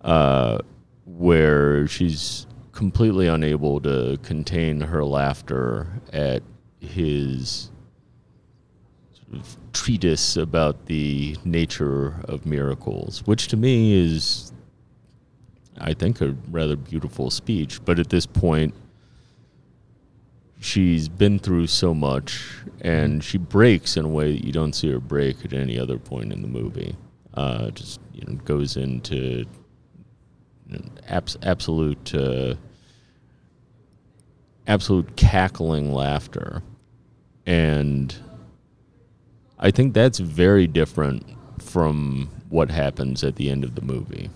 uh, 0.01 0.59
where 1.05 1.87
she's 1.87 2.47
completely 2.71 3.27
unable 3.27 3.79
to 3.81 4.17
contain 4.23 4.79
her 4.81 5.03
laughter 5.03 5.87
at 6.13 6.43
his 6.79 7.71
sort 9.13 9.41
of 9.41 9.57
treatise 9.73 10.37
about 10.37 10.85
the 10.85 11.35
nature 11.43 12.21
of 12.25 12.45
miracles, 12.45 13.25
which 13.25 13.47
to 13.47 13.57
me 13.57 13.93
is, 13.93 14.51
I 15.79 15.93
think, 15.93 16.21
a 16.21 16.35
rather 16.49 16.75
beautiful 16.75 17.29
speech. 17.29 17.83
But 17.83 17.99
at 17.99 18.09
this 18.09 18.25
point, 18.25 18.73
she's 20.59 21.07
been 21.09 21.39
through 21.39 21.67
so 21.67 21.93
much, 21.93 22.43
and 22.81 23.23
she 23.23 23.37
breaks 23.37 23.97
in 23.97 24.05
a 24.05 24.09
way 24.09 24.33
that 24.33 24.45
you 24.45 24.51
don't 24.51 24.73
see 24.73 24.91
her 24.91 24.99
break 24.99 25.43
at 25.45 25.53
any 25.53 25.79
other 25.79 25.97
point 25.97 26.31
in 26.31 26.41
the 26.41 26.47
movie. 26.47 26.95
Uh, 27.33 27.69
just 27.71 27.99
you 28.13 28.23
know, 28.27 28.33
goes 28.45 28.77
into 28.77 29.45
abs- 31.07 31.37
absolute. 31.43 32.13
Uh, 32.13 32.55
absolute 34.69 35.15
cackling 35.15 35.93
laughter 35.93 36.61
and 37.47 38.13
I 39.57 39.71
think 39.71 39.93
that's 39.93 40.19
very 40.19 40.67
different 40.67 41.25
from 41.59 42.29
what 42.49 42.69
happens 42.69 43.23
at 43.23 43.37
the 43.37 43.49
end 43.49 43.63
of 43.63 43.75
the 43.75 43.81
movie, 43.81 44.29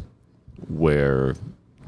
where 0.69 1.36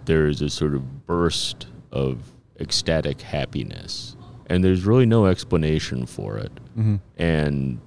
there's 0.06 0.42
a 0.42 0.50
sort 0.50 0.76
of 0.76 1.08
burst 1.08 1.68
of 1.92 2.34
ecstatic 2.60 3.22
happiness, 3.22 4.18
and 4.48 4.64
there's 4.64 4.86
really 4.86 5.06
no 5.06 5.26
explanation 5.26 6.06
for 6.06 6.38
it. 6.38 6.52
Mhm. 6.78 7.00
And 7.18 7.80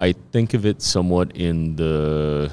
I 0.00 0.12
think 0.32 0.54
of 0.54 0.64
it 0.64 0.80
somewhat 0.82 1.36
in 1.36 1.76
the 1.76 2.50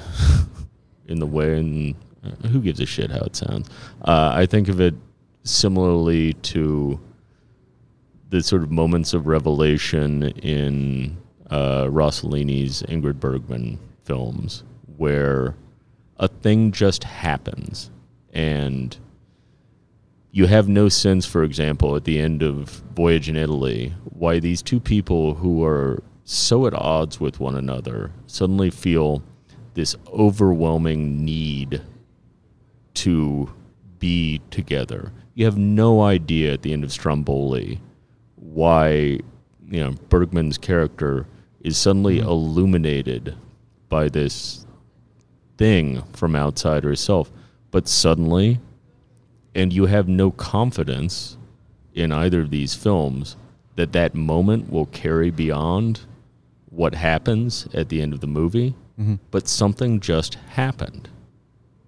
in 1.06 1.20
the 1.20 1.26
way, 1.26 1.58
and 1.58 1.94
uh, 2.24 2.48
who 2.48 2.60
gives 2.60 2.80
a 2.80 2.86
shit 2.86 3.10
how 3.10 3.20
it 3.20 3.36
sounds? 3.36 3.68
Uh, 4.02 4.30
I 4.34 4.46
think 4.46 4.68
of 4.68 4.80
it 4.80 4.94
similarly 5.44 6.32
to 6.32 6.98
the 8.30 8.42
sort 8.42 8.62
of 8.64 8.70
moments 8.72 9.14
of 9.14 9.28
revelation 9.28 10.24
in 10.24 11.16
uh, 11.50 11.84
Rossellini's 11.84 12.82
Ingrid 12.82 13.20
Bergman 13.20 13.78
films, 14.02 14.64
where 14.96 15.54
a 16.16 16.26
thing 16.26 16.72
just 16.72 17.04
happens, 17.04 17.90
and 18.32 18.96
you 20.36 20.44
have 20.44 20.68
no 20.68 20.86
sense, 20.86 21.24
for 21.24 21.42
example, 21.42 21.96
at 21.96 22.04
the 22.04 22.20
end 22.20 22.42
of 22.42 22.68
Voyage 22.94 23.30
in 23.30 23.36
Italy, 23.36 23.94
why 24.04 24.38
these 24.38 24.60
two 24.60 24.78
people 24.78 25.32
who 25.32 25.64
are 25.64 26.02
so 26.24 26.66
at 26.66 26.74
odds 26.74 27.18
with 27.18 27.40
one 27.40 27.56
another 27.56 28.12
suddenly 28.26 28.68
feel 28.68 29.22
this 29.72 29.96
overwhelming 30.12 31.24
need 31.24 31.80
to 32.92 33.50
be 33.98 34.42
together. 34.50 35.10
You 35.32 35.46
have 35.46 35.56
no 35.56 36.02
idea 36.02 36.52
at 36.52 36.60
the 36.60 36.74
end 36.74 36.84
of 36.84 36.92
Stromboli 36.92 37.80
why 38.34 38.90
you 38.90 39.80
know 39.80 39.92
Bergman's 40.10 40.58
character 40.58 41.26
is 41.60 41.78
suddenly 41.78 42.18
mm-hmm. 42.18 42.28
illuminated 42.28 43.34
by 43.88 44.10
this 44.10 44.66
thing 45.56 46.02
from 46.12 46.36
outside 46.36 46.84
herself, 46.84 47.32
but 47.70 47.88
suddenly, 47.88 48.60
and 49.56 49.72
you 49.72 49.86
have 49.86 50.06
no 50.06 50.30
confidence 50.30 51.38
in 51.94 52.12
either 52.12 52.42
of 52.42 52.50
these 52.50 52.74
films 52.74 53.36
that 53.76 53.92
that 53.92 54.14
moment 54.14 54.70
will 54.70 54.84
carry 54.86 55.30
beyond 55.30 56.00
what 56.70 56.94
happens 56.94 57.66
at 57.72 57.88
the 57.88 58.02
end 58.02 58.12
of 58.12 58.20
the 58.20 58.26
movie, 58.26 58.74
but 59.30 59.48
something 59.48 59.98
just 59.98 60.34
happened. 60.50 61.08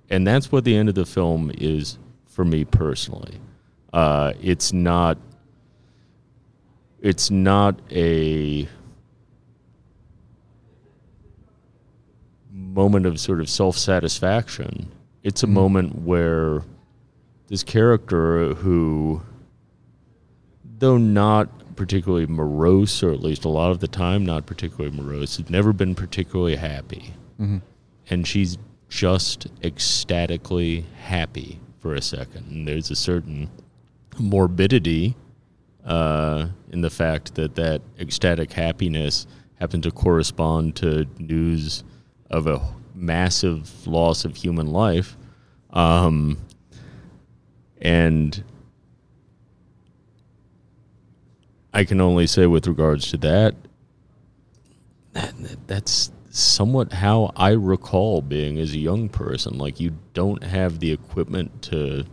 And 0.08 0.26
that's 0.26 0.50
what 0.50 0.64
the 0.64 0.74
end 0.76 0.88
of 0.88 0.94
the 0.94 1.04
film 1.04 1.50
is 1.58 1.98
for 2.26 2.42
me 2.44 2.64
personally. 2.64 3.38
Uh, 3.92 4.32
it's 4.42 4.72
not 4.72 5.18
it's 7.00 7.30
not 7.30 7.78
a 7.92 8.66
moment 12.50 13.04
of 13.06 13.20
sort 13.20 13.40
of 13.40 13.48
self 13.50 13.76
satisfaction. 13.76 14.90
It's 15.22 15.42
a 15.42 15.46
moment 15.46 15.98
where 16.02 16.62
this 17.49 17.62
character 17.62 18.55
who, 18.55 19.22
though 20.78 20.96
not 20.99 21.76
particularly 21.76 22.26
morose, 22.26 23.03
or 23.03 23.11
at 23.12 23.20
least 23.20 23.44
a 23.44 23.49
lot 23.49 23.70
of 23.70 23.80
the 23.80 23.88
time 23.88 24.24
not 24.24 24.46
particularly 24.46 24.94
morose, 24.96 25.36
has 25.36 25.49
never 25.51 25.72
been 25.72 25.94
particularly 25.94 26.57
happy. 26.57 27.14
And 28.11 28.26
she's 28.26 28.59
just 28.88 29.46
ecstatically 29.62 30.84
happy 31.03 31.61
for 31.80 31.94
a 31.94 32.03
second. 32.03 32.51
And 32.51 32.66
there's 32.68 32.90
a 32.90 32.96
certain 32.96 33.51
morbidity 34.18 35.14
uh, 35.84 36.49
in 36.70 36.80
the 36.80 36.90
fact 36.90 37.34
that 37.36 37.55
that 37.55 37.80
ecstatic 37.99 38.53
happiness 38.53 39.26
happened 39.61 39.84
to 39.84 39.90
correspond 39.90 40.76
to 40.76 41.07
news 41.18 41.84
of 42.30 42.46
a 42.46 42.61
massive 42.94 43.86
loss 43.86 44.24
of 44.24 44.36
human 44.36 44.66
life. 44.66 45.16
Um, 45.70 46.38
and 47.81 48.43
I 51.72 51.85
can 51.85 52.01
only 52.01 52.26
say, 52.26 52.47
with 52.47 52.66
regards 52.66 53.11
to 53.11 53.16
that, 53.18 53.55
that, 55.12 55.35
that's 55.66 56.11
somewhat 56.31 56.93
how 56.93 57.33
I 57.37 57.51
recall 57.51 58.22
being 58.22 58.59
as 58.59 58.72
a 58.72 58.79
young 58.79 59.09
person. 59.09 59.59
Like, 59.59 59.81
you 59.81 59.97
don't 60.14 60.43
have 60.43 60.81
the 60.81 60.93
equipment 60.93 61.62
to 61.62 62.05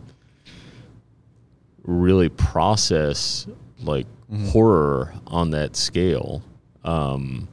really 1.84 2.28
process 2.28 3.46
like 3.80 4.06
horror 4.48 5.14
on 5.26 5.50
that 5.50 5.76
scale. 5.76 6.42
Um, 6.84 7.48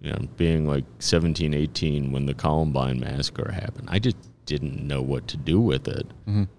you 0.00 0.12
know, 0.12 0.18
being 0.36 0.68
like 0.68 0.84
17, 0.98 1.54
18 1.54 2.12
when 2.12 2.26
the 2.26 2.34
Columbine 2.34 3.00
massacre 3.00 3.50
happened, 3.50 3.88
I 3.90 3.98
just 3.98 4.16
didn't 4.46 4.86
know 4.86 5.02
what 5.02 5.26
to 5.28 5.36
do 5.36 5.60
with 5.60 5.86
it. 5.88 6.06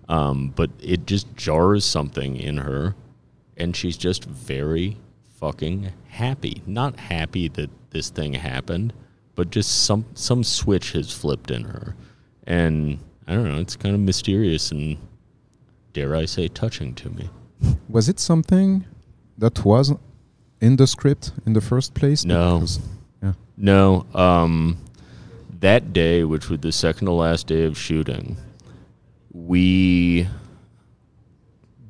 Um, 0.10 0.54
but 0.56 0.70
it 0.82 1.06
just 1.08 1.36
jars 1.36 1.84
something 1.86 2.36
in 2.38 2.58
her, 2.58 2.96
and 3.56 3.76
she's 3.76 3.98
just 3.98 4.26
very 4.26 4.98
fucking 5.40 5.92
happy. 6.08 6.62
Not 6.66 7.00
happy 7.00 7.48
that 7.50 7.70
this 7.92 8.10
thing 8.10 8.34
happened, 8.34 8.94
but 9.36 9.50
just 9.50 9.86
some 9.86 10.06
some 10.14 10.44
switch 10.44 10.92
has 10.94 11.12
flipped 11.12 11.50
in 11.52 11.64
her, 11.66 11.96
and 12.46 13.00
I 13.28 13.34
don't 13.34 13.50
know. 13.50 13.60
It's 13.60 13.76
kind 13.76 13.96
of 13.96 14.02
mysterious 14.02 14.72
and 14.72 14.98
dare 15.94 16.16
I 16.16 16.26
say 16.26 16.48
touching 16.48 16.94
to 16.96 17.10
me. 17.10 17.30
Was 17.90 18.08
it 18.10 18.20
something 18.20 18.86
that 19.38 19.64
was 19.66 19.94
in 20.62 20.76
the 20.78 20.88
script 20.88 21.32
in 21.46 21.54
the 21.54 21.62
first 21.62 21.94
place? 21.94 22.26
No. 22.26 22.60
Because- 22.60 22.80
yeah. 23.24 23.34
No, 23.58 24.06
um, 24.14 24.78
that 25.60 25.94
day, 25.94 26.24
which 26.24 26.50
was 26.50 26.60
the 26.60 26.72
second 26.72 27.06
to 27.06 27.12
last 27.12 27.48
day 27.48 27.64
of 27.64 27.78
shooting, 27.78 28.38
we 29.32 30.28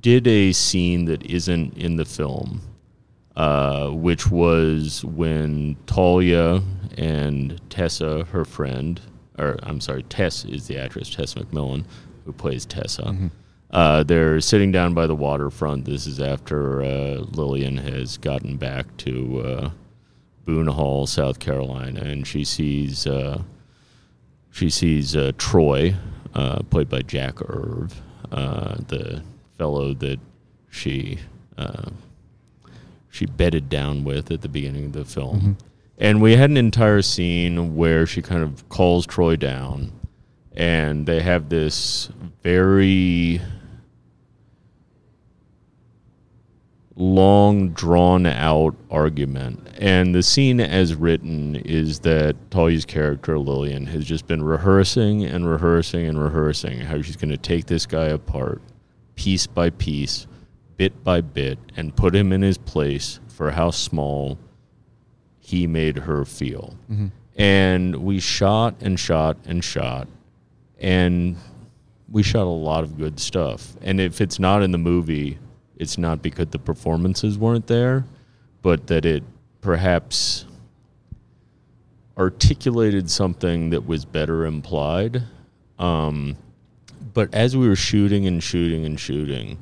did 0.02 0.28
a 0.28 0.52
scene 0.54 1.06
that 1.06 1.24
isn't 1.26 1.78
in 1.78 1.96
the 1.96 2.06
film, 2.06 2.62
uh, 3.36 3.90
which 3.90 4.30
was 4.30 5.04
when 5.06 5.76
Talia 5.86 6.62
and 6.98 7.60
Tessa, 7.70 8.24
her 8.32 8.46
friend, 8.46 9.02
or 9.38 9.58
I'm 9.64 9.82
sorry, 9.82 10.04
Tess 10.04 10.46
is 10.46 10.68
the 10.68 10.78
actress, 10.78 11.10
Tess 11.10 11.34
McMillan, 11.34 11.86
who 12.26 12.34
plays 12.34 12.66
Tessa. 12.66 13.04
Uh, 13.70 14.04
they're 14.04 14.40
sitting 14.40 14.72
down 14.72 14.94
by 14.94 15.06
the 15.08 15.16
waterfront. 15.16 15.86
This 15.86 16.08
is 16.08 16.20
after 16.20 16.82
uh, 16.82 17.18
Lillian 17.32 17.78
has 17.78 18.18
gotten 18.18 18.56
back 18.58 18.96
to 18.98 19.42
uh, 19.42 19.70
Boone 20.46 20.68
Hall, 20.68 21.06
South 21.06 21.40
Carolina, 21.40 22.00
and 22.02 22.26
she 22.26 22.46
sees 22.46 23.06
uh, 23.06 23.42
she 24.58 24.72
sees 24.72 25.16
uh, 25.16 25.32
Troy, 25.38 25.94
uh, 26.34 26.64
played 26.64 26.90
by 26.90 27.04
Jack 27.04 27.40
Irv, 27.48 28.02
uh, 28.32 28.78
the 28.88 29.22
fellow 29.60 29.94
that 29.94 30.20
she 30.72 31.20
uh, 31.60 31.92
she 33.12 33.28
bedded 33.28 33.70
down 33.70 34.04
with 34.04 34.32
at 34.32 34.42
the 34.42 34.50
beginning 34.50 34.86
of 34.86 34.94
the 34.94 35.06
film. 35.06 35.58
And 36.00 36.22
we 36.22 36.36
had 36.36 36.50
an 36.50 36.58
entire 36.58 37.04
scene 37.04 37.76
where 37.76 38.08
she 38.08 38.24
kind 38.24 38.42
of 38.42 38.68
calls 38.70 39.06
Troy 39.06 39.36
down, 39.36 39.92
and 40.56 41.06
they 41.06 41.22
have 41.22 41.50
this 41.50 42.10
very 42.42 43.40
long 46.98 47.70
drawn 47.70 48.26
out 48.26 48.76
argument. 48.90 49.68
And 49.78 50.14
the 50.14 50.24
scene 50.24 50.60
as 50.60 50.96
written 50.96 51.56
is 51.58 52.00
that 52.00 52.36
Talia's 52.50 52.86
character 52.86 53.38
Lillian 53.38 53.86
has 53.86 54.04
just 54.04 54.26
been 54.28 54.44
rehearsing 54.44 55.24
and 55.24 55.50
rehearsing 55.50 56.08
and 56.08 56.22
rehearsing 56.22 56.80
how 56.80 57.02
she's 57.02 57.16
going 57.16 57.30
to 57.30 57.38
take 57.38 57.68
this 57.68 57.86
guy 57.86 58.06
apart 58.06 58.62
piece 59.16 59.48
by 59.48 59.70
piece 59.70 60.28
bit 60.76 61.04
by 61.04 61.22
bit 61.22 61.58
and 61.76 61.96
put 61.96 62.16
him 62.16 62.32
in 62.32 62.42
his 62.42 62.58
place 62.58 63.20
for 63.28 63.52
how 63.52 63.72
small 63.72 64.38
he 65.40 65.66
made 65.68 65.98
her 65.98 66.26
feel. 66.26 66.76
Mm-hmm. 66.92 67.08
And 67.36 67.96
we 67.98 68.20
shot 68.20 68.76
and 68.82 69.00
shot 69.00 69.38
and 69.46 69.64
shot 69.64 70.08
and 70.80 71.36
we 72.10 72.24
shot 72.24 72.44
a 72.44 72.50
lot 72.50 72.84
of 72.84 72.98
good 72.98 73.20
stuff. 73.20 73.76
And 73.82 74.00
if 74.00 74.22
it's 74.22 74.40
not 74.40 74.64
in 74.64 74.72
the 74.72 74.78
movie, 74.78 75.38
it's 75.80 75.98
not 75.98 76.22
because 76.22 76.48
the 76.48 76.60
performances 76.60 77.38
weren't 77.38 77.68
there, 77.68 78.06
but 78.62 78.88
that 78.88 79.06
it 79.06 79.24
perhaps 79.62 80.46
articulated 82.18 83.10
something 83.10 83.70
that 83.70 83.86
was 83.86 84.06
better 84.06 84.46
implied. 84.46 85.24
Um, 85.78 86.36
but 87.14 87.34
as 87.34 87.56
we 87.56 87.68
were 87.68 87.76
shooting 87.76 88.26
and 88.26 88.42
shooting 88.42 88.86
and 88.86 89.00
shooting, 89.00 89.58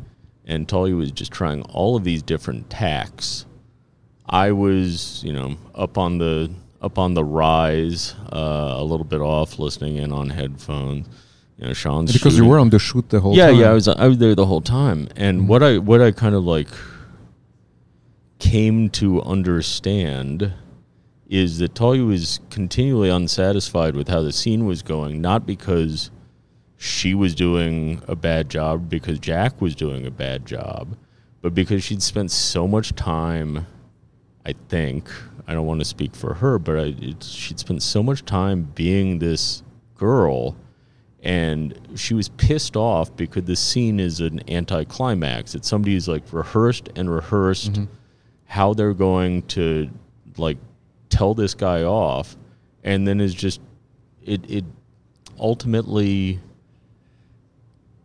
and 0.46 0.68
Talia 0.68 0.96
was 0.96 1.12
just 1.12 1.32
trying 1.32 1.62
all 1.64 1.96
of 1.96 2.04
these 2.04 2.22
different 2.22 2.70
tacks, 2.70 3.46
I 4.28 4.52
was, 4.52 5.24
you 5.24 5.34
know, 5.34 5.58
up 5.74 5.98
on 5.98 6.18
the 6.18 6.52
up 6.82 6.98
on 7.00 7.14
the 7.14 7.24
rise, 7.24 8.14
uh, 8.32 8.76
a 8.78 8.84
little 8.84 9.06
bit 9.06 9.22
off, 9.22 9.58
listening 9.60 9.98
in 9.98 10.12
on 10.12 10.30
headphones. 10.30 11.08
You 11.58 11.68
know, 11.68 11.74
Sean's 11.74 12.12
Because 12.12 12.38
you 12.38 12.46
were 12.46 12.60
on 12.60 12.70
the 12.70 12.80
shoot 12.80 13.10
the 13.10 13.20
whole 13.22 13.36
yeah, 13.36 13.48
time. 13.48 13.56
yeah, 13.60 13.70
I 13.70 13.74
was 13.74 13.88
I 13.88 14.08
was 14.08 14.18
there 14.18 14.36
the 14.36 14.46
whole 14.46 14.62
time, 14.62 15.08
and 15.16 15.40
mm-hmm. 15.40 15.48
what 15.48 15.64
I 15.64 15.78
what 15.78 16.02
I 16.02 16.12
kind 16.12 16.36
of 16.36 16.44
like 16.44 16.68
came 18.40 18.90
to 18.90 19.22
understand 19.22 20.54
is 21.28 21.58
that 21.60 21.74
Talia 21.74 22.04
was 22.04 22.40
continually 22.50 23.10
unsatisfied 23.10 23.96
with 23.96 24.10
how 24.10 24.22
the 24.22 24.32
scene 24.32 24.66
was 24.66 24.82
going, 24.82 25.22
not 25.22 25.46
because 25.46 26.12
she 26.78 27.16
was 27.16 27.34
doing 27.34 28.02
a 28.08 28.16
bad 28.16 28.50
job, 28.50 28.90
because 28.90 29.18
Jack 29.18 29.62
was 29.62 29.76
doing 29.76 30.06
a 30.06 30.12
bad 30.12 30.46
job, 30.46 30.96
but 31.42 31.54
because 31.54 31.84
she'd 31.84 32.04
spent 32.04 32.32
so 32.32 32.68
much 32.68 32.94
time. 32.96 33.66
I 34.48 34.54
think 34.70 35.10
I 35.48 35.56
don't 35.56 35.66
want 35.66 35.80
to 35.80 35.86
speak 35.86 36.16
for 36.16 36.36
her, 36.36 36.60
but 36.60 36.78
I, 36.78 36.96
it's, 37.00 37.30
she'd 37.30 37.60
spent 37.60 37.82
so 37.82 38.04
much 38.04 38.26
time 38.26 38.72
being 38.76 39.18
this 39.18 39.64
girl 39.96 40.56
and 41.26 41.78
she 41.96 42.14
was 42.14 42.30
pissed 42.30 42.78
off 42.78 43.14
because 43.18 43.46
the 43.46 43.56
scene 43.56 44.00
is 44.00 44.22
an 44.22 44.48
anticlimax. 44.48 45.56
It's 45.56 45.68
somebody 45.68 45.94
who's 45.94 46.08
like 46.08 46.22
rehearsed 46.32 46.90
and 46.96 47.10
rehearsed 47.10 47.74
mm-hmm. 47.74 47.86
how 48.46 48.76
they're 48.76 48.94
going 48.94 49.42
to 49.48 49.90
like 50.38 50.58
tell 51.10 51.34
this 51.34 51.56
guy 51.56 51.82
off, 51.82 52.38
and 52.84 53.08
then 53.08 53.20
is 53.20 53.34
just 53.34 53.60
it 54.24 54.48
it 54.50 54.66
ultimately 55.40 56.40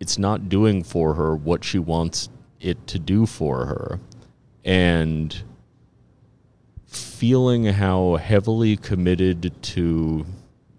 it's 0.01 0.17
not 0.17 0.49
doing 0.49 0.83
for 0.83 1.13
her 1.13 1.37
what 1.37 1.63
she 1.63 1.79
wants 1.79 2.31
it 2.59 2.87
to 2.87 2.99
do 2.99 3.27
for 3.27 3.67
her, 3.67 4.01
and 4.65 5.43
feeling 6.87 7.67
how 7.67 8.17
heavily 8.17 8.79
committed 8.79 9.53
to 9.63 10.25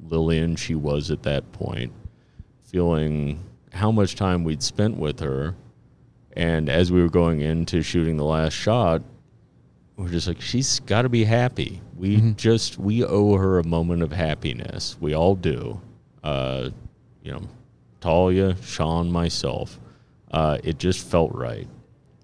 Lillian 0.09 0.55
she 0.55 0.73
was 0.73 1.11
at 1.11 1.21
that 1.21 1.51
point 1.51 1.93
feeling 2.71 3.43
how 3.73 3.91
much 3.91 4.15
time 4.15 4.43
we'd 4.43 4.63
spent 4.63 4.97
with 4.97 5.19
her. 5.19 5.55
And 6.33 6.69
as 6.69 6.91
we 6.91 7.01
were 7.01 7.09
going 7.09 7.41
into 7.41 7.81
shooting 7.81 8.17
the 8.17 8.23
last 8.25 8.53
shot, 8.53 9.01
we're 9.97 10.09
just 10.09 10.27
like, 10.27 10.41
she's 10.41 10.79
got 10.79 11.03
to 11.03 11.09
be 11.09 11.23
happy. 11.25 11.81
We 11.97 12.31
just, 12.37 12.77
we 12.77 13.03
owe 13.03 13.35
her 13.37 13.59
a 13.59 13.63
moment 13.65 14.01
of 14.01 14.11
happiness. 14.11 14.97
We 14.99 15.13
all 15.13 15.35
do. 15.35 15.81
Uh, 16.23 16.69
you 17.21 17.31
know, 17.33 17.43
Talia, 17.99 18.55
Sean, 18.63 19.11
myself. 19.11 19.79
Uh, 20.31 20.57
it 20.63 20.79
just 20.79 21.05
felt 21.05 21.33
right. 21.35 21.67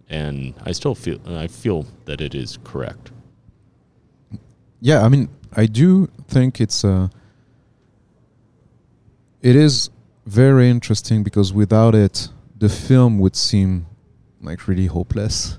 and 0.10 0.54
I 0.66 0.72
still 0.72 0.96
feel 0.96 1.20
I 1.28 1.48
feel 1.48 1.86
that 2.06 2.22
it 2.22 2.34
is 2.34 2.58
correct. 2.64 3.12
yeah 4.80 5.04
i 5.04 5.10
mean 5.10 5.28
i 5.54 5.66
do 5.66 6.08
think 6.28 6.62
it's 6.62 6.86
uh 6.86 7.08
it 9.42 9.56
is 9.56 9.90
very 10.28 10.70
interesting 10.70 11.24
because 11.24 11.54
without 11.54 11.96
it 11.96 12.30
the 12.58 12.70
film 12.70 13.20
would 13.20 13.36
seem 13.36 13.86
like 14.42 14.68
really 14.68 14.88
hopeless 14.88 15.58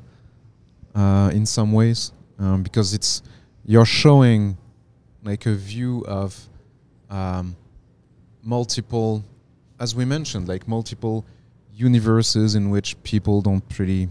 uh 0.94 1.30
in 1.32 1.44
some 1.46 1.72
ways 1.72 2.12
um, 2.38 2.62
because 2.62 2.94
it's 2.94 3.22
you're 3.64 3.84
showing 3.84 4.56
like 5.24 5.46
a 5.46 5.54
view 5.54 6.04
of 6.06 6.48
um 7.10 7.56
multiple 8.42 9.24
as 9.80 9.94
we 9.94 10.04
mentioned 10.04 10.46
like 10.48 10.68
multiple 10.68 11.24
universes 11.78 12.54
in 12.54 12.70
which 12.70 13.00
people 13.02 13.40
don't 13.40 13.64
really 13.78 14.08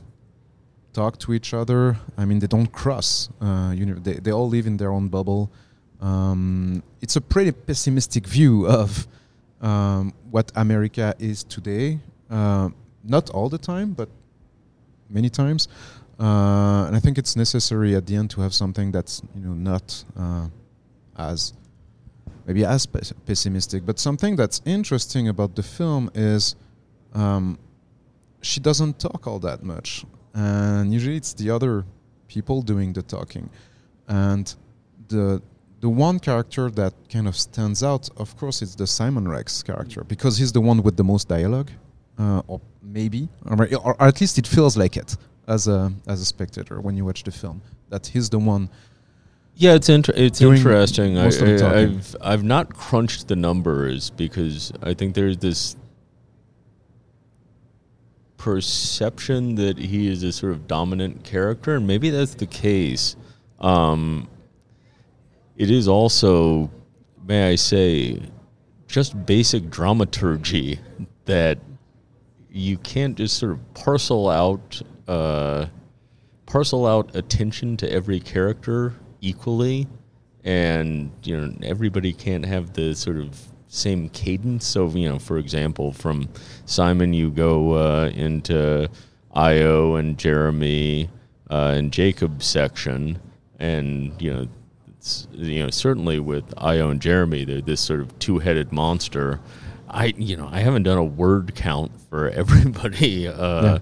talk 0.94 1.20
to 1.20 1.34
each 1.34 1.54
other. 1.54 1.98
I 2.18 2.26
mean, 2.26 2.40
they 2.40 2.48
don't 2.48 2.72
cross. 2.82 3.30
Uh, 3.42 3.76
they 4.08 4.16
they 4.24 4.32
all 4.32 4.50
live 4.50 4.66
in 4.72 4.78
their 4.78 4.92
own 4.98 5.10
bubble. 5.10 5.52
Um, 6.02 6.82
it's 7.04 7.16
a 7.22 7.22
pretty 7.34 7.52
pessimistic 7.52 8.26
view 8.38 8.54
of 8.68 9.08
um, 9.62 10.14
what 10.30 10.52
America 10.56 11.16
is 11.20 11.44
today. 11.44 12.00
Uh, 12.30 12.70
not 13.04 13.30
all 13.30 13.50
the 13.50 13.58
time, 13.58 13.94
but 13.94 14.10
many 15.10 15.30
times. 15.30 15.68
Uh, 16.20 16.86
and 16.88 16.96
I 16.96 17.00
think 17.00 17.18
it's 17.18 17.36
necessary 17.36 17.96
at 17.96 18.06
the 18.08 18.16
end 18.16 18.32
to 18.32 18.42
have 18.42 18.54
something 18.54 18.92
that's 18.92 19.22
you 19.36 19.42
know 19.42 19.54
not 19.54 20.04
uh, 20.18 20.48
as 21.18 21.54
maybe 22.46 22.66
as 22.66 22.86
pes- 22.86 23.14
pessimistic, 23.26 23.86
but 23.86 24.00
something 24.00 24.36
that's 24.36 24.62
interesting 24.66 25.28
about 25.28 25.56
the 25.56 25.64
film 25.64 26.10
is 26.16 26.56
um, 27.14 27.60
she 28.42 28.60
doesn't 28.60 29.00
talk 29.00 29.28
all 29.28 29.40
that 29.40 29.64
much 29.64 30.06
and 30.38 30.94
usually 30.94 31.18
it's 31.18 31.34
the 31.34 31.50
other 31.50 31.84
people 32.28 32.62
doing 32.62 32.94
the 32.94 33.02
talking 33.02 33.50
and 34.08 34.56
the 35.08 35.42
the 35.80 35.90
one 35.90 36.20
character 36.20 36.70
that 36.72 36.94
kind 37.12 37.28
of 37.28 37.36
stands 37.36 37.84
out 37.84 38.10
of 38.18 38.36
course 38.38 38.62
is 38.62 38.76
the 38.76 38.88
simon 38.88 39.28
rex 39.28 39.62
character 39.64 40.04
because 40.04 40.38
he's 40.38 40.52
the 40.52 40.62
one 40.62 40.82
with 40.82 40.98
the 40.98 41.04
most 41.04 41.28
dialogue 41.28 41.72
uh, 42.20 42.42
or 42.48 42.60
maybe 42.82 43.30
or, 43.46 43.68
or 43.84 44.02
at 44.02 44.20
least 44.22 44.38
it 44.38 44.48
feels 44.48 44.76
like 44.76 44.98
it 44.98 45.16
as 45.48 45.68
a 45.68 45.92
as 46.08 46.20
a 46.22 46.26
spectator 46.26 46.82
when 46.82 46.96
you 46.98 47.06
watch 47.06 47.24
the 47.24 47.32
film 47.32 47.62
that 47.90 48.08
he's 48.08 48.30
the 48.30 48.40
one 48.40 48.70
Yeah, 49.60 49.74
it's 49.74 49.90
inter- 49.90 50.14
it's 50.16 50.40
interesting. 50.42 51.18
I, 51.18 51.24
most 51.24 51.42
of 51.42 51.48
the 51.48 51.56
I, 51.56 51.58
talking. 51.58 51.98
I've 51.98 52.16
I've 52.22 52.44
not 52.44 52.66
crunched 52.76 53.28
the 53.28 53.36
numbers 53.36 54.12
because 54.12 54.72
I 54.84 54.94
think 54.94 55.16
there's 55.16 55.38
this 55.38 55.76
perception 58.38 59.56
that 59.56 59.78
he 59.78 60.08
is 60.08 60.22
a 60.24 60.32
sort 60.32 60.52
of 60.54 60.68
dominant 60.68 61.24
character, 61.24 61.76
and 61.76 61.88
maybe 61.88 62.12
that's 62.12 62.36
the 62.36 62.46
case. 62.46 63.16
Um, 63.60 64.28
it 65.58 65.72
is 65.72 65.88
also, 65.88 66.70
may 67.26 67.50
I 67.50 67.56
say, 67.56 68.22
just 68.88 69.26
basic 69.26 69.70
dramaturgy 69.70 70.80
that 71.26 71.58
you 72.50 72.78
can't 72.78 73.18
just 73.18 73.38
sort 73.38 73.52
of 73.54 73.74
parcel 73.74 74.30
out 74.30 74.82
uh, 75.08 75.66
parcel 76.46 76.86
out 76.86 77.16
attention 77.16 77.76
to 77.78 77.92
every 77.92 78.20
character 78.20 78.94
equally, 79.22 79.88
and 80.44 81.12
you 81.24 81.38
know 81.38 81.54
everybody 81.64 82.14
can't 82.14 82.46
have 82.46 82.74
the 82.74 82.96
sort 82.96 83.18
of 83.18 83.40
same 83.68 84.10
cadence. 84.10 84.66
So 84.66 84.88
you 84.90 85.10
know, 85.10 85.20
for 85.20 85.38
example, 85.38 85.92
from 85.92 86.30
Simon, 86.66 87.14
you 87.14 87.30
go 87.32 87.74
uh, 87.74 88.12
into 88.16 88.90
Ayo 89.36 90.00
and 90.00 90.18
Jeremy 90.18 91.10
uh, 91.50 91.74
and 91.76 91.92
Jacob 91.92 92.42
section, 92.44 93.20
and 93.60 94.20
you 94.22 94.34
know. 94.34 94.48
It's, 95.08 95.26
you 95.32 95.64
know, 95.64 95.70
certainly 95.70 96.20
with 96.20 96.54
Ayo 96.56 96.92
and 96.92 97.02
Jeremy, 97.02 97.46
they're 97.46 97.62
this 97.62 97.80
sort 97.80 98.02
of 98.02 98.20
two-headed 98.20 98.74
monster. 98.74 99.40
I, 99.90 100.08
you 100.18 100.36
know, 100.36 100.50
I 100.52 100.60
haven't 100.60 100.84
done 100.84 100.98
a 100.98 101.04
word 101.06 101.56
count 101.56 101.94
for 102.10 102.28
everybody 102.42 103.26
uh, 103.26 103.80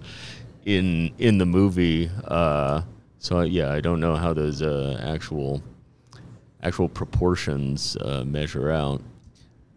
in 0.66 1.12
in 1.18 1.40
the 1.40 1.46
movie, 1.48 2.12
uh, 2.26 2.82
so 3.18 3.42
yeah, 3.42 3.72
I 3.72 3.80
don't 3.82 4.00
know 4.00 4.16
how 4.16 4.34
those 4.34 4.62
uh, 4.62 5.02
actual 5.04 5.64
actual 6.62 6.90
proportions 6.90 7.98
uh, 8.02 8.24
measure 8.24 8.70
out. 8.72 9.02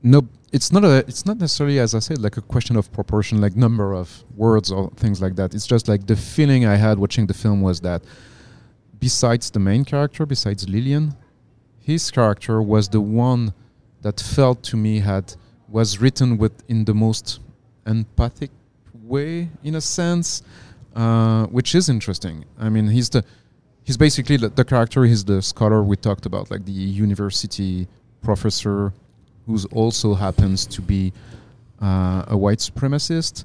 no 0.02 0.20
it's 0.52 0.70
not 0.70 0.84
a 0.84 0.98
it's 1.10 1.24
not 1.26 1.36
necessarily 1.38 1.78
as 1.80 1.92
i 1.94 1.98
said 1.98 2.18
like 2.26 2.36
a 2.38 2.40
question 2.54 2.76
of 2.76 2.84
proportion 2.98 3.40
like 3.44 3.54
number 3.56 3.88
of 4.02 4.06
words 4.36 4.70
or 4.72 4.82
things 5.02 5.20
like 5.20 5.34
that 5.36 5.48
it's 5.56 5.66
just 5.66 5.88
like 5.92 6.06
the 6.06 6.16
feeling 6.16 6.64
i 6.74 6.76
had 6.76 6.94
watching 6.98 7.26
the 7.26 7.34
film 7.34 7.60
was 7.68 7.80
that 7.80 8.00
besides 9.06 9.50
the 9.50 9.58
main 9.70 9.84
character 9.84 10.24
besides 10.24 10.62
lillian 10.68 11.04
his 11.88 12.10
character 12.18 12.56
was 12.74 12.84
the 12.96 13.00
one 13.00 13.42
that 14.04 14.20
felt 14.36 14.58
to 14.70 14.76
me 14.76 14.94
had 15.10 15.26
was 15.76 15.88
written 16.02 16.28
with 16.42 16.54
in 16.72 16.84
the 16.84 16.94
most 16.94 17.26
empathic 17.86 18.50
way 19.14 19.48
in 19.68 19.74
a 19.74 19.80
sense 19.80 20.42
uh, 21.02 21.44
which 21.56 21.70
is 21.74 21.88
interesting 21.96 22.36
i 22.66 22.68
mean 22.74 22.86
he's 22.96 23.08
the 23.14 23.22
he's 23.86 23.96
basically 24.06 24.36
the, 24.36 24.48
the 24.60 24.64
character 24.72 25.04
he's 25.04 25.24
the 25.24 25.40
scholar 25.52 25.82
we 25.82 25.96
talked 26.08 26.26
about 26.26 26.44
like 26.52 26.64
the 26.72 26.78
university 27.06 27.86
professor 28.28 28.92
who 29.46 29.58
also 29.72 30.08
happens 30.14 30.66
to 30.66 30.80
be 30.82 31.12
uh, 31.80 32.34
a 32.34 32.36
white 32.44 32.58
supremacist 32.58 33.44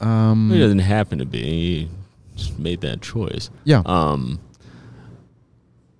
um, 0.00 0.50
He 0.50 0.58
doesn't 0.60 0.78
happen 0.96 1.18
to 1.18 1.24
be. 1.24 1.42
He 1.42 1.88
just 2.36 2.58
made 2.58 2.80
that 2.82 3.02
choice. 3.02 3.50
yeah 3.64 3.82
Um, 3.86 4.38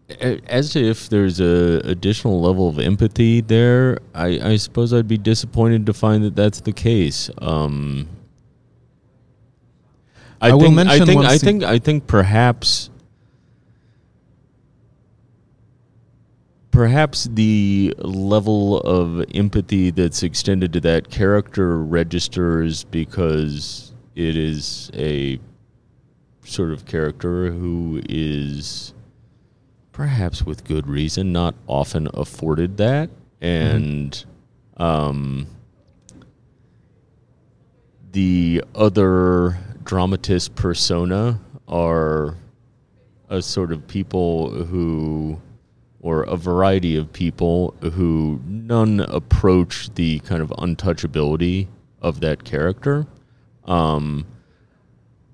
as 0.08 0.72
to 0.72 0.84
if 0.84 1.08
there's 1.08 1.40
a 1.40 1.80
additional 1.84 2.40
level 2.40 2.68
of 2.68 2.78
empathy 2.78 3.40
there, 3.40 3.98
I, 4.14 4.50
I 4.52 4.56
suppose 4.56 4.92
I'd 4.92 5.08
be 5.08 5.18
disappointed 5.18 5.86
to 5.86 5.94
find 5.94 6.24
that 6.24 6.36
that's 6.36 6.60
the 6.60 6.72
case. 6.72 7.30
Um, 7.38 8.08
I, 10.40 10.50
I 10.50 10.52
will 10.52 10.74
think, 10.74 10.78
I 10.88 10.98
think 10.98 11.24
I 11.24 11.38
think 11.38 11.62
I 11.64 11.78
think 11.78 12.06
perhaps 12.06 12.90
perhaps 16.70 17.28
the 17.32 17.94
level 17.98 18.80
of 18.80 19.24
empathy 19.34 19.90
that's 19.90 20.22
extended 20.22 20.72
to 20.72 20.80
that 20.80 21.08
character 21.08 21.78
registers 21.78 22.84
because 22.84 23.92
it 24.16 24.36
is 24.36 24.90
a 24.94 25.38
sort 26.44 26.72
of 26.72 26.84
character 26.84 27.50
who 27.50 28.02
is 28.08 28.93
perhaps 29.94 30.44
with 30.44 30.64
good 30.64 30.86
reason 30.88 31.32
not 31.32 31.54
often 31.68 32.08
afforded 32.14 32.76
that 32.76 33.08
and 33.40 34.24
um 34.76 35.46
the 38.10 38.62
other 38.74 39.56
dramatist 39.84 40.54
persona 40.56 41.40
are 41.68 42.36
a 43.30 43.40
sort 43.40 43.72
of 43.72 43.86
people 43.86 44.50
who 44.50 45.40
or 46.00 46.24
a 46.24 46.36
variety 46.36 46.96
of 46.96 47.10
people 47.12 47.72
who 47.94 48.40
none 48.46 49.00
approach 49.00 49.94
the 49.94 50.18
kind 50.20 50.42
of 50.42 50.50
untouchability 50.58 51.68
of 52.02 52.18
that 52.18 52.42
character 52.42 53.06
um, 53.64 54.26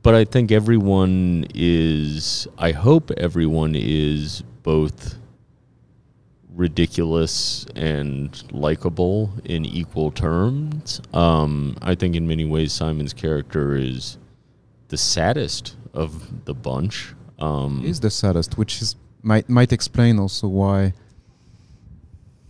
but 0.02 0.14
I 0.14 0.24
think 0.24 0.50
everyone 0.50 1.46
is. 1.54 2.48
I 2.58 2.72
hope 2.72 3.11
everyone 3.12 3.74
is 3.74 4.42
both 4.62 5.16
ridiculous 6.54 7.64
and 7.76 8.42
likable 8.52 9.30
in 9.44 9.64
equal 9.64 10.11
terms. 10.11 11.00
Um, 11.14 11.76
I 11.80 11.94
think 11.94 12.16
in 12.16 12.26
many 12.26 12.44
ways 12.44 12.72
Simon's 12.72 13.12
character 13.12 13.76
is 13.76 14.18
the 14.88 14.96
saddest 14.96 15.76
of 15.94 16.44
the 16.44 16.54
bunch. 16.54 17.14
Um, 17.38 17.82
is 17.84 18.00
the 18.00 18.11
saddest, 18.11 18.58
which 18.58 18.82
is 18.82 18.96
might 19.22 19.48
might 19.48 19.72
explain 19.72 20.18
also 20.18 20.48
why 20.48 20.92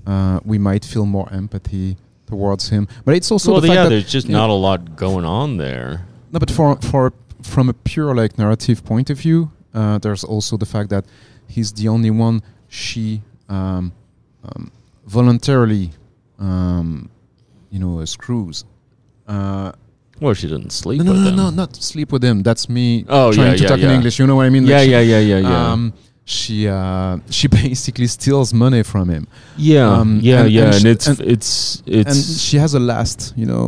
uh, 0.06 0.40
we 0.44 0.58
might 0.58 0.84
feel 0.84 1.06
more 1.06 1.32
empathy 1.32 1.96
towards 2.26 2.70
him. 2.70 2.88
But 3.04 3.14
it's 3.14 3.30
also 3.30 3.52
well, 3.52 3.60
the 3.60 3.68
fact 3.68 3.76
yeah, 3.76 3.82
that 3.84 3.90
there's 3.90 4.10
just 4.10 4.26
you 4.26 4.32
know, 4.32 4.40
not 4.40 4.50
a 4.50 4.54
lot 4.54 4.96
going 4.96 5.24
on 5.24 5.58
there. 5.58 6.06
No, 6.32 6.38
but 6.38 6.50
for 6.50 6.76
for 6.76 7.12
from 7.42 7.68
a 7.68 7.72
pure 7.72 8.14
like 8.14 8.38
narrative 8.38 8.84
point 8.84 9.10
of 9.10 9.18
view, 9.18 9.52
uh, 9.74 9.98
there's 9.98 10.24
also 10.24 10.56
the 10.56 10.66
fact 10.66 10.90
that 10.90 11.04
he's 11.54 11.70
the 11.80 11.86
only 11.88 12.10
one 12.26 12.36
she 12.68 13.20
um, 13.48 13.92
um, 14.46 14.70
voluntarily, 15.06 15.90
um, 16.38 17.10
you 17.72 17.78
know, 17.82 18.00
uh, 18.00 18.06
screws. 18.06 18.64
Uh, 19.26 19.72
Well, 20.20 20.34
she 20.34 20.48
doesn't 20.52 20.72
sleep 20.72 20.98
no, 21.00 21.04
no, 21.04 21.12
with 21.12 21.22
no, 21.22 21.28
him. 21.30 21.36
no, 21.36 21.46
not 21.62 21.70
sleep 21.76 22.08
with 22.12 22.22
him. 22.30 22.42
That's 22.48 22.68
me 22.68 23.04
Oh, 23.08 23.32
trying 23.32 23.52
yeah, 23.52 23.56
to 23.56 23.62
yeah, 23.62 23.68
talk 23.72 23.80
in. 23.86 23.90
English. 23.98 24.18
You 24.20 24.26
know 24.28 24.36
what 24.36 24.46
I 24.46 24.50
mean? 24.54 24.64
Like 24.64 24.70
yeah, 24.72 24.82
she- 24.84 24.90
yeah, 24.94 25.00
yeah, 25.12 25.22
yeah, 25.32 25.38
yeah. 25.50 25.72
Um, 25.72 25.82
she 26.36 26.56
uh, 26.68 27.14
she 27.36 27.46
basically 27.64 28.06
steals 28.06 28.52
money 28.64 28.82
from 28.92 29.08
him, 29.14 29.24
yeah, 29.56 29.88
um, 29.98 30.20
yeah, 30.22 30.42
and- 30.42 30.50
yeah, 30.56 30.64
and 30.66 30.74
and, 30.76 30.86
it's 30.94 31.06
and- 31.10 31.20
it's 31.34 31.82
it's 31.86 32.10
and 32.10 32.40
she 32.48 32.56
has 32.64 32.72
a 32.74 32.82
last. 32.92 33.32
You 33.40 33.46
know, 33.52 33.64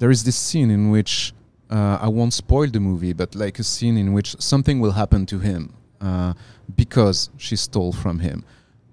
there 0.00 0.10
is 0.10 0.20
this 0.24 0.36
scene 0.46 0.70
in 0.78 0.82
which 0.94 1.32
uh, 1.76 2.06
I 2.06 2.08
won't 2.16 2.32
spoil 2.32 2.68
the 2.76 2.80
movie, 2.80 3.12
but 3.20 3.34
like 3.44 3.56
a 3.60 3.64
scene 3.74 3.96
in 4.02 4.08
which 4.16 4.28
something 4.40 4.80
will 4.82 4.92
happen 5.02 5.26
to 5.26 5.38
him 5.38 5.62
uh, 6.00 6.34
because 6.76 7.30
she 7.36 7.56
stole 7.56 7.92
from 7.92 8.18
him, 8.20 8.44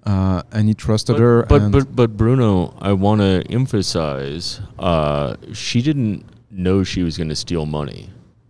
uh, 0.03 0.43
and 0.51 0.67
he 0.67 0.73
trusted 0.73 1.15
but, 1.15 1.21
her. 1.21 1.43
But 1.43 1.71
but 1.71 1.95
but 1.95 2.17
Bruno, 2.17 2.75
I 2.79 2.93
want 2.93 3.21
to 3.21 3.43
emphasize, 3.49 4.61
uh, 4.79 5.35
she 5.53 5.81
didn't 5.81 6.25
know 6.51 6.83
she 6.83 7.03
was 7.03 7.17
going 7.17 7.29
to 7.29 7.35
steal 7.35 7.65
money. 7.65 8.09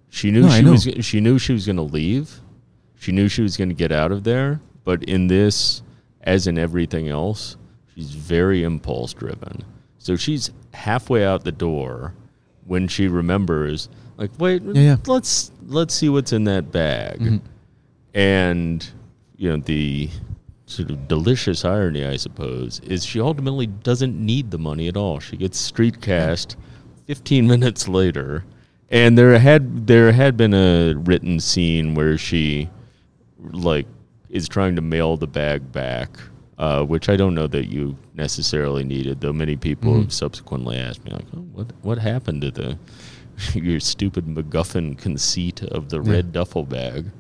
She 0.10 0.32
knew 0.32 0.44
No, 0.44 0.50
she 0.50 0.64
was. 0.92 1.06
She 1.06 1.20
knew 1.22 1.38
she 1.40 1.54
was 1.54 1.66
going 1.66 1.76
to 1.78 1.82
leave. 1.82 2.42
She 2.96 3.12
knew 3.12 3.28
she 3.28 3.42
was 3.42 3.58
going 3.58 3.70
to 3.70 3.76
get 3.76 3.92
out 3.92 4.12
of 4.12 4.24
there. 4.24 4.62
But 4.84 5.04
in 5.04 5.28
this, 5.28 5.84
as 6.22 6.48
in 6.48 6.58
everything 6.58 7.10
else, 7.10 7.58
she's 7.94 8.12
very 8.12 8.64
impulse 8.64 9.14
driven. 9.14 9.64
So 9.98 10.16
she's 10.16 10.52
halfway 10.74 11.26
out 11.26 11.44
the 11.44 11.52
door 11.52 12.14
when 12.66 12.88
she 12.88 13.08
remembers, 13.08 13.90
like, 14.18 14.32
wait, 14.40 14.62
Yeah, 14.64 14.82
yeah. 14.82 14.96
let's 15.06 15.52
let's 15.68 15.94
see 15.94 16.10
what's 16.10 16.32
in 16.34 16.46
that 16.46 16.72
bag 16.72 17.20
Mhm. 17.20 17.42
And 18.18 18.90
you 19.38 19.48
know 19.50 19.58
the 19.58 20.10
sort 20.66 20.90
of 20.90 21.08
delicious 21.08 21.64
irony 21.64 22.04
i 22.04 22.16
suppose 22.18 22.80
is 22.82 23.06
she 23.06 23.22
ultimately 23.22 23.68
doesn't 23.68 24.20
need 24.20 24.50
the 24.50 24.58
money 24.58 24.88
at 24.88 24.98
all 24.98 25.20
she 25.20 25.38
gets 25.38 25.58
street 25.60 26.02
cast 26.02 26.58
15 27.06 27.46
minutes 27.48 27.88
later 27.88 28.44
and 28.90 29.18
there 29.18 29.38
had 29.38 29.86
there 29.86 30.12
had 30.12 30.36
been 30.36 30.54
a 30.56 30.94
written 30.96 31.40
scene 31.40 31.94
where 31.94 32.18
she 32.18 32.70
like 33.52 33.86
is 34.30 34.50
trying 34.50 34.76
to 34.76 34.82
mail 34.82 35.16
the 35.16 35.28
bag 35.28 35.72
back 35.72 36.10
uh, 36.58 36.84
which 36.84 37.08
I 37.08 37.16
don't 37.16 37.36
know 37.36 37.46
that 37.46 37.68
you 37.68 37.96
necessarily 38.16 38.84
needed, 38.84 39.22
though 39.22 39.32
many 39.32 39.56
people 39.56 39.94
Mhm. 39.94 40.02
have 40.02 40.12
subsequently 40.12 40.76
asked 40.76 41.06
me, 41.06 41.12
like, 41.12 41.28
oh, 41.36 41.42
"What 41.54 41.68
what 41.84 42.00
happened 42.00 42.42
to 42.42 42.50
the 42.50 42.80
your 43.54 43.80
stupid 43.80 44.26
MacGuffin 44.26 44.98
conceit 44.98 45.62
of 45.62 45.90
the 45.90 46.02
Yeah. 46.02 46.12
red 46.14 46.32
duffel 46.32 46.64
bag?" 46.66 47.12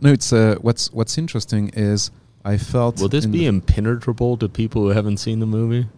No, 0.00 0.12
it's 0.12 0.32
uh, 0.32 0.56
what's 0.60 0.92
what's 0.92 1.18
interesting 1.18 1.70
is 1.74 2.10
I 2.44 2.56
felt. 2.56 3.00
Will 3.00 3.08
this 3.08 3.26
be 3.26 3.46
impenetrable 3.46 4.36
to 4.38 4.48
people 4.48 4.82
who 4.82 4.88
haven't 4.88 5.18
seen 5.18 5.40
the 5.40 5.46
movie? 5.46 5.88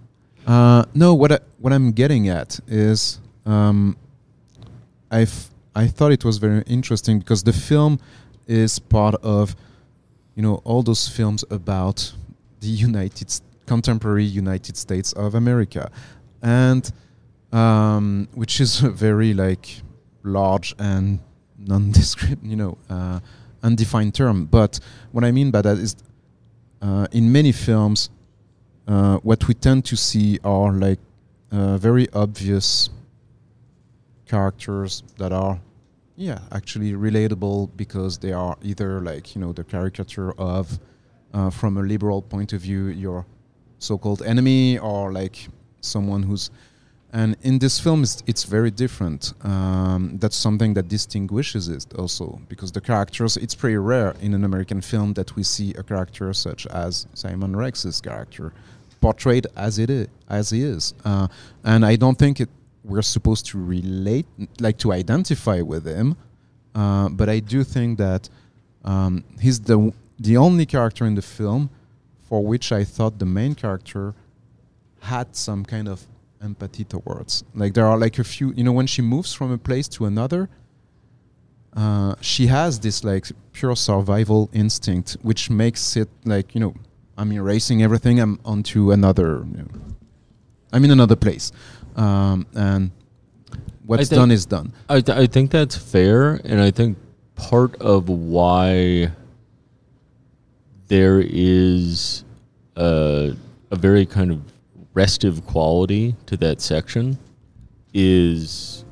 Uh, 0.46 0.84
no, 0.94 1.14
what 1.14 1.32
I, 1.32 1.38
what 1.58 1.72
I'm 1.72 1.92
getting 1.92 2.28
at 2.28 2.58
is 2.66 3.20
um, 3.46 3.96
I 5.10 5.26
I 5.74 5.86
thought 5.86 6.12
it 6.12 6.24
was 6.24 6.38
very 6.38 6.62
interesting 6.66 7.18
because 7.18 7.42
the 7.42 7.52
film 7.52 8.00
is 8.46 8.78
part 8.78 9.14
of 9.22 9.54
you 10.34 10.42
know 10.42 10.56
all 10.64 10.82
those 10.82 11.08
films 11.08 11.44
about 11.50 12.12
the 12.60 12.68
United 12.88 13.32
contemporary 13.66 14.24
United 14.24 14.76
States 14.76 15.12
of 15.12 15.34
America, 15.34 15.90
and 16.42 16.90
um, 17.52 18.28
which 18.34 18.60
is 18.60 18.80
very 19.06 19.34
like 19.34 19.82
large 20.22 20.74
and 20.78 21.20
nondescript, 21.58 22.42
you 22.42 22.56
know, 22.56 22.78
uh, 22.88 23.20
undefined 23.62 24.14
term. 24.14 24.46
But 24.46 24.80
what 25.12 25.24
I 25.24 25.32
mean 25.32 25.50
by 25.50 25.62
that 25.62 25.78
is, 25.78 25.96
uh, 26.82 27.06
in 27.12 27.30
many 27.30 27.52
films, 27.52 28.10
uh, 28.86 29.18
what 29.18 29.46
we 29.48 29.54
tend 29.54 29.84
to 29.86 29.96
see 29.96 30.38
are 30.44 30.72
like 30.72 30.98
uh, 31.52 31.76
very 31.78 32.08
obvious 32.12 32.90
characters 34.26 35.02
that 35.18 35.32
are 35.32 35.60
yeah 36.16 36.38
actually 36.52 36.92
relatable 36.92 37.68
because 37.76 38.18
they 38.18 38.32
are 38.32 38.56
either 38.62 39.00
like 39.00 39.34
you 39.34 39.40
know 39.40 39.52
the 39.52 39.64
caricature 39.64 40.32
of 40.38 40.78
uh, 41.34 41.50
from 41.50 41.76
a 41.76 41.82
liberal 41.82 42.22
point 42.22 42.52
of 42.52 42.60
view 42.60 42.86
your 42.86 43.26
so-called 43.78 44.22
enemy 44.22 44.78
or 44.78 45.12
like 45.12 45.48
someone 45.80 46.22
who's 46.22 46.50
and 47.12 47.36
in 47.42 47.58
this 47.58 47.80
film 47.80 48.02
it's, 48.02 48.22
it's 48.26 48.44
very 48.44 48.70
different. 48.70 49.32
Um, 49.42 50.16
that's 50.18 50.36
something 50.36 50.74
that 50.74 50.88
distinguishes 50.88 51.68
it 51.68 51.86
also 51.98 52.40
because 52.48 52.72
the 52.72 52.80
characters 52.80 53.36
it's 53.36 53.54
pretty 53.54 53.76
rare 53.76 54.14
in 54.20 54.34
an 54.34 54.44
american 54.44 54.80
film 54.80 55.14
that 55.14 55.34
we 55.36 55.42
see 55.42 55.74
a 55.74 55.82
character 55.82 56.32
such 56.32 56.66
as 56.66 57.06
simon 57.14 57.56
rex's 57.56 58.00
character 58.00 58.52
portrayed 59.00 59.46
as 59.56 59.78
it 59.78 59.90
is 59.90 60.08
as 60.28 60.50
he 60.50 60.62
is. 60.62 60.94
Uh, 61.04 61.26
and 61.64 61.84
i 61.84 61.96
don't 61.96 62.18
think 62.18 62.40
it 62.40 62.48
we're 62.84 63.02
supposed 63.02 63.44
to 63.46 63.62
relate 63.62 64.26
like 64.58 64.78
to 64.78 64.90
identify 64.92 65.60
with 65.60 65.84
him. 65.84 66.16
Uh, 66.74 67.08
but 67.08 67.28
i 67.28 67.40
do 67.40 67.64
think 67.64 67.98
that 67.98 68.28
um, 68.84 69.24
he's 69.40 69.60
the 69.60 69.92
the 70.18 70.36
only 70.36 70.64
character 70.64 71.04
in 71.04 71.14
the 71.14 71.22
film 71.22 71.70
for 72.28 72.44
which 72.44 72.70
i 72.72 72.84
thought 72.84 73.18
the 73.18 73.26
main 73.26 73.54
character 73.54 74.14
had 75.00 75.34
some 75.34 75.64
kind 75.64 75.88
of 75.88 76.06
empathy 76.40 76.84
towards. 76.84 77.44
Like 77.54 77.74
there 77.74 77.86
are 77.86 77.98
like 77.98 78.18
a 78.18 78.24
few 78.24 78.52
you 78.52 78.64
know 78.64 78.72
when 78.72 78.86
she 78.86 79.02
moves 79.02 79.32
from 79.32 79.52
a 79.52 79.58
place 79.58 79.88
to 79.88 80.06
another 80.06 80.48
uh, 81.76 82.14
she 82.20 82.46
has 82.48 82.80
this 82.80 83.04
like 83.04 83.26
pure 83.52 83.76
survival 83.76 84.50
instinct 84.52 85.16
which 85.22 85.50
makes 85.50 85.96
it 85.96 86.08
like 86.24 86.52
you 86.54 86.60
know 86.60 86.74
i'm 87.16 87.30
erasing 87.30 87.80
everything 87.82 88.18
i'm 88.18 88.40
onto 88.44 88.90
another 88.90 89.44
you 89.52 89.58
know, 89.58 89.68
i'm 90.72 90.84
in 90.84 90.90
another 90.90 91.16
place. 91.16 91.52
Um, 91.96 92.46
and 92.54 92.90
what's 93.84 94.08
done 94.08 94.30
is 94.30 94.46
done. 94.46 94.72
I, 94.88 95.00
th- 95.00 95.18
I 95.18 95.26
think 95.26 95.50
that's 95.50 95.76
fair, 95.76 96.40
and 96.44 96.60
I 96.60 96.70
think 96.70 96.96
part 97.34 97.74
of 97.82 98.08
why 98.08 99.10
there 100.86 101.20
is 101.20 102.24
a, 102.76 103.34
a 103.70 103.76
very 103.76 104.06
kind 104.06 104.30
of 104.30 104.40
restive 104.94 105.46
quality 105.46 106.16
to 106.26 106.36
that 106.38 106.60
section 106.60 107.18
is, 107.92 108.84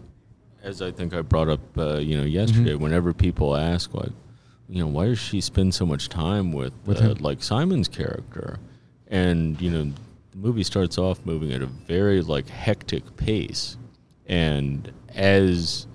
as 0.62 0.82
I 0.82 0.90
think 0.90 1.14
I 1.14 1.22
brought 1.22 1.48
up, 1.48 1.60
uh, 1.76 1.98
you 1.98 2.16
know, 2.16 2.24
yesterday. 2.24 2.74
Whenever 2.74 3.12
people 3.12 3.56
ask, 3.56 3.94
like, 3.94 4.12
you 4.68 4.82
know, 4.82 4.88
why 4.88 5.06
does 5.06 5.18
she 5.18 5.40
spend 5.40 5.74
so 5.74 5.86
much 5.86 6.08
time 6.08 6.52
with, 6.52 6.72
With 6.84 7.02
uh, 7.02 7.14
like 7.20 7.42
Simon's 7.42 7.88
character? 7.88 8.58
And 9.08 9.60
you 9.60 9.70
know, 9.70 9.92
the 10.30 10.36
movie 10.36 10.62
starts 10.62 10.98
off 10.98 11.24
moving 11.24 11.52
at 11.52 11.62
a 11.62 11.66
very 11.66 12.20
like 12.20 12.48
hectic 12.48 13.16
pace, 13.16 13.76
and 14.26 14.92
as 15.14 15.86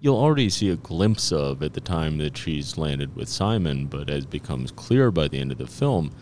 you'll 0.00 0.18
already 0.18 0.50
see 0.50 0.70
a 0.70 0.76
glimpse 0.76 1.32
of 1.32 1.62
at 1.62 1.72
the 1.72 1.80
time 1.80 2.18
that 2.18 2.36
she's 2.36 2.76
landed 2.76 3.14
with 3.16 3.28
Simon, 3.28 3.86
but 3.86 4.10
as 4.10 4.26
becomes 4.26 4.70
clear 4.70 5.10
by 5.10 5.26
the 5.28 5.38
end 5.38 5.50
of 5.50 5.58
the 5.58 5.66
film, 5.66 6.12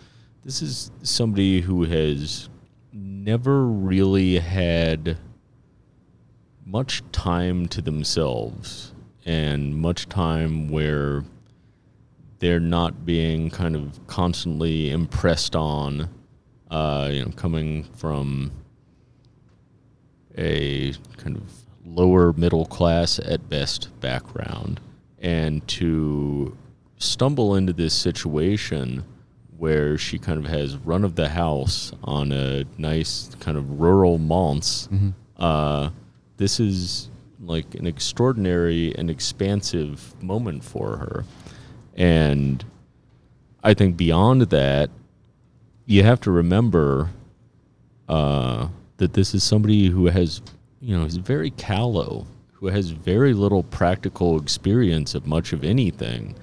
this 0.44 0.62
is 0.62 0.90
somebody 1.02 1.60
who 1.60 1.84
has 1.84 2.48
never 3.24 3.64
really 3.64 4.38
had 4.38 5.16
much 6.66 7.02
time 7.10 7.66
to 7.66 7.80
themselves 7.80 8.92
and 9.24 9.74
much 9.74 10.06
time 10.10 10.68
where 10.68 11.24
they're 12.38 12.60
not 12.60 13.06
being 13.06 13.48
kind 13.48 13.74
of 13.74 13.98
constantly 14.06 14.90
impressed 14.90 15.56
on, 15.56 16.06
uh, 16.70 17.08
you 17.10 17.24
know, 17.24 17.30
coming 17.30 17.84
from 17.94 18.52
a 20.36 20.92
kind 21.16 21.36
of 21.36 21.50
lower 21.86 22.34
middle 22.34 22.66
class 22.66 23.18
at 23.20 23.48
best 23.48 23.88
background 24.00 24.80
and 25.20 25.66
to 25.66 26.54
stumble 26.98 27.54
into 27.54 27.72
this 27.72 27.94
situation 27.94 29.02
where 29.58 29.96
she 29.96 30.18
kind 30.18 30.38
of 30.44 30.50
has 30.50 30.76
run 30.78 31.04
of 31.04 31.14
the 31.14 31.28
house 31.28 31.92
on 32.02 32.32
a 32.32 32.64
nice 32.78 33.30
kind 33.40 33.56
of 33.56 33.80
rural 33.80 34.18
Mons. 34.18 34.88
Uh, 35.36 35.90
this 36.36 36.58
is 36.60 37.10
like 37.40 37.74
an 37.74 37.86
extraordinary 37.86 38.94
and 38.96 39.10
expansive 39.10 40.14
moment 40.22 40.64
for 40.64 40.96
her. 40.96 41.24
And 41.96 42.64
I 43.62 43.74
think 43.74 43.96
beyond 43.96 44.42
that, 44.42 44.90
you 45.86 46.02
have 46.02 46.20
to 46.22 46.30
remember 46.30 47.10
uh, 48.08 48.68
that 48.96 49.12
this 49.12 49.34
is 49.34 49.44
somebody 49.44 49.88
who 49.88 50.06
has, 50.06 50.42
you 50.80 50.96
know, 50.96 51.04
is 51.04 51.16
very 51.16 51.50
callow, 51.50 52.26
who 52.52 52.66
has 52.66 52.90
very 52.90 53.34
little 53.34 53.62
practical 53.62 54.40
experience 54.40 55.14
of 55.14 55.26
much 55.26 55.52
of 55.52 55.62
anything. 55.64 56.34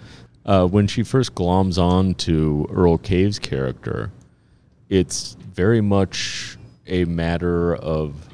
Uh, 0.45 0.67
when 0.67 0.87
she 0.87 1.03
first 1.03 1.35
gloms 1.35 1.77
on 1.77 2.15
to 2.15 2.67
Earl 2.71 2.97
Cave's 2.97 3.39
character, 3.39 4.11
it's 4.89 5.37
very 5.53 5.81
much 5.81 6.57
a 6.87 7.05
matter 7.05 7.75
of 7.75 8.27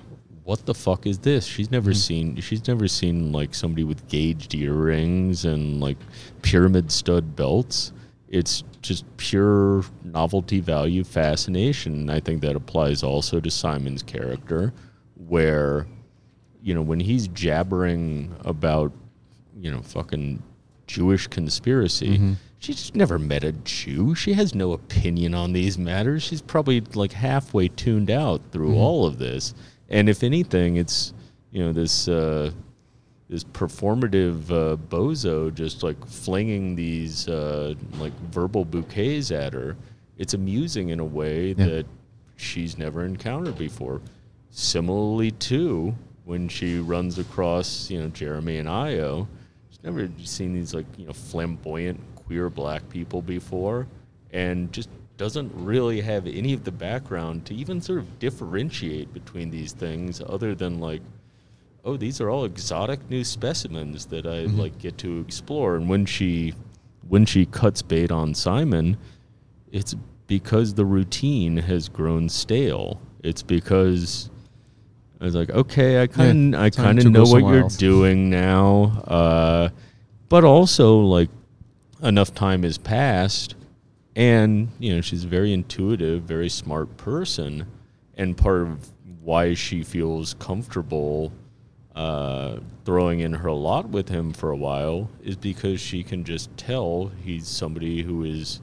what 0.43 0.65
the 0.65 0.73
fuck 0.73 1.05
is 1.05 1.19
this? 1.19 1.45
She's 1.45 1.69
never 1.71 1.93
seen 1.93 2.39
she's 2.39 2.65
never 2.69 2.87
seen 2.87 3.33
like 3.33 3.53
somebody 3.53 3.83
with 3.83 4.07
gauged 4.07 4.55
earrings 4.55 5.43
and 5.43 5.81
like 5.81 5.97
pyramid 6.41 6.89
stud 6.89 7.35
belts. 7.35 7.91
It's 8.29 8.63
just 8.81 9.05
pure 9.17 9.83
novelty 10.05 10.61
value 10.61 11.03
fascination. 11.03 12.09
I 12.09 12.21
think 12.21 12.41
that 12.41 12.55
applies 12.55 13.03
also 13.03 13.41
to 13.41 13.51
Simon's 13.51 14.01
character 14.03 14.73
where 15.27 15.85
you 16.61 16.73
know 16.73 16.81
when 16.81 17.01
he's 17.01 17.27
jabbering 17.27 18.33
about 18.45 18.93
you 19.59 19.69
know 19.69 19.81
fucking 19.81 20.41
Jewish 20.87 21.27
conspiracy. 21.27 22.35
She's 22.59 22.93
never 22.95 23.19
met 23.19 23.43
a 23.43 23.51
Jew. 23.51 24.15
She 24.15 24.33
has 24.33 24.55
no 24.55 24.71
opinion 24.73 25.35
on 25.35 25.53
these 25.53 25.77
matters. 25.77 26.23
She's 26.23 26.41
probably 26.41 26.81
like 26.95 27.11
halfway 27.11 27.67
tuned 27.67 28.09
out 28.09 28.41
through 28.51 28.75
all 28.75 29.05
of 29.05 29.19
this. 29.19 29.53
And 29.89 30.09
if 30.09 30.23
anything, 30.23 30.77
it's 30.77 31.13
you 31.51 31.63
know 31.63 31.71
this 31.71 32.07
uh, 32.07 32.51
this 33.29 33.43
performative 33.43 34.49
uh, 34.49 34.75
bozo 34.77 35.53
just 35.53 35.83
like 35.83 36.03
flinging 36.07 36.75
these 36.75 37.27
uh, 37.27 37.75
like 37.99 38.13
verbal 38.31 38.65
bouquets 38.65 39.29
at 39.31 39.53
her. 39.53 39.77
It's 40.17 40.33
amusing 40.33 40.89
in 40.89 40.99
a 40.99 41.05
way 41.05 41.49
Yeah. 41.49 41.65
that 41.67 41.85
she's 42.37 42.77
never 42.77 43.05
encountered 43.05 43.57
before. 43.57 44.01
Similarly, 44.49 45.31
too, 45.31 45.93
when 46.25 46.47
she 46.49 46.79
runs 46.79 47.19
across 47.19 47.91
you 47.91 47.99
know 48.01 48.07
Jeremy 48.07 48.57
and 48.57 48.67
Ayo, 48.67 49.27
never 49.87 50.09
seen 50.23 50.53
these 50.53 50.73
like 50.73 50.85
you 50.97 51.05
know 51.05 51.13
flamboyant 51.13 51.99
queer 52.15 52.49
black 52.49 52.87
people 52.89 53.21
before, 53.21 53.87
and 54.31 54.71
just 54.71 54.89
doesn't 55.17 55.51
really 55.55 56.01
have 56.01 56.27
any 56.27 56.53
of 56.53 56.63
the 56.63 56.71
background 56.71 57.45
to 57.47 57.55
even 57.55 57.81
sort 57.81 57.99
of 57.99 58.19
differentiate 58.19 59.11
between 59.13 59.49
these 59.49 59.71
things, 59.71 60.21
other 60.27 60.53
than 60.53 60.79
like 60.79 61.01
oh, 61.85 61.95
these 61.95 62.19
are 62.19 62.29
all 62.29 62.43
exotic 62.43 62.99
new 63.09 63.23
specimens 63.23 64.07
that 64.07 64.25
I 64.25 64.43
mm-hmm. 64.43 64.59
like 64.59 64.77
get 64.77 64.97
to 64.99 65.21
explore. 65.21 65.77
And 65.77 65.87
when 65.87 66.05
she 66.05 66.53
when 67.07 67.25
she 67.25 67.45
cuts 67.45 67.81
bait 67.81 68.11
on 68.11 68.35
Simon, 68.35 68.97
it's 69.71 69.95
because 70.27 70.73
the 70.73 70.85
routine 70.85 71.55
has 71.55 71.87
grown 71.87 72.27
stale. 72.27 72.99
It's 73.23 73.41
because 73.41 74.29
I 75.19 75.25
was 75.25 75.35
like, 75.35 75.49
okay, 75.49 76.01
I 76.01 76.07
kind 76.07 76.53
of 76.53 76.61
I 76.61 76.69
kind 76.69 76.99
of 76.99 77.11
know 77.11 77.23
what 77.23 77.41
you're 77.43 77.61
else. 77.61 77.77
doing 77.77 78.29
now. 78.29 79.03
Uh, 79.07 79.69
but 80.29 80.43
also 80.43 80.99
like 80.99 81.29
enough 82.03 82.33
time 82.33 82.63
has 82.63 82.77
passed 82.77 83.55
and 84.15 84.69
you 84.79 84.93
know 84.93 85.01
she's 85.01 85.23
a 85.23 85.27
very 85.27 85.53
intuitive 85.53 86.23
very 86.23 86.49
smart 86.49 86.95
person 86.97 87.65
and 88.15 88.37
part 88.37 88.61
of 88.61 88.89
why 89.21 89.53
she 89.53 89.83
feels 89.83 90.33
comfortable 90.35 91.31
uh, 91.95 92.57
throwing 92.85 93.19
in 93.19 93.33
her 93.33 93.51
lot 93.51 93.89
with 93.89 94.09
him 94.09 94.31
for 94.31 94.51
a 94.51 94.55
while 94.55 95.09
is 95.23 95.35
because 95.35 95.79
she 95.79 96.03
can 96.03 96.23
just 96.23 96.55
tell 96.55 97.11
he's 97.23 97.47
somebody 97.47 98.03
who 98.03 98.23
is 98.23 98.59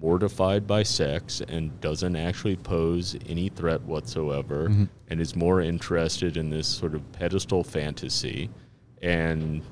mortified 0.00 0.66
by 0.66 0.82
sex 0.82 1.40
and 1.48 1.80
doesn't 1.80 2.16
actually 2.16 2.56
pose 2.56 3.16
any 3.28 3.48
threat 3.48 3.82
whatsoever 3.82 4.68
mm-hmm. 4.68 4.84
and 5.08 5.20
is 5.20 5.34
more 5.34 5.60
interested 5.60 6.36
in 6.36 6.50
this 6.50 6.66
sort 6.66 6.94
of 6.94 7.12
pedestal 7.12 7.64
fantasy. 7.64 8.48
And 9.02 9.62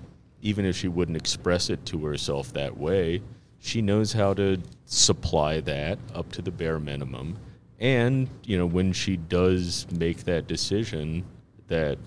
even 0.43 0.65
if 0.65 0.77
she 0.77 0.89
wouldn't 0.89 1.17
express 1.17 1.71
it 1.71 1.85
to 1.87 2.05
herself 2.05 2.53
that 2.53 2.77
way 2.77 3.21
she 3.59 3.83
knows 3.83 4.13
how 4.13 4.33
to 4.35 4.59
supply 4.85 5.61
that 5.61 5.99
up 6.15 6.31
to 6.33 6.43
the 6.43 6.51
bare 6.51 6.79
minimum. 6.79 7.37
And 7.81 8.29
you 8.45 8.57
know 8.57 8.67
when 8.67 8.93
she 8.93 9.17
does 9.17 9.87
make 9.91 10.25
that 10.25 10.47
decision 10.47 11.25
that 11.69 11.99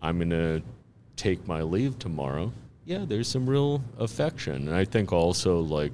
i'm 0.00 0.16
going 0.16 0.30
to 0.30 0.62
take 1.14 1.46
my 1.46 1.60
leave 1.62 1.98
tomorrow 1.98 2.50
yeah 2.86 3.04
there's 3.06 3.28
some 3.28 3.48
real 3.48 3.82
affection. 3.98 4.68
And 4.68 4.74
i 4.74 4.84
think 4.84 5.12
also 5.12 5.60
like 5.60 5.92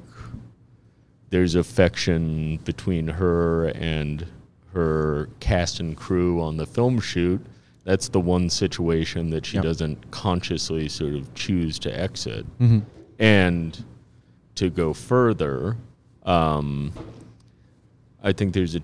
there's 1.31 1.55
affection 1.55 2.57
between 2.65 3.07
her 3.09 3.67
and 3.69 4.27
her 4.73 5.29
cast 5.41 5.81
and 5.81 5.97
crew 5.97 6.41
on 6.41 6.57
the 6.57 6.67
film 6.67 7.01
shoot. 7.01 7.45
That's 7.85 8.09
the 8.09 8.21
one 8.21 8.51
situation 8.51 9.31
that 9.31 9.47
she 9.47 9.57
Yep. 9.57 9.65
doesn't 9.65 10.11
consciously 10.11 10.89
sort 10.89 11.15
of 11.15 11.33
choose 11.35 11.79
to 11.81 11.99
exit. 11.99 12.47
Mm-hmm. 12.59 12.81
And 13.19 13.85
to 14.57 14.69
go 14.71 14.93
further, 14.93 15.77
um, 16.25 16.93
I 18.23 18.33
think 18.33 18.53
there's 18.53 18.75
a 18.75 18.83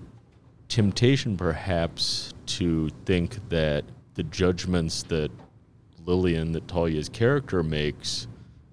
temptation 0.69 1.37
perhaps 1.37 2.33
to 2.47 2.89
think 3.05 3.49
that 3.49 3.85
the 4.15 4.23
judgments 4.23 5.03
that 5.03 5.29
Lillian, 6.05 6.51
that 6.53 6.67
Talia's 6.67 7.09
character 7.09 7.61
makes, 7.63 8.27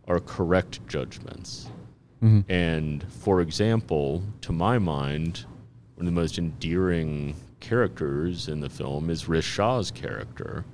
are 0.08 0.20
correct 0.20 0.86
judgments. 0.88 1.68
And 2.48 3.04
for 3.12 3.40
example, 3.40 4.22
to 4.42 4.52
my 4.52 4.78
mind, 4.78 5.44
one 5.96 6.06
of 6.06 6.14
the 6.14 6.20
most 6.20 6.38
endearing 6.38 7.34
characters 7.60 8.48
in 8.48 8.60
the 8.60 8.70
film 8.70 9.10
is 9.10 9.28
Rish 9.28 9.44
Shah's 9.46 9.90
character, 9.90 10.64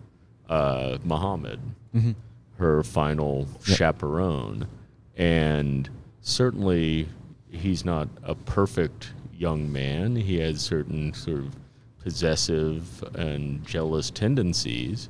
uh, 0.49 0.99
Muhammad, 1.05 1.61
her 2.59 2.83
final 2.83 3.47
chaperone. 3.65 4.67
And 5.17 5.89
certainly, 6.21 7.09
he's 7.51 7.85
not 7.85 8.09
a 8.23 8.35
perfect 8.35 9.13
young 9.33 9.73
man. 9.73 10.17
He 10.17 10.39
has 10.41 10.61
certain 10.61 11.15
sort 11.15 11.39
of 11.39 11.57
possessive 12.03 13.03
and 13.15 13.67
jealous 13.67 14.11
tendencies 14.11 15.09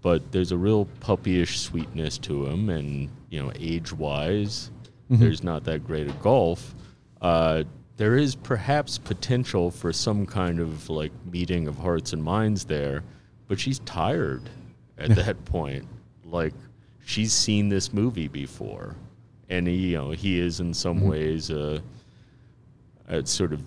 but 0.00 0.30
there's 0.32 0.52
a 0.52 0.56
real 0.56 0.86
puppyish 1.00 1.58
sweetness 1.58 2.18
to 2.18 2.46
him, 2.46 2.70
and 2.70 3.10
you 3.30 3.42
know, 3.42 3.52
age-wise, 5.10 5.20
there's 5.20 5.42
not 5.42 5.64
that 5.64 5.86
great 5.86 6.08
a 6.08 6.12
gulf. 6.22 6.74
Uh, 7.20 7.64
there 7.96 8.16
is 8.16 8.36
perhaps 8.36 8.96
potential 8.96 9.70
for 9.70 9.92
some 9.92 10.24
kind 10.24 10.60
of 10.60 10.88
like 10.88 11.12
meeting 11.30 11.66
of 11.66 11.76
hearts 11.76 12.12
and 12.12 12.22
minds 12.22 12.64
there, 12.64 13.02
but 13.48 13.58
she's 13.58 13.80
tired 13.80 14.48
at 14.98 15.10
that 15.16 15.44
point. 15.44 15.86
Like 16.24 16.54
she's 17.04 17.32
seen 17.32 17.68
this 17.68 17.92
movie 17.92 18.28
before, 18.28 18.94
and 19.48 19.66
he, 19.66 19.74
you 19.74 19.96
know, 19.98 20.10
he 20.10 20.38
is 20.38 20.60
in 20.60 20.72
some 20.74 20.98
mm-hmm. 20.98 21.08
ways 21.08 21.50
a, 21.50 21.82
a 23.08 23.26
sort 23.26 23.52
of 23.52 23.62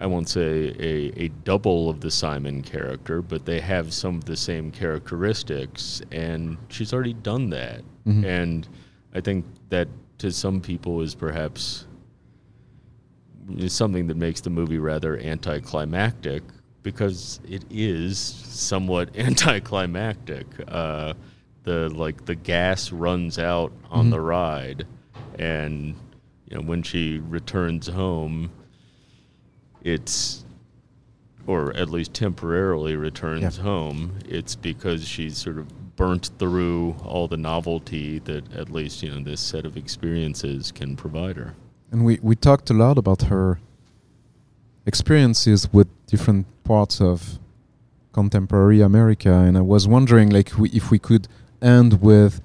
I 0.00 0.06
won't 0.06 0.30
say 0.30 0.74
a, 0.78 1.24
a 1.24 1.28
double 1.44 1.90
of 1.90 2.00
the 2.00 2.10
Simon 2.10 2.62
character, 2.62 3.20
but 3.20 3.44
they 3.44 3.60
have 3.60 3.92
some 3.92 4.16
of 4.16 4.24
the 4.24 4.36
same 4.36 4.70
characteristics, 4.70 6.00
and 6.10 6.56
she's 6.68 6.94
already 6.94 7.12
done 7.12 7.50
that. 7.50 7.82
Mm-hmm. 8.06 8.24
And 8.24 8.68
I 9.14 9.20
think 9.20 9.44
that 9.70 9.88
to 10.18 10.30
some 10.30 10.60
people 10.60 11.00
is 11.00 11.14
perhaps 11.14 11.86
something 13.66 14.06
that 14.06 14.16
makes 14.16 14.40
the 14.40 14.50
movie 14.50 14.78
rather 14.78 15.18
anticlimactic 15.18 16.42
because 16.82 17.40
it 17.48 17.64
is 17.70 18.18
somewhat 18.18 19.10
anticlimactic. 19.16 20.46
Uh, 20.68 21.14
the 21.64 21.88
like 21.90 22.24
the 22.24 22.34
gas 22.34 22.90
runs 22.92 23.38
out 23.38 23.72
on 23.90 24.08
the 24.10 24.20
ride, 24.20 24.86
and 25.38 25.94
you 26.48 26.56
know 26.56 26.62
when 26.62 26.82
she 26.82 27.18
returns 27.28 27.86
home, 27.88 28.50
it's 29.82 30.44
or 31.46 31.74
at 31.74 31.90
least 31.90 32.14
temporarily 32.14 32.96
returns 32.96 33.56
Yeah. 33.58 33.62
home, 33.64 34.18
it's 34.26 34.54
because 34.54 35.06
she's 35.06 35.36
sort 35.36 35.58
of 35.58 35.66
burnt 36.00 36.30
through 36.38 36.96
all 37.04 37.28
the 37.28 37.36
novelty 37.36 38.20
that 38.20 38.42
at 38.54 38.70
least 38.70 39.02
you 39.02 39.10
know 39.10 39.22
this 39.22 39.38
set 39.38 39.66
of 39.66 39.76
experiences 39.76 40.72
can 40.72 40.96
provide 40.96 41.36
her. 41.36 41.54
And 41.92 42.06
we, 42.06 42.18
we 42.22 42.34
talked 42.34 42.70
a 42.70 42.72
lot 42.72 42.96
about 42.96 43.20
her 43.24 43.60
experiences 44.86 45.70
with 45.70 45.88
different 46.06 46.46
parts 46.64 47.02
of 47.02 47.38
contemporary 48.12 48.80
America, 48.80 49.30
and 49.30 49.58
I 49.58 49.60
was 49.60 49.86
wondering, 49.86 50.30
like, 50.30 50.56
we, 50.56 50.70
if 50.70 50.90
we 50.90 50.98
could 50.98 51.28
end 51.60 52.00
with, 52.00 52.40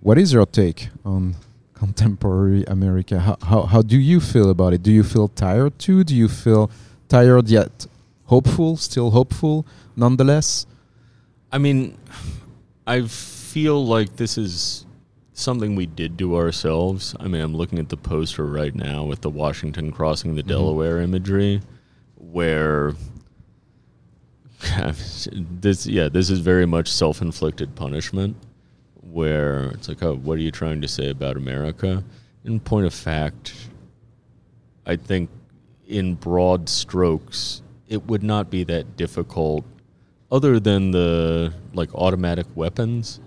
what 0.00 0.18
is 0.18 0.32
your 0.32 0.44
take 0.44 0.88
on 1.04 1.36
contemporary 1.74 2.64
America? 2.64 3.20
How, 3.20 3.36
how 3.50 3.62
how 3.72 3.82
do 3.82 3.96
you 3.96 4.18
feel 4.18 4.50
about 4.50 4.72
it? 4.72 4.82
Do 4.82 4.90
you 4.90 5.04
feel 5.04 5.28
tired 5.28 5.78
too? 5.78 6.02
Do 6.02 6.14
you 6.22 6.28
feel 6.28 6.72
tired 7.08 7.48
yet 7.48 7.86
hopeful? 8.24 8.76
Still 8.76 9.10
hopeful, 9.12 9.64
nonetheless. 9.94 10.66
I 11.52 11.58
mean, 11.58 11.96
I 12.88 13.02
feel 13.02 13.84
like 13.84 14.16
this 14.16 14.38
is 14.38 14.86
something 15.34 15.76
we 15.76 15.84
did 15.84 16.16
do 16.16 16.36
ourselves. 16.36 17.14
I 17.20 17.28
mean, 17.28 17.42
I'm 17.42 17.54
looking 17.54 17.78
at 17.78 17.90
the 17.90 17.98
poster 17.98 18.46
right 18.46 18.74
now 18.74 19.04
with 19.04 19.20
the 19.20 19.28
Washington 19.28 19.92
crossing 19.92 20.34
the 20.34 20.40
mm-hmm. 20.40 20.48
Delaware 20.48 21.02
imagery, 21.02 21.60
where 22.16 22.94
this, 25.32 25.86
yeah, 25.86 26.08
this 26.08 26.30
is 26.30 26.38
very 26.38 26.64
much 26.64 26.90
self-inflicted 26.90 27.74
punishment, 27.74 28.34
where 29.02 29.64
it's 29.72 29.86
like, 29.86 30.02
oh, 30.02 30.14
what 30.14 30.38
are 30.38 30.42
you 30.42 30.50
trying 30.50 30.80
to 30.80 30.88
say 30.88 31.10
about 31.10 31.36
America? 31.36 32.02
In 32.44 32.58
point 32.58 32.86
of 32.86 32.94
fact, 32.94 33.52
I 34.86 34.96
think 34.96 35.28
in 35.86 36.14
broad 36.14 36.70
strokes, 36.70 37.60
it 37.86 38.06
would 38.06 38.22
not 38.22 38.48
be 38.48 38.64
that 38.64 38.96
difficult 38.96 39.66
other 40.30 40.60
than 40.60 40.90
the 40.90 41.52
like 41.74 41.94
automatic 41.94 42.46
weapons, 42.54 43.20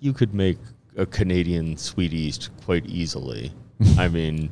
you 0.00 0.12
could 0.12 0.34
make 0.34 0.58
a 0.96 1.06
Canadian 1.06 1.76
Sweet 1.76 2.12
East 2.12 2.50
quite 2.64 2.84
easily. 2.86 3.52
I 3.98 4.08
mean, 4.08 4.50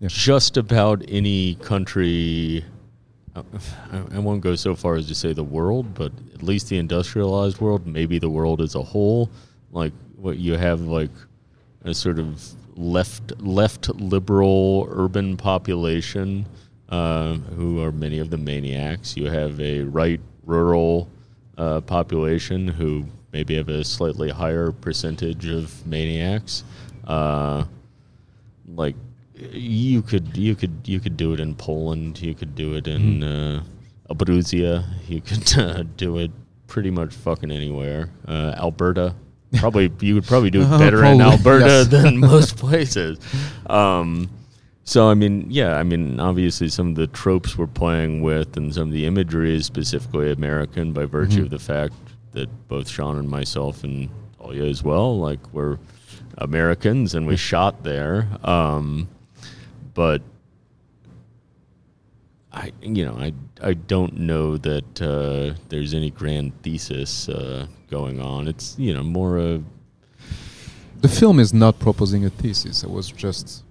Yeah. 0.00 0.08
just 0.08 0.56
about 0.56 1.02
any 1.08 1.56
country. 1.56 2.64
I- 3.36 3.42
I 3.92 4.16
I 4.16 4.18
won't 4.18 4.40
go 4.40 4.54
so 4.56 4.74
far 4.74 4.94
as 4.96 5.06
to 5.08 5.14
say 5.14 5.32
the 5.32 5.44
world, 5.44 5.94
but 5.94 6.12
at 6.34 6.42
least 6.42 6.68
the 6.68 6.78
industrialized 6.78 7.60
world, 7.60 7.86
maybe 7.86 8.18
the 8.18 8.30
world 8.30 8.60
as 8.60 8.74
a 8.74 8.82
whole. 8.82 9.28
Like 9.72 9.92
what 10.16 10.38
you 10.38 10.54
have, 10.56 10.80
like 10.80 11.10
a 11.84 11.92
sort 11.94 12.18
of 12.18 12.42
left 12.76 13.40
left 13.42 13.88
liberal 14.00 14.86
urban 14.90 15.36
population 15.36 16.46
uh, 16.88 17.34
who 17.56 17.82
are 17.82 17.92
many 17.92 18.18
of 18.18 18.30
the 18.30 18.38
maniacs. 18.38 19.16
You 19.16 19.26
have 19.30 19.60
a 19.60 19.82
right 19.82 20.20
rural 20.48 21.08
uh, 21.56 21.80
population 21.82 22.66
who 22.66 23.04
maybe 23.32 23.54
have 23.54 23.68
a 23.68 23.84
slightly 23.84 24.30
higher 24.30 24.72
percentage 24.72 25.46
of 25.46 25.86
maniacs. 25.86 26.64
Uh, 27.06 27.64
like 28.74 28.96
you 29.52 30.02
could 30.02 30.36
you 30.36 30.56
could 30.56 30.74
you 30.84 30.98
could 30.98 31.16
do 31.16 31.32
it 31.34 31.38
in 31.40 31.54
Poland. 31.54 32.20
You 32.20 32.34
could 32.34 32.54
do 32.56 32.74
it 32.74 32.88
in 32.88 33.22
uh, 33.22 33.62
Abruzia. 34.10 34.84
You 35.06 35.20
could 35.20 35.56
uh, 35.58 35.84
do 35.96 36.18
it 36.18 36.32
pretty 36.66 36.90
much 36.90 37.14
fucking 37.14 37.50
anywhere. 37.52 38.10
Uh, 38.26 38.54
Alberta. 38.56 39.14
Probably 39.54 39.90
you 40.00 40.14
would 40.14 40.26
probably 40.26 40.50
do 40.50 40.60
it 40.62 40.66
Uh, 40.66 40.78
better 40.84 41.04
in 41.04 41.20
Alberta 41.22 41.64
yes. 41.66 41.88
than 41.88 42.18
most 42.32 42.56
places. 42.58 43.18
Um, 43.66 44.28
so 44.88 45.10
I 45.10 45.12
mean, 45.12 45.50
yeah, 45.50 45.76
I 45.76 45.82
mean, 45.82 46.18
obviously 46.18 46.70
some 46.70 46.88
of 46.88 46.94
the 46.94 47.08
tropes 47.08 47.58
we're 47.58 47.66
playing 47.66 48.22
with 48.22 48.56
and 48.56 48.74
some 48.74 48.84
of 48.84 48.92
the 48.92 49.04
imagery 49.04 49.54
is 49.54 49.66
specifically 49.66 50.32
American 50.32 50.94
by 50.94 51.04
virtue 51.04 51.42
of 51.42 51.50
the 51.50 51.58
fact 51.58 51.92
that 52.32 52.48
both 52.68 52.88
Sean 52.88 53.18
and 53.18 53.28
myself 53.28 53.84
and 53.84 54.08
Talia 54.38 54.64
as 54.64 54.82
well, 54.82 55.18
like 55.18 55.40
we're 55.52 55.76
Americans 56.38 57.14
and 57.14 57.26
we 57.26 57.36
shot 57.36 57.84
there. 57.84 58.28
Um, 58.42 59.10
but 59.92 60.22
I, 62.50 62.72
you 62.80 63.04
know, 63.04 63.18
I 63.18 63.34
I 63.62 63.74
don't 63.74 64.20
know 64.20 64.56
that 64.56 65.02
uh, 65.02 65.54
there's 65.68 65.92
any 65.92 66.10
grand 66.10 66.62
thesis 66.62 67.28
uh, 67.28 67.66
going 67.90 68.22
on. 68.22 68.48
It's 68.48 68.74
you 68.78 68.94
know 68.94 69.02
more 69.02 69.36
a 69.36 69.62
The 71.02 71.08
film 71.08 71.40
is 71.40 71.52
not 71.52 71.78
proposing 71.78 72.24
a 72.24 72.30
thesis. 72.30 72.84
I 72.84 72.86
was 72.86 73.10
just 73.10 73.64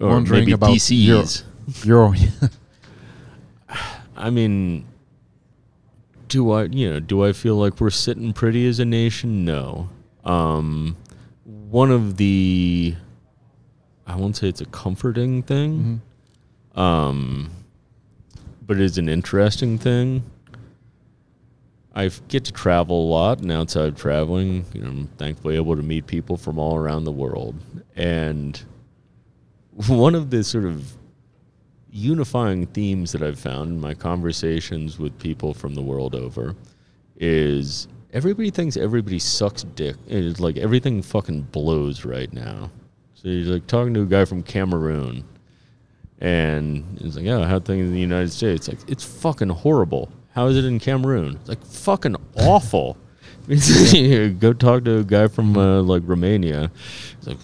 or 0.00 0.08
wondering 0.08 0.40
maybe 0.40 0.52
about 0.52 0.70
your, 0.90 1.22
DC's. 1.22 1.44
your 1.84 2.14
I 4.16 4.30
mean, 4.30 4.86
do 6.28 6.50
I, 6.52 6.64
you 6.64 6.90
know, 6.90 7.00
do 7.00 7.24
I 7.24 7.32
feel 7.32 7.56
like 7.56 7.80
we're 7.80 7.90
sitting 7.90 8.32
pretty 8.32 8.66
as 8.66 8.80
a 8.80 8.84
nation? 8.84 9.44
No. 9.44 9.88
Um, 10.24 10.96
one 11.44 11.90
of 11.90 12.16
the, 12.16 12.94
I 14.06 14.16
won't 14.16 14.36
say 14.36 14.48
it's 14.48 14.60
a 14.60 14.66
comforting 14.66 15.42
thing, 15.42 16.02
um, 16.74 17.50
but 18.66 18.80
it's 18.80 18.98
an 18.98 19.08
interesting 19.08 19.78
thing. 19.78 20.22
I 21.94 22.08
get 22.28 22.44
to 22.44 22.52
travel 22.52 23.06
a 23.06 23.08
lot, 23.08 23.40
and 23.40 23.50
outside 23.50 23.88
of 23.88 23.96
traveling, 23.96 24.64
you 24.72 24.80
know, 24.80 24.88
I'm 24.88 25.06
thankfully 25.18 25.56
able 25.56 25.76
to 25.76 25.82
meet 25.82 26.06
people 26.06 26.36
from 26.36 26.58
all 26.58 26.76
around 26.76 27.04
the 27.04 27.12
world. 27.12 27.56
And 27.96 28.62
one 29.88 30.14
of 30.14 30.30
the 30.30 30.44
sort 30.44 30.64
of 30.64 30.96
unifying 31.90 32.66
themes 32.66 33.12
that 33.12 33.22
I've 33.22 33.38
found 33.38 33.70
in 33.70 33.80
my 33.80 33.94
conversations 33.94 34.98
with 34.98 35.18
people 35.18 35.54
from 35.54 35.74
the 35.74 35.82
world 35.82 36.14
over 36.14 36.54
is 37.16 37.88
everybody 38.12 38.50
thinks 38.50 38.76
everybody 38.76 39.18
sucks 39.18 39.62
dick. 39.62 39.96
It's 40.06 40.40
like 40.40 40.56
everything 40.56 41.02
fucking 41.02 41.42
blows 41.52 42.04
right 42.04 42.32
now. 42.32 42.70
So 43.14 43.28
you're 43.28 43.52
like 43.52 43.66
talking 43.66 43.92
to 43.94 44.02
a 44.02 44.06
guy 44.06 44.24
from 44.24 44.42
Cameroon, 44.42 45.24
and 46.20 46.98
he's 47.00 47.16
like, 47.16 47.26
"Oh, 47.26 47.42
how 47.44 47.60
things 47.60 47.86
in 47.86 47.92
the 47.92 48.00
United 48.00 48.32
States?" 48.32 48.66
Like, 48.66 48.78
it's 48.88 49.04
fucking 49.04 49.50
horrible. 49.50 50.10
How 50.32 50.46
is 50.46 50.56
it 50.56 50.64
in 50.64 50.78
Cameroon? 50.78 51.36
It's 51.36 51.48
like 51.48 51.64
fucking 51.64 52.16
awful. 52.38 52.96
Go 54.38 54.52
talk 54.52 54.84
to 54.84 54.98
a 54.98 55.04
guy 55.04 55.28
from 55.28 55.56
uh, 55.56 55.82
like 55.82 56.02
Romania. 56.06 56.70
Like 57.26 57.38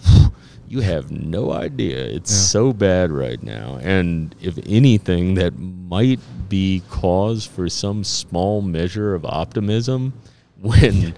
you 0.67 0.81
have 0.81 1.11
no 1.11 1.51
idea. 1.51 1.97
It's 2.05 2.31
Yeah. 2.31 2.37
so 2.37 2.73
bad 2.73 3.11
right 3.11 3.41
now. 3.41 3.79
And 3.81 4.35
if 4.41 4.57
anything, 4.65 5.35
that 5.35 5.57
might 5.57 6.19
be 6.49 6.81
cause 6.89 7.45
for 7.45 7.69
some 7.69 8.03
small 8.03 8.61
measure 8.61 9.13
of 9.15 9.25
optimism 9.25 10.13
when 10.61 11.13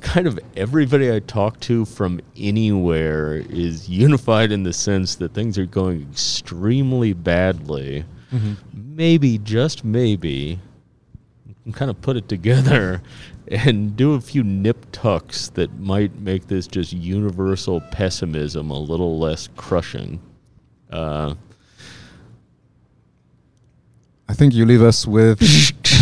kind 0.00 0.26
of 0.26 0.38
everybody 0.56 1.12
I 1.12 1.20
talk 1.20 1.60
to 1.60 1.84
from 1.84 2.20
anywhere 2.36 3.34
is 3.36 3.88
unified 3.88 4.50
in 4.52 4.62
the 4.62 4.72
sense 4.72 5.14
that 5.16 5.34
things 5.34 5.58
are 5.58 5.66
going 5.66 6.02
extremely 6.10 7.12
badly. 7.12 8.04
Mm-hmm. 8.32 8.52
Maybe, 8.96 9.38
just 9.38 9.84
maybe, 9.84 10.58
you 11.46 11.54
can 11.64 11.72
kind 11.72 11.90
of 11.90 12.00
put 12.00 12.16
it 12.16 12.28
together 12.28 13.02
and 13.50 13.96
do 13.96 14.14
a 14.14 14.20
few 14.20 14.42
nip 14.44 14.86
tucks 14.92 15.48
that 15.50 15.78
might 15.80 16.14
make 16.20 16.46
this 16.46 16.66
just 16.68 16.92
universal 16.92 17.80
pessimism 17.90 18.70
a 18.70 18.78
little 18.78 19.18
less 19.18 19.48
crushing. 19.56 20.20
Uh, 20.90 21.34
I 24.28 24.34
think 24.34 24.54
you 24.54 24.64
leave 24.64 24.82
us 24.82 25.06
with 25.06 25.40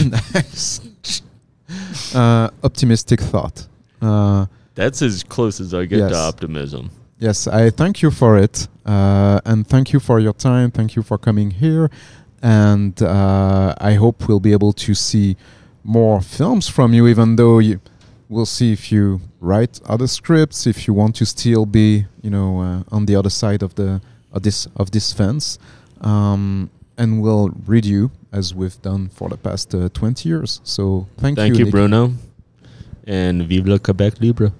nice, 0.04 0.80
uh, 2.14 2.50
optimistic 2.62 3.20
thought. 3.20 3.66
Uh, 4.02 4.46
that's 4.74 5.02
as 5.02 5.22
close 5.24 5.60
as 5.60 5.72
I 5.74 5.86
get 5.86 5.98
Yes. 6.00 6.10
to 6.12 6.16
optimism. 6.18 6.90
yes, 7.18 7.46
I 7.48 7.70
thank 7.70 8.02
you 8.02 8.10
for 8.10 8.36
it, 8.38 8.68
uh, 8.86 9.40
and 9.44 9.66
thank 9.66 9.92
you 9.92 10.00
for 10.00 10.20
your 10.20 10.34
time. 10.34 10.70
Thank 10.70 10.94
you 10.96 11.02
for 11.02 11.18
coming 11.18 11.50
here, 11.50 11.90
and 12.42 13.00
uh, 13.02 13.74
I 13.80 13.94
hope 13.94 14.28
we'll 14.28 14.40
be 14.40 14.52
able 14.52 14.72
to 14.74 14.94
see 14.94 15.36
more 15.82 16.20
films 16.20 16.68
from 16.68 16.92
you. 16.92 17.06
Even 17.06 17.36
though 17.36 17.58
you, 17.58 17.80
we'll 18.28 18.46
see 18.46 18.72
if 18.72 18.92
you 18.92 19.20
write 19.40 19.80
other 19.86 20.06
scripts, 20.06 20.66
if 20.66 20.86
you 20.86 20.94
want 20.94 21.16
to 21.16 21.26
still 21.26 21.66
be, 21.66 22.06
you 22.22 22.30
know, 22.30 22.60
uh, 22.60 22.82
on 22.94 23.06
the 23.06 23.16
other 23.16 23.30
side 23.30 23.62
of 23.62 23.74
the 23.74 24.00
of 24.32 24.42
this 24.42 24.66
of 24.76 24.90
this 24.90 25.12
fence. 25.12 25.58
Um, 26.00 26.70
and 26.96 27.22
we'll 27.22 27.50
read 27.66 27.86
you 27.86 28.10
as 28.32 28.54
we've 28.54 28.80
done 28.82 29.08
for 29.08 29.28
the 29.28 29.36
past 29.36 29.74
uh, 29.74 29.88
20 29.88 30.28
years. 30.28 30.60
So 30.64 31.06
thank, 31.16 31.36
Thank 31.36 31.58
you, 31.58 31.66
you, 31.66 31.70
Bruno. 31.70 32.12
And 33.06 33.42
vive 33.42 33.66
le 33.66 33.78
Québec 33.78 34.20
libre. 34.20 34.52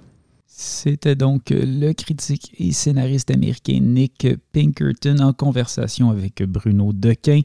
C'était 0.47 1.15
donc 1.15 1.51
le 1.51 1.93
critique 1.93 2.53
et 2.59 2.73
scénariste 2.73 3.31
américain 3.31 3.79
Nick 3.81 4.27
Pinkerton 4.53 5.21
en 5.21 5.33
conversation 5.33 6.11
avec 6.11 6.43
Bruno 6.43 6.93
Dequen 6.93 7.43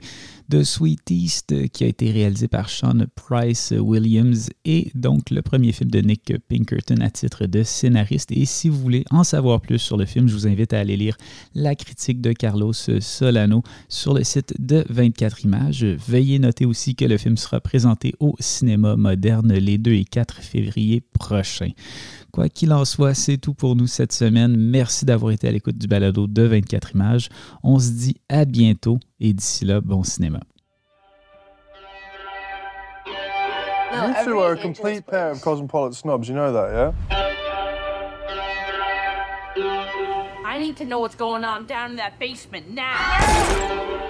de 0.50 0.64
Sweet 0.64 1.10
East 1.12 1.70
qui 1.70 1.84
a 1.84 1.88
été 1.88 2.12
réalisé 2.12 2.48
par 2.48 2.70
Sean 2.70 3.06
Price 3.16 3.74
Williams 3.78 4.50
et 4.66 4.92
donc 4.96 5.30
le 5.30 5.42
premier 5.42 5.72
film 5.72 5.92
de 5.92 6.00
Nick 6.00 6.34
Pinkerton 6.48 7.02
à 7.02 7.10
titre 7.10 7.46
de 7.46 7.64
scénariste. 7.64 8.32
Et 8.32 8.46
si 8.46 8.70
vous 8.70 8.80
voulez 8.80 9.06
en 9.10 9.24
savoir 9.24 9.62
plus 9.62 9.80
sur 9.80 9.98
le 9.98 10.06
film, 10.06 10.28
je 10.28 10.34
vous 10.34 10.48
invite 10.48 10.74
à 10.74 10.80
aller 10.80 10.98
lire 10.98 11.18
la 11.56 11.76
critique 11.76 12.22
de 12.22 12.34
Carlos 12.34 12.74
Solano 12.74 13.64
sur 13.90 14.14
le 14.14 14.24
site 14.24 14.54
de 14.60 14.86
24 14.90 15.44
images. 15.44 15.84
Veuillez 15.84 16.40
noter 16.40 16.66
aussi 16.66 16.96
que 16.96 17.06
le 17.06 17.18
film 17.18 17.38
sera 17.38 17.60
présenté 17.60 18.14
au 18.20 18.36
cinéma 18.40 18.96
moderne 18.96 19.54
les 19.54 19.78
2 19.78 19.92
et 19.94 20.06
4 20.06 20.42
février 20.42 21.02
prochains. 21.02 21.72
Quoi 22.34 22.50
qu'il 22.50 22.74
en 22.74 22.84
soit, 22.84 23.14
c'est 23.14 23.38
tout 23.38 23.54
pour 23.54 23.76
nous 23.76 23.86
cette 23.86 24.12
semaine. 24.12 24.58
Merci 24.58 25.06
d'avoir 25.06 25.32
été 25.34 25.48
à 25.48 25.52
l'écoute 25.52 25.78
du 25.78 25.86
balado 25.86 26.26
de 26.26 26.42
24 26.42 26.96
images. 26.96 27.30
On 27.62 27.78
se 27.78 27.92
dit 27.92 28.16
à 28.28 28.46
bientôt 28.46 29.00
et 29.24 29.34
d'ici 29.34 29.66
là, 29.66 29.80
bon 29.80 30.04
cinéma. 30.04 30.42
No, 33.94 34.08
you 34.08 34.26
two 34.26 34.40
are 34.40 34.54
a 34.54 34.58
complete 34.58 35.06
pair 35.08 35.32
of 35.32 35.42
cosmopolitan 35.42 35.94
snobs. 35.94 36.28
You 36.28 36.36
know 36.36 36.52
that, 36.52 36.74
yeah? 36.74 36.92
I 40.46 40.58
need 40.60 40.76
to 40.78 40.86
know 40.86 41.00
what's 41.00 41.16
going 41.16 41.46
on 41.46 41.66
down 41.66 41.92
in 41.92 41.98
that 41.98 42.20
basement 42.20 42.70
now. 42.70 44.03